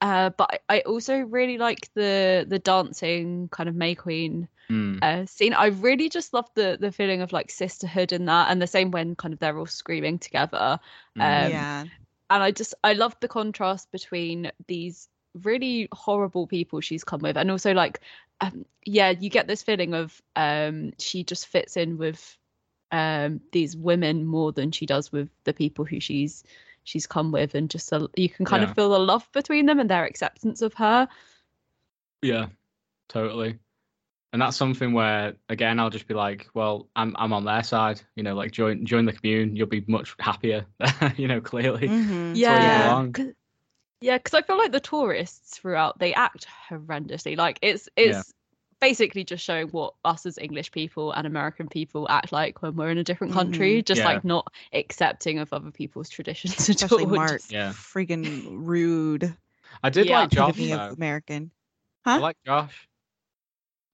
[0.00, 4.98] uh but I I also really like the the dancing kind of May Queen Hmm,
[5.02, 5.54] uh scene.
[5.54, 8.90] I really just love the the feeling of like sisterhood in that and the same
[8.90, 10.80] when kind of they're all screaming together.
[11.16, 11.20] hmm.
[11.22, 11.84] Um, yeah.
[12.30, 15.08] and I just I love the contrast between these
[15.42, 18.00] really horrible people she's come with, and also like,
[18.40, 22.36] um, yeah, you get this feeling of um, she just fits in with
[22.92, 26.44] um, these women more than she does with the people who she's
[26.84, 28.70] she's come with, and just a, you can kind Yeah.
[28.70, 31.08] of feel the love between them and their acceptance of her.
[32.22, 32.48] Yeah,
[33.08, 33.58] totally.
[34.32, 38.00] And that's something where again I'll just be like, well, I'm I'm on their side,
[38.14, 40.66] you know, like join join the commune, you'll be much happier,
[41.16, 41.88] you know, clearly.
[41.88, 42.32] Mhm.
[42.36, 43.12] Yeah, belong.
[43.12, 43.32] 'cause-
[44.00, 47.36] yeah, because I feel like the tourists throughout they act horrendously.
[47.36, 48.22] Like it's it's Yeah.
[48.80, 52.90] basically just showing what us as English people and American people act like when we're
[52.90, 54.08] in a different country, just Yeah.
[54.08, 57.10] like not accepting of other people's traditions at Especially all.
[57.16, 57.30] Mark.
[57.40, 57.70] just- Yeah.
[57.70, 59.34] Freaking rude.
[59.82, 60.20] I did Yeah.
[60.20, 60.92] like Josh epitome though.
[60.94, 61.50] American.
[62.04, 62.20] I Huh?
[62.20, 62.87] like Josh.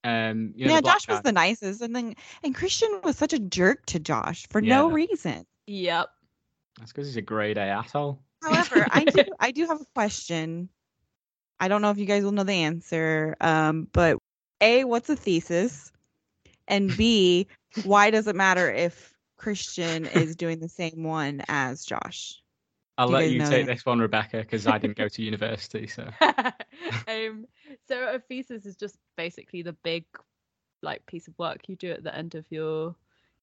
[0.05, 3.17] Um, you know, yeah, the black Josh was the nicest, and then and Christian was
[3.17, 5.47] such a jerk to Josh for no reason.
[5.67, 6.11] Yep.
[6.79, 8.21] That's because he's a grade A asshole.
[8.43, 10.69] However, I do I do have a question.
[11.59, 14.19] I don't know if you guys will know the answer, um, but
[14.61, 15.91] A, what's a thesis?
[16.69, 17.47] And B,
[17.85, 22.43] why does it matter if Christian is doing the same one as Josh?
[22.99, 23.75] I'll you let you take that?
[23.75, 25.87] this one, Rebecca, because I didn't go to university.
[25.87, 27.47] So um,
[27.89, 30.05] so a thesis is just basically the big
[30.83, 32.95] like piece of work you do at the end of your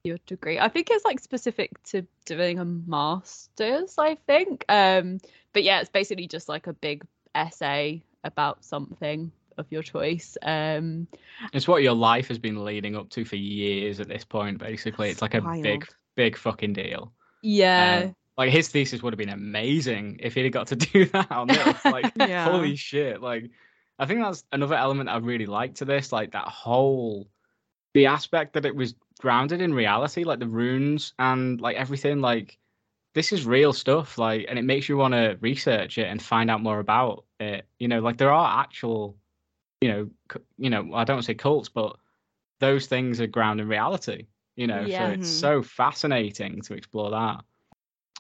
[0.03, 0.59] your degree.
[0.59, 4.65] I think it's like specific to doing a master's, I think.
[4.67, 5.19] Um,
[5.53, 7.03] but yeah, it's basically just like a big
[7.35, 10.37] essay about something of your choice.
[10.41, 11.07] Um,
[11.53, 13.99] it's what your life has been leading up to for years.
[13.99, 15.61] At this point, basically, it's like a Wild.
[15.61, 17.11] big, big fucking deal.
[17.41, 18.03] yeah.
[18.05, 21.47] Um, like his thesis would have been amazing if he'd got to do that on
[21.47, 21.85] this.
[21.85, 22.49] Like, Yeah.
[22.49, 23.21] holy shit!
[23.21, 23.51] Like,
[24.01, 26.11] I think that's another element I really like to this.
[26.11, 27.29] Like that whole
[27.93, 32.19] the aspect that it was grounded in reality, like the runes and like everything.
[32.19, 32.57] Like,
[33.13, 34.17] this is real stuff.
[34.17, 37.67] Like, and it makes you want to research it and find out more about it.
[37.79, 39.17] You know, like there are actual,
[39.81, 41.97] you know, cu- you know, I don't say cults, but
[42.59, 44.27] those things are grounded in reality.
[44.55, 44.97] You know, Yeah.
[44.97, 45.39] so it's Mhm.
[45.39, 47.43] so fascinating to explore that.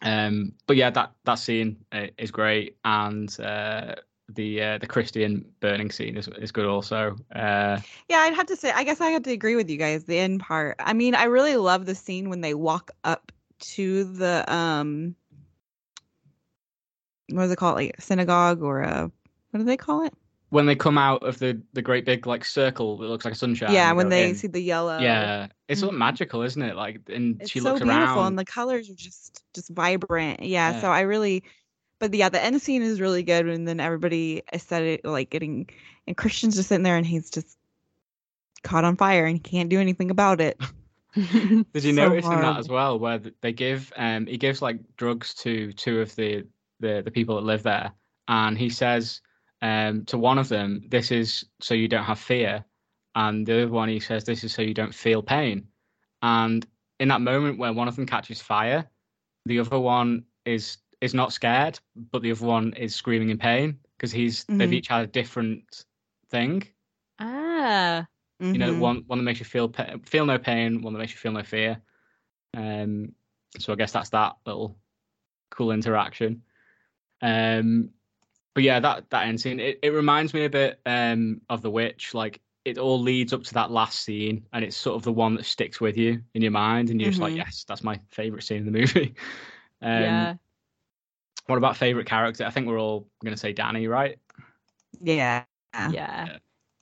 [0.03, 3.95] Um, but yeah, that that scene uh, is great, and uh,
[4.29, 7.17] the uh, the Christian burning scene is is good also.
[7.35, 7.79] Uh,
[8.09, 10.05] Yeah, I'd have to say, I guess I have to agree with you guys.
[10.05, 10.75] The end part.
[10.79, 15.15] I mean, I really love the scene when they walk up to the um,
[17.29, 19.11] what is it called, like synagogue or a
[19.51, 20.13] what do they call it?
[20.49, 23.37] when they come out of the the great big like circle that looks like a
[23.37, 23.73] sunshine.
[23.73, 24.35] yeah, when they in.
[24.35, 24.99] see the yellow.
[24.99, 25.97] Yeah, it's all Mhm.
[25.97, 26.75] magical, isn't it?
[26.75, 28.27] Like, and it's she so looks beautiful, around.
[28.27, 30.41] and the colors are just just vibrant.
[30.41, 30.81] Yeah, Yeah.
[30.81, 31.43] so I really,
[32.01, 35.29] but yeah, the end scene is really good, and then everybody is said it like
[35.29, 35.69] getting,
[36.07, 37.59] and Christian's just sitting there, and he's just
[38.63, 40.59] caught on fire, and he can't do anything about it.
[41.13, 44.79] Did you so notice in that as well, where they give um he gives like
[44.95, 46.47] drugs to two of the
[46.79, 47.91] the the people that live there,
[48.29, 49.21] and he says
[49.61, 52.63] um to one of them, "This is so you don't have fear,"
[53.13, 55.67] and the other one he says, "This is so you don't feel pain."
[56.23, 56.65] And
[56.99, 58.89] in that moment where one of them catches fire,
[59.45, 61.79] the other one is is not scared,
[62.11, 64.73] but the other one is screaming in pain because he's they've Mhm.
[64.73, 65.85] each had a different
[66.29, 66.63] thing.
[67.19, 68.07] ah.
[68.53, 68.81] You know, Mhm.
[68.81, 69.71] one one that makes you feel
[70.03, 71.81] feel no pain, one that makes you feel no fear.
[72.55, 73.15] Um,
[73.59, 74.77] so I guess that's that little
[75.51, 76.43] cool interaction.
[77.21, 77.91] Um,
[78.53, 81.71] but yeah, that that end scene it, it reminds me a bit um of The
[81.71, 82.13] Witch.
[82.13, 85.35] Like it all leads up to that last scene, and it's sort of the one
[85.35, 87.37] that sticks with you in your mind, and you're just like, Mhm.
[87.37, 89.15] yes, that's my favorite scene in the movie.
[89.83, 90.37] Um, yeah.
[91.47, 92.45] What about favorite character?
[92.45, 94.17] I think we're all gonna say Dani, right?
[95.01, 95.43] yeah,
[95.73, 95.91] yeah.
[95.91, 96.37] Yeah.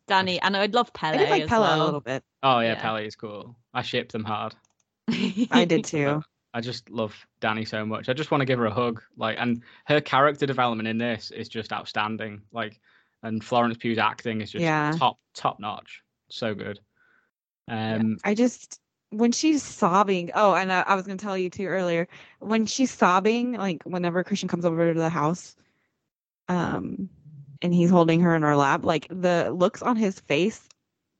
[0.07, 1.83] Dani, and I'd love Pelle I did like as Pelle well.
[1.83, 2.23] a little bit.
[2.43, 2.81] Oh yeah, Yeah.
[2.81, 3.55] Pelle is cool.
[3.73, 4.55] I shipped them hard.
[5.51, 6.23] I did too.
[6.53, 8.09] I just love Dani so much.
[8.09, 9.03] I just want to give her a hug.
[9.17, 12.41] Like, and her character development in this is just outstanding.
[12.51, 12.79] Like,
[13.21, 14.95] and Florence Pugh's acting is just Yeah.
[14.97, 16.01] top top notch.
[16.29, 16.79] So good.
[17.67, 18.79] Um, I just
[19.11, 20.31] when she's sobbing.
[20.35, 22.07] Oh, and I, I was gonna tell you too earlier
[22.39, 25.55] when she's sobbing, like whenever Christian comes over to the house,
[26.47, 27.09] um,
[27.61, 30.69] and he's holding her in her lap, like the looks on his face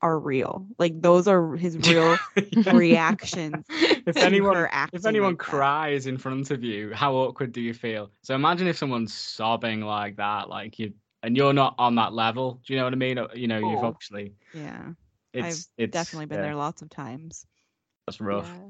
[0.02, 0.68] are real.
[0.80, 2.22] Like those are his real
[2.66, 3.68] reactions.
[4.06, 5.68] if anyone if anyone like that.
[5.68, 8.12] cries in front of you, how awkward do you feel?
[8.24, 10.94] So imagine if someone's sobbing like that, like you,
[11.24, 12.62] and you're not on that level.
[12.66, 13.20] Do you know what I mean?
[13.36, 13.84] You know, you've Oh.
[13.84, 14.94] obviously Yeah,
[15.34, 17.46] it's I've it's definitely been yeah, there lots of times.
[18.10, 18.50] That's rough.
[18.50, 18.70] Yeah.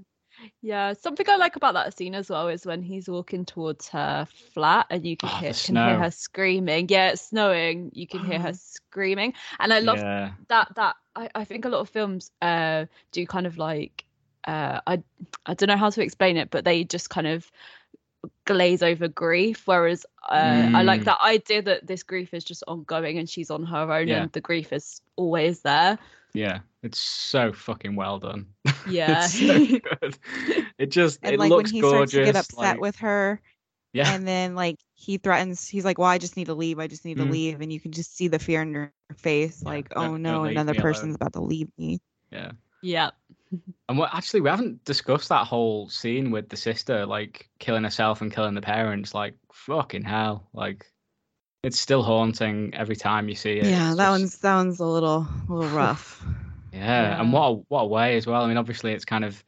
[0.61, 4.25] Yeah, something I like about that scene as well is when he's walking towards her
[4.53, 6.87] flat and you can, Oh, hear, can hear her screaming.
[6.89, 7.91] Yeah, it's snowing.
[7.93, 8.53] You can hear her Oh.
[8.53, 9.33] screaming.
[9.59, 10.31] And I love yeah.
[10.47, 14.05] that that I, I think a lot of films uh do kind of like
[14.47, 15.03] uh I
[15.45, 17.51] I don't know how to explain it, but they just kind of
[18.45, 19.63] glaze over grief.
[19.65, 21.05] Whereas uh, I like Mm.
[21.05, 24.23] that idea that this grief is just ongoing and she's on her own Yeah.
[24.23, 25.97] and the grief is always there.
[26.33, 28.47] Yeah, it's so fucking well done.
[28.89, 29.25] Yeah.
[29.25, 30.17] it's so good.
[30.77, 32.11] It just And it like when he gorgeous.
[32.11, 33.41] starts to get upset like- with her,
[33.93, 36.85] yeah, and then like he threatens he's like well i just need to leave i
[36.85, 37.31] just need to Mhm.
[37.31, 40.43] leave and you can just see the fear in her face Yeah, like oh no
[40.43, 41.99] another me alone." person's about to leave me
[42.31, 42.51] yeah.
[42.83, 43.09] yeah.
[43.89, 48.21] And what actually we haven't discussed that whole scene with the sister like killing herself
[48.21, 49.15] and killing the parents.
[49.15, 50.85] Like fucking hell, like
[51.63, 53.65] it's still haunting every time you see it.
[53.65, 56.23] yeah It's that just- one's that one's a little a little rough
[56.71, 58.43] Yeah, and what a, what a way as well.
[58.43, 59.43] I mean, obviously it's kind of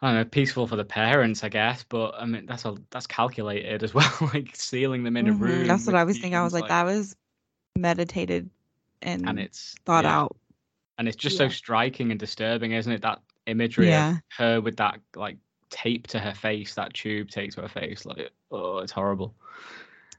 [0.00, 3.06] I don't know peaceful for the parents, I guess, but I mean that's a that's
[3.06, 5.66] calculated as well, like sealing them in a Mhm, room.
[5.66, 7.16] that's what i was thinking i was fumes, like that was
[7.76, 8.50] meditated
[9.02, 10.18] and, and it's thought yeah.
[10.18, 10.36] out
[10.98, 11.46] and it's just Yeah.
[11.46, 13.02] so striking and disturbing, isn't it?
[13.02, 14.10] That imagery Yeah.
[14.10, 15.38] of her with that like
[15.70, 19.34] tape to her face, that tube tape to her face, like oh, it's horrible.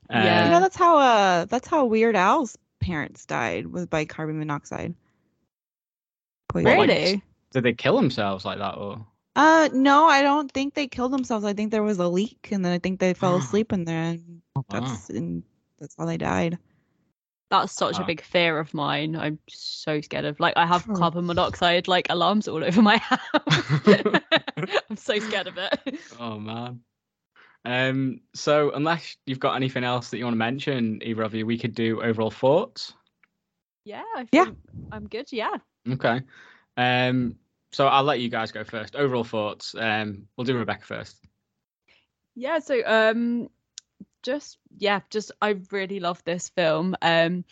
[0.10, 0.45] Yeah.
[0.45, 4.40] you know Um, that's how uh that's how weird al's parents died was by carbon
[4.40, 4.95] monoxide
[6.49, 6.65] poison.
[6.77, 7.23] What, like, Really?
[7.51, 9.05] did they kill themselves like that, or
[9.35, 12.65] uh no i don't think they killed themselves i think there was a leak and
[12.65, 14.63] then i think they fell asleep in there and wow.
[14.69, 15.43] that's and
[15.80, 16.57] that's how they died
[17.51, 19.15] That's such a big fear of mine.
[19.15, 20.93] I'm so scared of like I have Oh.
[20.93, 23.19] carbon monoxide like alarms all over my house.
[24.89, 25.97] I'm so scared of it.
[26.19, 26.81] oh man.
[27.65, 28.21] Um.
[28.35, 31.57] So unless you've got anything else that you want to mention, either of you, we
[31.57, 32.93] could do overall thoughts.
[33.84, 34.51] Yeah, I Yeah.
[34.91, 35.31] I'm good.
[35.31, 35.57] Yeah.
[35.93, 36.21] Okay.
[36.77, 37.37] Um.
[37.71, 38.95] So I'll let you guys go first.
[38.95, 39.75] Overall thoughts.
[39.75, 40.27] Um.
[40.35, 41.17] We'll do Rebecca first.
[42.35, 43.49] Yeah, so um
[44.23, 46.95] just yeah, just I really love this film.
[47.01, 47.43] Um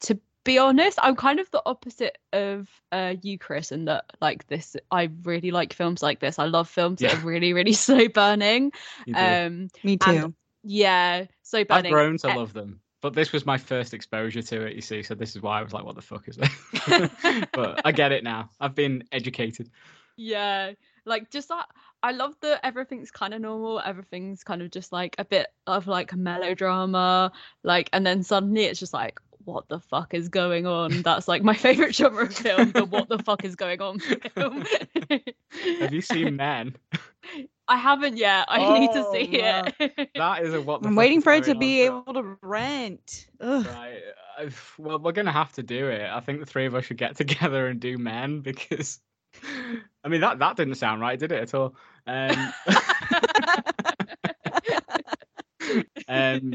[0.00, 4.46] to be honest, I'm kind of the opposite of uh you, Chris, in that like
[4.46, 6.38] this I really like films like this.
[6.38, 8.72] I love films that are really, really slow burning.
[9.14, 11.92] Um me too and yeah, slow I've burning.
[11.92, 14.74] grown to Uh, love them, but this was my first exposure to it.
[14.74, 17.10] You see, so this is why I was like, "What the fuck is this?"
[17.52, 18.50] but I get it now.
[18.60, 19.70] I've been educated.
[20.16, 20.72] Yeah.
[21.04, 21.66] like just that
[22.02, 25.86] I love that everything's kind of normal, everything's kind of just like a bit of
[25.86, 27.32] like melodrama,
[27.62, 31.02] like and then suddenly it's just like what the fuck is going on?
[31.02, 33.98] That's like my favorite genre of film, the what the fuck is going on
[34.34, 34.64] film.
[35.80, 36.76] Have you seen Men?
[37.68, 38.46] I haven't yet.
[38.48, 39.72] I need to Oh, see man.
[39.80, 40.10] it.
[40.14, 40.82] That is a what.
[40.82, 42.04] The I'm waiting for it to be on film.
[42.08, 43.26] able to rent.
[43.40, 43.66] Ugh.
[43.66, 44.00] Right.
[44.38, 46.08] I've- Well, we're gonna have to do it.
[46.10, 49.00] I think the three of us should get together and do Men because,
[50.04, 51.74] I mean, that that didn't sound right, did it at all?
[52.06, 52.52] Um,
[56.08, 56.54] um,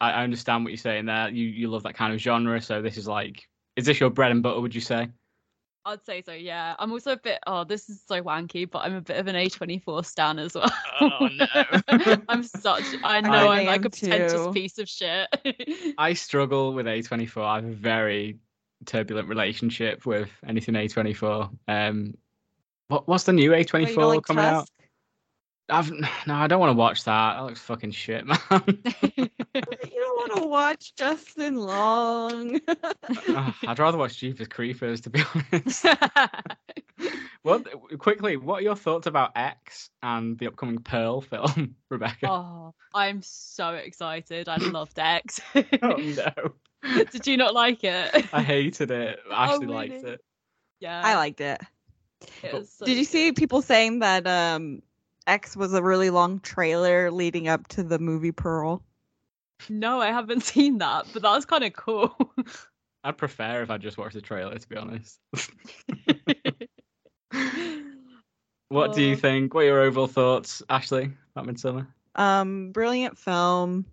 [0.00, 1.28] I, I understand what you're saying there.
[1.30, 4.30] You you love that kind of genre, so this is like, is this your bread
[4.32, 4.60] and butter?
[4.60, 5.08] Would you say?
[5.84, 6.74] I'd say so, yeah.
[6.78, 9.34] I'm also a bit oh, this is so wanky, but I'm a bit of an
[9.34, 10.70] A24 stan as well.
[11.00, 12.16] Oh, no.
[12.28, 14.52] I'm such I know I I'm like a pretentious too.
[14.52, 15.28] piece of shit.
[15.98, 17.42] I struggle with A24.
[17.42, 18.38] I have a very
[18.84, 21.50] turbulent relationship with anything A24.
[21.68, 22.14] Um,
[22.88, 24.68] what what's the new A24 Oh, you don't like coming out?
[25.70, 25.92] Tusk?
[25.92, 27.34] I've no, I don't want to watch that.
[27.36, 28.38] That looks fucking shit, man.
[29.52, 32.60] You don't want to watch Justin Long.
[32.68, 35.22] Ugh, I'd rather watch Jeepers Creepers, to be
[35.52, 35.84] honest.
[37.44, 37.60] well,
[37.98, 38.36] quickly?
[38.36, 42.28] What are your thoughts about X and the upcoming Pearl film, Rebecca?
[42.30, 44.48] oh, I'm so excited.
[44.48, 45.40] I loved X.
[45.82, 46.54] Oh, no,
[47.10, 48.26] Did you not like it?
[48.32, 49.18] I hated it.
[49.30, 50.20] I Oh, actually liked it.
[50.80, 51.00] Yeah.
[51.04, 51.60] I liked it.
[52.42, 54.82] it was so Did you see people saying that um
[55.30, 58.82] X was a really long trailer leading up to the movie Pearl?
[59.68, 62.14] No, I haven't seen that, but that was kind of cool.
[63.04, 65.18] I'd prefer if I just watched the trailer, to be honest.
[68.68, 69.16] what do you Oh.
[69.16, 69.54] think?
[69.54, 71.86] What are your overall thoughts, Ashley, about Midsommar?
[72.16, 73.86] Um, brilliant film.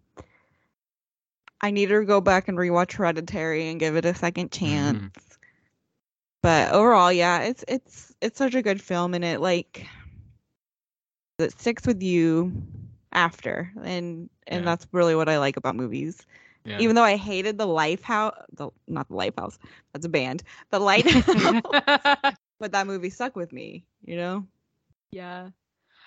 [1.62, 5.38] I need to go back and rewatch Hereditary and give it a second chance.
[6.44, 9.88] But overall, yeah, it's it's it's such a good film and it like
[11.40, 12.52] it sticks with you
[13.12, 14.68] after and and Yeah.
[14.68, 16.26] that's really what I like about movies.
[16.66, 16.84] Yeah.
[16.84, 19.58] Even though I hated the Lifehouse, the not the Lifehouse,
[19.94, 21.26] that's a band, the Lighthouse,
[22.60, 23.86] but that movie stuck with me.
[24.04, 24.48] You know,
[25.12, 25.50] yeah.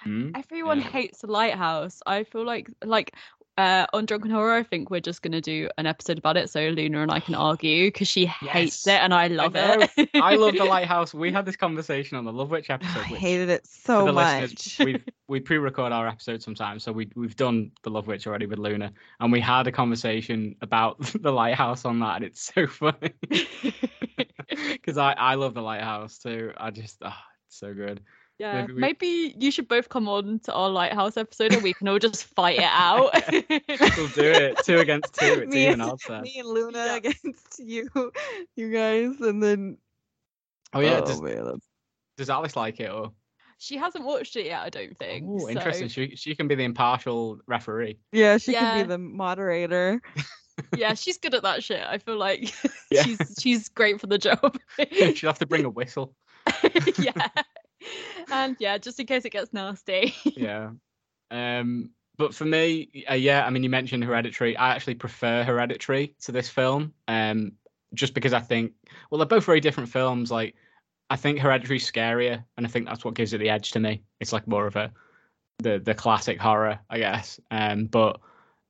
[0.05, 0.33] Hmm?
[0.35, 0.81] Everyone Yeah.
[0.81, 2.01] hates the lighthouse.
[2.07, 3.15] I feel like like
[3.59, 6.69] uh on Drunken Horror, I think we're just gonna do an episode about it so
[6.69, 9.87] Luna and I can argue because she hates it and I love know.
[9.97, 10.11] it.
[10.15, 11.13] I love the lighthouse.
[11.13, 13.11] We had this conversation on the Love Witch episode.
[13.11, 14.53] which, hated it so much.
[14.53, 18.47] listeners, we we pre-record our episodes sometimes, so we we've done the Love Witch already
[18.47, 22.67] with Luna, and we had a conversation about the lighthouse on that, and it's so
[22.67, 23.13] funny
[24.73, 26.53] because I I love the lighthouse too.
[26.57, 28.01] I just ah, it's so good.
[28.41, 31.75] Yeah, Maybe we- maybe you should both come on to our lighthouse episode and we
[31.75, 33.13] can all just fight it out.
[33.97, 35.43] We'll do it two against two.
[35.43, 36.97] It's Me even and- odds me and Luna Yeah.
[36.97, 37.89] against you,
[38.57, 39.77] you guys, and then
[40.73, 41.59] Oh yeah, oh, does, man,
[42.17, 43.13] does Alice like it or?
[43.59, 45.27] she hasn't watched it yet, I don't think.
[45.29, 45.89] Oh, interesting.
[45.89, 47.99] She she can be the impartial referee.
[48.13, 48.83] yeah, she could Yeah.
[48.83, 50.01] be the moderator.
[50.77, 51.83] yeah, she's good at that shit.
[51.87, 52.55] I feel like
[52.91, 53.03] Yeah.
[53.03, 54.59] she's she's great for the job.
[55.15, 56.15] She'll have to bring a whistle.
[56.99, 57.29] yeah.
[58.33, 60.15] And yeah, just in case it gets nasty.
[60.25, 60.71] yeah.
[61.33, 64.57] Um, but for me, uh, yeah, I mean, you mentioned Hereditary.
[64.57, 67.53] I actually prefer Hereditary to this film, um,
[67.95, 68.73] just because I think,
[69.11, 70.31] well, they're both very different films.
[70.31, 70.55] Like,
[71.09, 74.03] I think Hereditary's scarier, and I think that's what gives it the edge to me.
[74.21, 74.93] It's like more of a
[75.59, 77.41] the the classic horror, I guess.
[77.51, 78.21] Um, but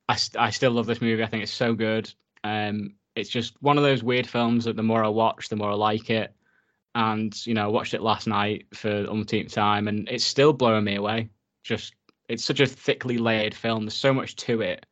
[0.09, 1.23] I I still love this movie.
[1.23, 2.11] I think it's so good.
[2.43, 5.71] Um, it's just one of those weird films that the more I watch, the more
[5.71, 6.33] I like it.
[6.93, 10.95] And you know, watched it last night for umpteenth time, and it's still blowing me
[10.95, 11.29] away.
[11.63, 11.93] Just
[12.27, 13.85] it's such a thickly layered film.
[13.85, 14.85] There's so much to it,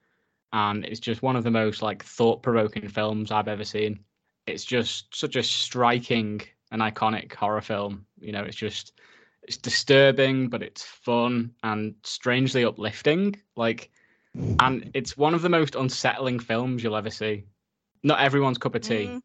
[0.53, 3.99] and it's just one of the most like thought-provoking films I've ever seen.
[4.47, 8.05] It's just such a striking and iconic horror film.
[8.19, 8.93] You know, it's just
[9.43, 13.35] it's disturbing, but it's fun and strangely uplifting.
[13.55, 13.89] Like,
[14.35, 17.45] and it's one of the most unsettling films you'll ever see.
[18.03, 19.07] Not everyone's cup of tea.
[19.07, 19.21] Mm,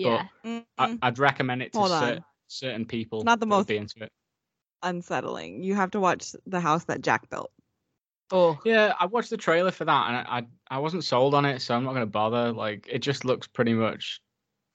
[0.00, 0.26] yeah.
[0.44, 0.98] mm, I, mm.
[1.02, 3.24] I'd recommend it to cer- certain people.
[3.24, 4.12] Not the most- be into it.
[4.82, 5.62] Unsettling.
[5.62, 7.50] You have to watch the house that Jack built.
[8.30, 8.58] Oh.
[8.64, 11.60] Yeah, I watched the trailer for that, and I I, I wasn't sold on it,
[11.62, 12.52] so I'm not going to bother.
[12.52, 14.20] Like, it just looks pretty much.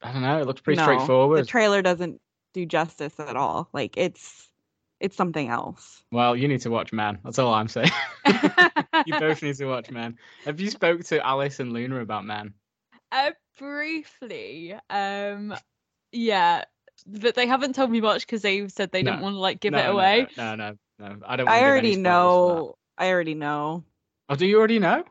[0.02, 0.40] I don't know.
[0.40, 1.40] It looks pretty No, straightforward.
[1.40, 2.20] The trailer doesn't
[2.54, 3.70] do justice at all.
[3.74, 4.50] Like it's
[5.00, 6.04] it's something else.
[6.12, 7.20] well, you need to watch Men.
[7.24, 7.92] That's all I'm saying.
[9.06, 10.18] you both need to watch Men.
[10.46, 12.54] Have you spoke to Alice and Luna about Men?
[13.12, 13.32] Uh,
[13.64, 15.56] briefly, um,
[16.12, 16.66] yeah,
[17.08, 19.72] but they haven't told me much because they said they didn't want to like give
[19.74, 20.28] No, it away.
[20.38, 21.08] No, no, no.
[21.08, 21.16] no.
[21.26, 21.48] I don't.
[21.50, 22.10] I already spoilers for that.
[22.10, 22.76] know.
[22.98, 23.84] I already know.
[24.30, 25.04] Oh, do you already know?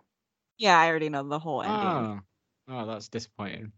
[0.59, 1.89] Yeah, I already know the whole ending.
[1.89, 2.21] Oh,
[2.69, 3.73] oh, that's disappointing.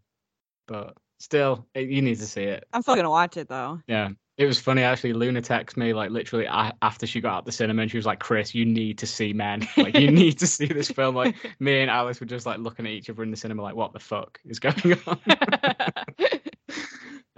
[0.67, 2.65] But still, it, you need to see it.
[2.73, 3.79] I'm still gonna watch it though.
[3.87, 4.09] Yeah.
[4.37, 5.13] It was funny actually.
[5.13, 8.05] Luna texted me like literally a- after she got out the cinema, and she was
[8.05, 9.65] like, "Chris, you need to see Men.
[9.77, 12.85] Like, you need to see this film." Like, me and Alice were just like looking
[12.85, 15.19] at each other in the cinema, like, "What the fuck is going on?"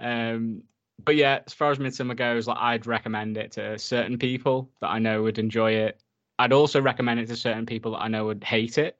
[0.00, 0.62] um,
[1.04, 4.88] but yeah, as far as Midsommar goes, like, I'd recommend it to certain people that
[4.88, 6.00] I know would enjoy it.
[6.40, 8.98] I'd also recommend it to certain people that I know would hate it,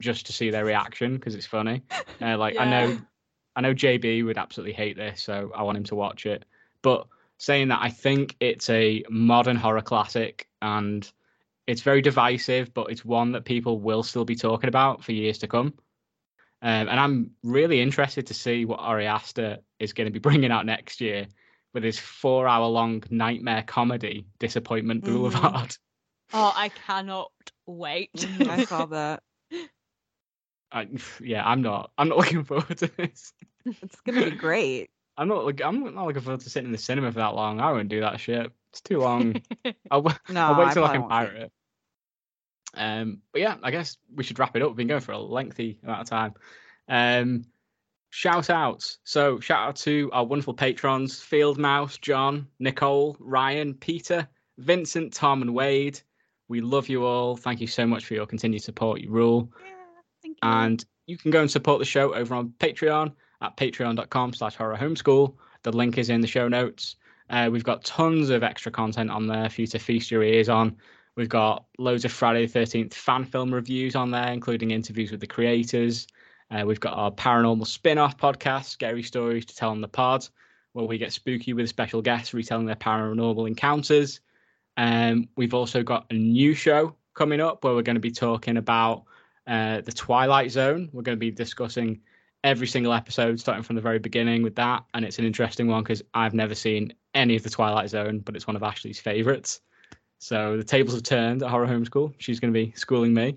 [0.00, 1.82] just to see their reaction because it's funny.
[2.20, 2.98] Uh, like, I know,
[3.56, 6.44] I know JB would absolutely hate this, so I want him to watch it.
[6.82, 7.06] But
[7.38, 11.10] saying that, I think it's a modern horror classic and
[11.66, 15.38] it's very divisive, but it's one that people will still be talking about for years
[15.38, 15.74] to come.
[16.64, 20.52] Um, and I'm really interested to see what Ari Aster is going to be bringing
[20.52, 21.26] out next year
[21.74, 25.06] with his four hour long nightmare comedy, Disappointment Mhm.
[25.06, 25.76] Boulevard.
[26.32, 27.32] oh, I cannot
[27.66, 28.12] wait.
[28.14, 29.22] Mhm, I saw that.
[30.70, 30.88] I,
[31.20, 31.90] yeah, I'm not.
[31.98, 33.32] I'm not looking forward to this.
[33.64, 34.90] It's gonna be great.
[35.16, 35.44] I'm not.
[35.44, 37.60] look- I'm not looking forward to sitting in the cinema for that long.
[37.60, 38.50] I won't do that shit.
[38.70, 39.36] It's too long.
[39.90, 41.52] I'll, No, I'll wait till I probably can pirate it.
[42.74, 44.68] Um, but yeah, I guess we should wrap it up.
[44.68, 46.34] We've been going for a lengthy amount of time.
[46.88, 47.44] Um,
[48.10, 48.98] shout outs.
[49.04, 54.26] So shout out to our wonderful patrons: Field Mouse, John, Nicole, Ryan, Peter,
[54.58, 56.00] Vincent, Tom, and Wade.
[56.48, 57.36] We love you all.
[57.36, 59.00] Thank you so much for your continued support.
[59.00, 59.52] You rule.
[59.62, 59.70] Yeah,
[60.22, 60.48] Thank you.
[60.48, 63.12] And you can go and support the show over on Patreon
[63.42, 65.34] at patreon.com slash horror homeschool.
[65.62, 66.96] The link is in the show notes.
[67.28, 70.48] Uh, we've got tons of extra content on there for you to feast your ears
[70.48, 70.76] on.
[71.16, 75.20] We've got loads of Friday the 13th fan film reviews on there, including interviews with
[75.20, 76.06] the creators.
[76.50, 80.26] Uh, we've got our paranormal spin off podcast, Scary Stories to Tell on the Pod,
[80.72, 84.20] where we get spooky with special guests retelling their paranormal encounters.
[84.76, 88.56] Um, we've also got a new show coming up where we're going to be talking
[88.56, 89.04] about
[89.46, 90.88] uh, the Twilight Zone.
[90.92, 92.00] We're going to be discussing
[92.44, 94.84] every single episode, starting from the very beginning with that.
[94.94, 98.36] And it's an interesting one because I've never seen any of the Twilight Zone, but
[98.36, 99.60] it's one of Ashley's favorites.
[100.18, 102.14] So the tables have turned at Horror Homeschool.
[102.18, 103.36] She's going to be schooling me.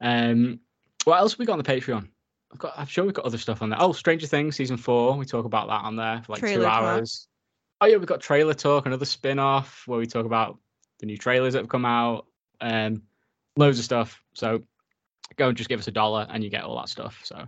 [0.00, 0.60] Um,
[1.04, 2.08] what else have we got on the Patreon?
[2.52, 3.80] I've got, I'm sure we've got other stuff on there.
[3.80, 5.16] Oh, Stranger Things season four.
[5.16, 6.82] We talk about that on there for like Trailer two talk.
[6.82, 7.28] hours.
[7.80, 10.58] Oh yeah, we've got trailer talk, another spin off where we talk about
[11.00, 12.26] the new trailers that have come out.
[12.60, 13.02] Um,
[13.56, 14.22] loads of stuff.
[14.34, 14.62] So
[15.36, 17.20] go and just give us a dollar and you get all that stuff.
[17.24, 17.44] So,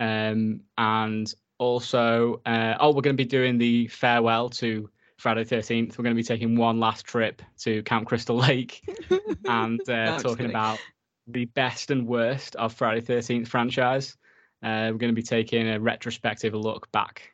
[0.00, 5.98] um, and also, uh, oh, we're going to be doing the farewell to Friday Thirteenth.
[5.98, 8.82] We're going to be taking one last trip to Camp Crystal Lake
[9.44, 10.78] and uh, talking about
[11.26, 14.16] the best and worst of Friday Thirteenth franchise.
[14.62, 17.32] Uh, we're going to be taking a retrospective look back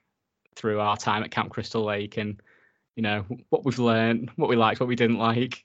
[0.56, 2.40] through our time at Camp Crystal Lake and
[2.96, 5.64] you know what we've learned, what we liked, what we didn't like.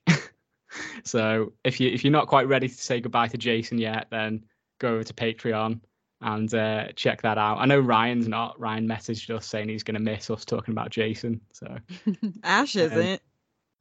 [1.03, 4.43] so if you if you're not quite ready to say goodbye to Jason yet, then
[4.79, 5.79] go over to Patreon
[6.21, 7.59] and uh, check that out.
[7.59, 8.59] I know Ryan's not.
[8.59, 11.41] Ryan messaged us saying he's going to miss us talking about Jason.
[11.53, 11.77] So
[12.43, 13.21] Ash isn't.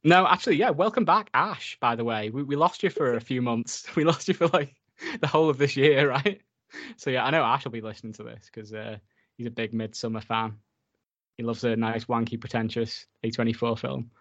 [0.03, 0.69] no, actually, yeah.
[0.69, 1.77] Welcome back, Ash.
[1.81, 3.85] By the way, we we lost you for a few months.
[3.95, 4.75] We lost you for like
[5.19, 6.41] the whole of this year, right?
[6.97, 8.97] So yeah, I know Ash will be listening to this because uh,
[9.37, 10.55] he's a big Midsommar fan.
[11.37, 14.11] He loves a nice, wanky, pretentious A24 film.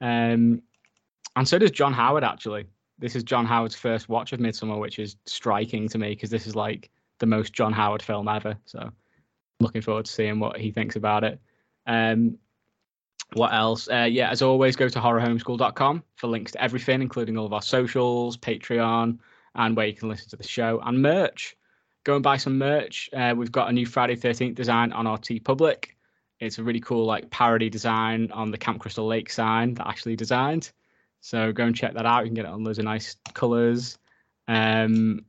[0.00, 0.62] Um,
[1.36, 2.24] and so does John Howard.
[2.24, 2.66] Actually,
[2.98, 6.46] this is John Howard's first watch of Midsommar, which is striking to me because this
[6.46, 6.90] is like
[7.24, 8.58] the most John Howard film ever.
[8.66, 8.92] So
[9.58, 11.40] looking forward to seeing what he thinks about it.
[11.86, 12.36] Um,
[13.32, 13.88] what else?
[13.90, 17.62] Uh, yeah, as always, go to horrorhomeschool.com for links to everything, including all of our
[17.62, 19.18] socials, Patreon,
[19.54, 21.56] and where you can listen to the show and merch.
[22.04, 23.08] Go and buy some merch.
[23.14, 25.86] Uh, we've got a new Friday 13th design on our TeePublic.
[26.40, 30.14] It's a really cool like parody design on the Camp Crystal Lake sign that Ashley
[30.14, 30.70] designed.
[31.22, 32.24] So go and check that out.
[32.24, 33.98] You can get it on loads of nice colours.
[34.46, 35.24] Um,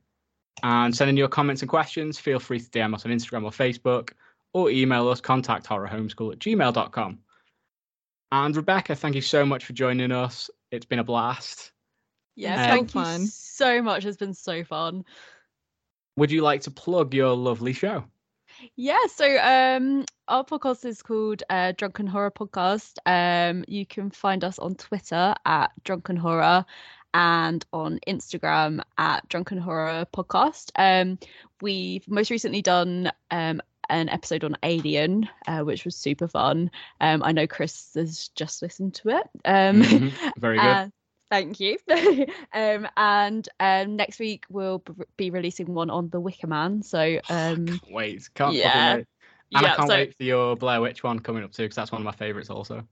[0.62, 2.18] and send in your comments and questions.
[2.18, 4.12] Feel free to DM us on Instagram or Facebook
[4.54, 7.18] or email us contact horrorhomeschool at gmail.com.
[8.32, 10.50] And Rebecca, thank you so much for joining us.
[10.70, 11.72] It's been a blast.
[12.34, 13.22] Yes, Um, thank fun.
[13.22, 14.04] you so much.
[14.04, 15.04] It's been so fun.
[16.16, 18.04] Would you like to plug your lovely show?
[18.74, 22.96] Yeah, so um our podcast is called uh Drunken Horror Podcast.
[23.04, 26.64] Um you can find us on Twitter at Drunken Horror
[27.14, 30.70] and on Instagram at Drunken Horror Podcast.
[30.76, 31.18] Um
[31.60, 36.70] we've most recently done um an episode on Alien, uh, which was super fun.
[37.00, 39.26] Um I know Chris has just listened to it.
[39.44, 40.66] Um Mhm, Very good.
[40.66, 40.88] uh,
[41.30, 41.78] thank you.
[42.52, 46.82] um, and um, next week we'll b- be releasing one on The Wicker Man.
[46.82, 46.98] So
[47.30, 48.28] um, Can't wait.
[48.34, 48.96] Can't yeah.
[48.96, 49.06] wait.
[49.54, 51.92] And I can't so wait for your Blair Witch one coming up too, because that's
[51.92, 52.86] one of my favourites also.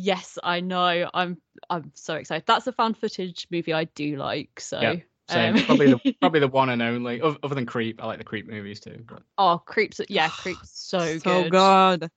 [0.00, 1.10] Yes, I know.
[1.12, 1.38] I'm
[1.70, 2.44] I'm so excited.
[2.46, 4.60] That's a found footage movie I do like.
[4.60, 4.96] So Yeah.
[5.28, 5.56] Same.
[5.56, 7.20] Um, probably the probably the one and only.
[7.20, 9.04] Other, other than Creep, I like the Creep movies too.
[9.06, 10.00] But oh, creeps.
[10.08, 10.70] Yeah, creeps.
[10.70, 11.50] So so good.
[11.50, 12.10] good.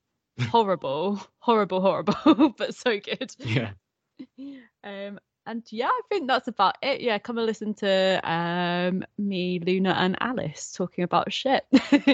[0.50, 3.36] Horrible, horrible, horrible, but so good.
[3.40, 3.72] yeah,
[4.84, 7.02] Um, and yeah, I think that's about it.
[7.02, 11.66] Yeah, come and listen to um me, Luna, and Alice talking about shit.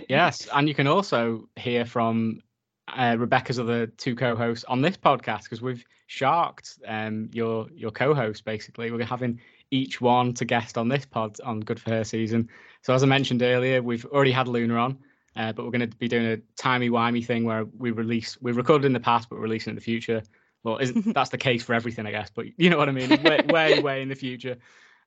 [0.09, 2.41] yes, and you can also hear from
[2.87, 8.45] uh, Rebecca's other two co-hosts on this podcast because we've sharked um your your co-host
[8.45, 8.91] basically.
[8.91, 9.39] We're having
[9.71, 12.49] each one to guest on this pod on Good for Her season.
[12.81, 14.99] So as I mentioned earlier, we've already had Luna on.
[15.35, 18.51] Uh, but we're going to be doing a timey wimey thing where we release we
[18.51, 20.23] recorded in the past but we're releasing in the future
[20.63, 23.07] well isn't that's the case for everything i guess but you know what i mean
[23.21, 24.57] way way, way in the future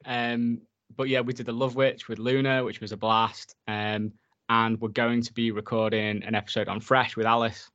[0.05, 0.61] um
[0.97, 4.13] but yeah we did the love witch with luna which was a blast um
[4.51, 7.71] and we're going to be recording an episode on fresh with alice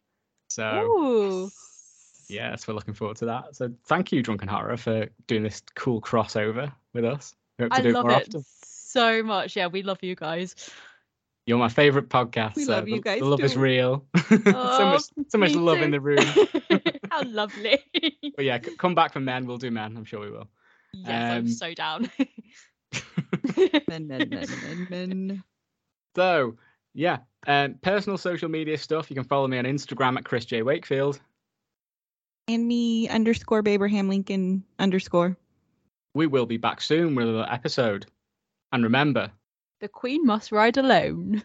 [0.50, 1.50] so Ooh.
[2.30, 6.00] yes we're looking forward to that so thank you drunken horror for doing this cool
[6.02, 9.56] crossover with us we hope to I do love it more it often so much.
[9.58, 10.56] Yeah, we love you guys.
[11.46, 13.60] you're my favorite podcast We so love you the- guys the love is too.
[13.60, 16.24] real so Oh, much so much me love in the room
[17.12, 17.84] How lovely.
[18.36, 19.46] But yeah, come back for men.
[19.46, 19.96] We'll do men.
[19.96, 20.48] I'm sure we will.
[20.94, 22.10] yes, I'm Um, so down.
[23.88, 25.44] Men, men, men, men, men.
[26.16, 26.56] So
[26.96, 29.12] yeah, um, personal social media stuff.
[29.12, 31.20] You can follow me on Instagram at Chris J Wakefield.
[32.48, 35.38] And me underscore Abraham Lincoln underscore.
[36.14, 38.06] We will be back soon with another episode.
[38.72, 39.32] And remember,
[39.82, 41.44] the queen must ride alone.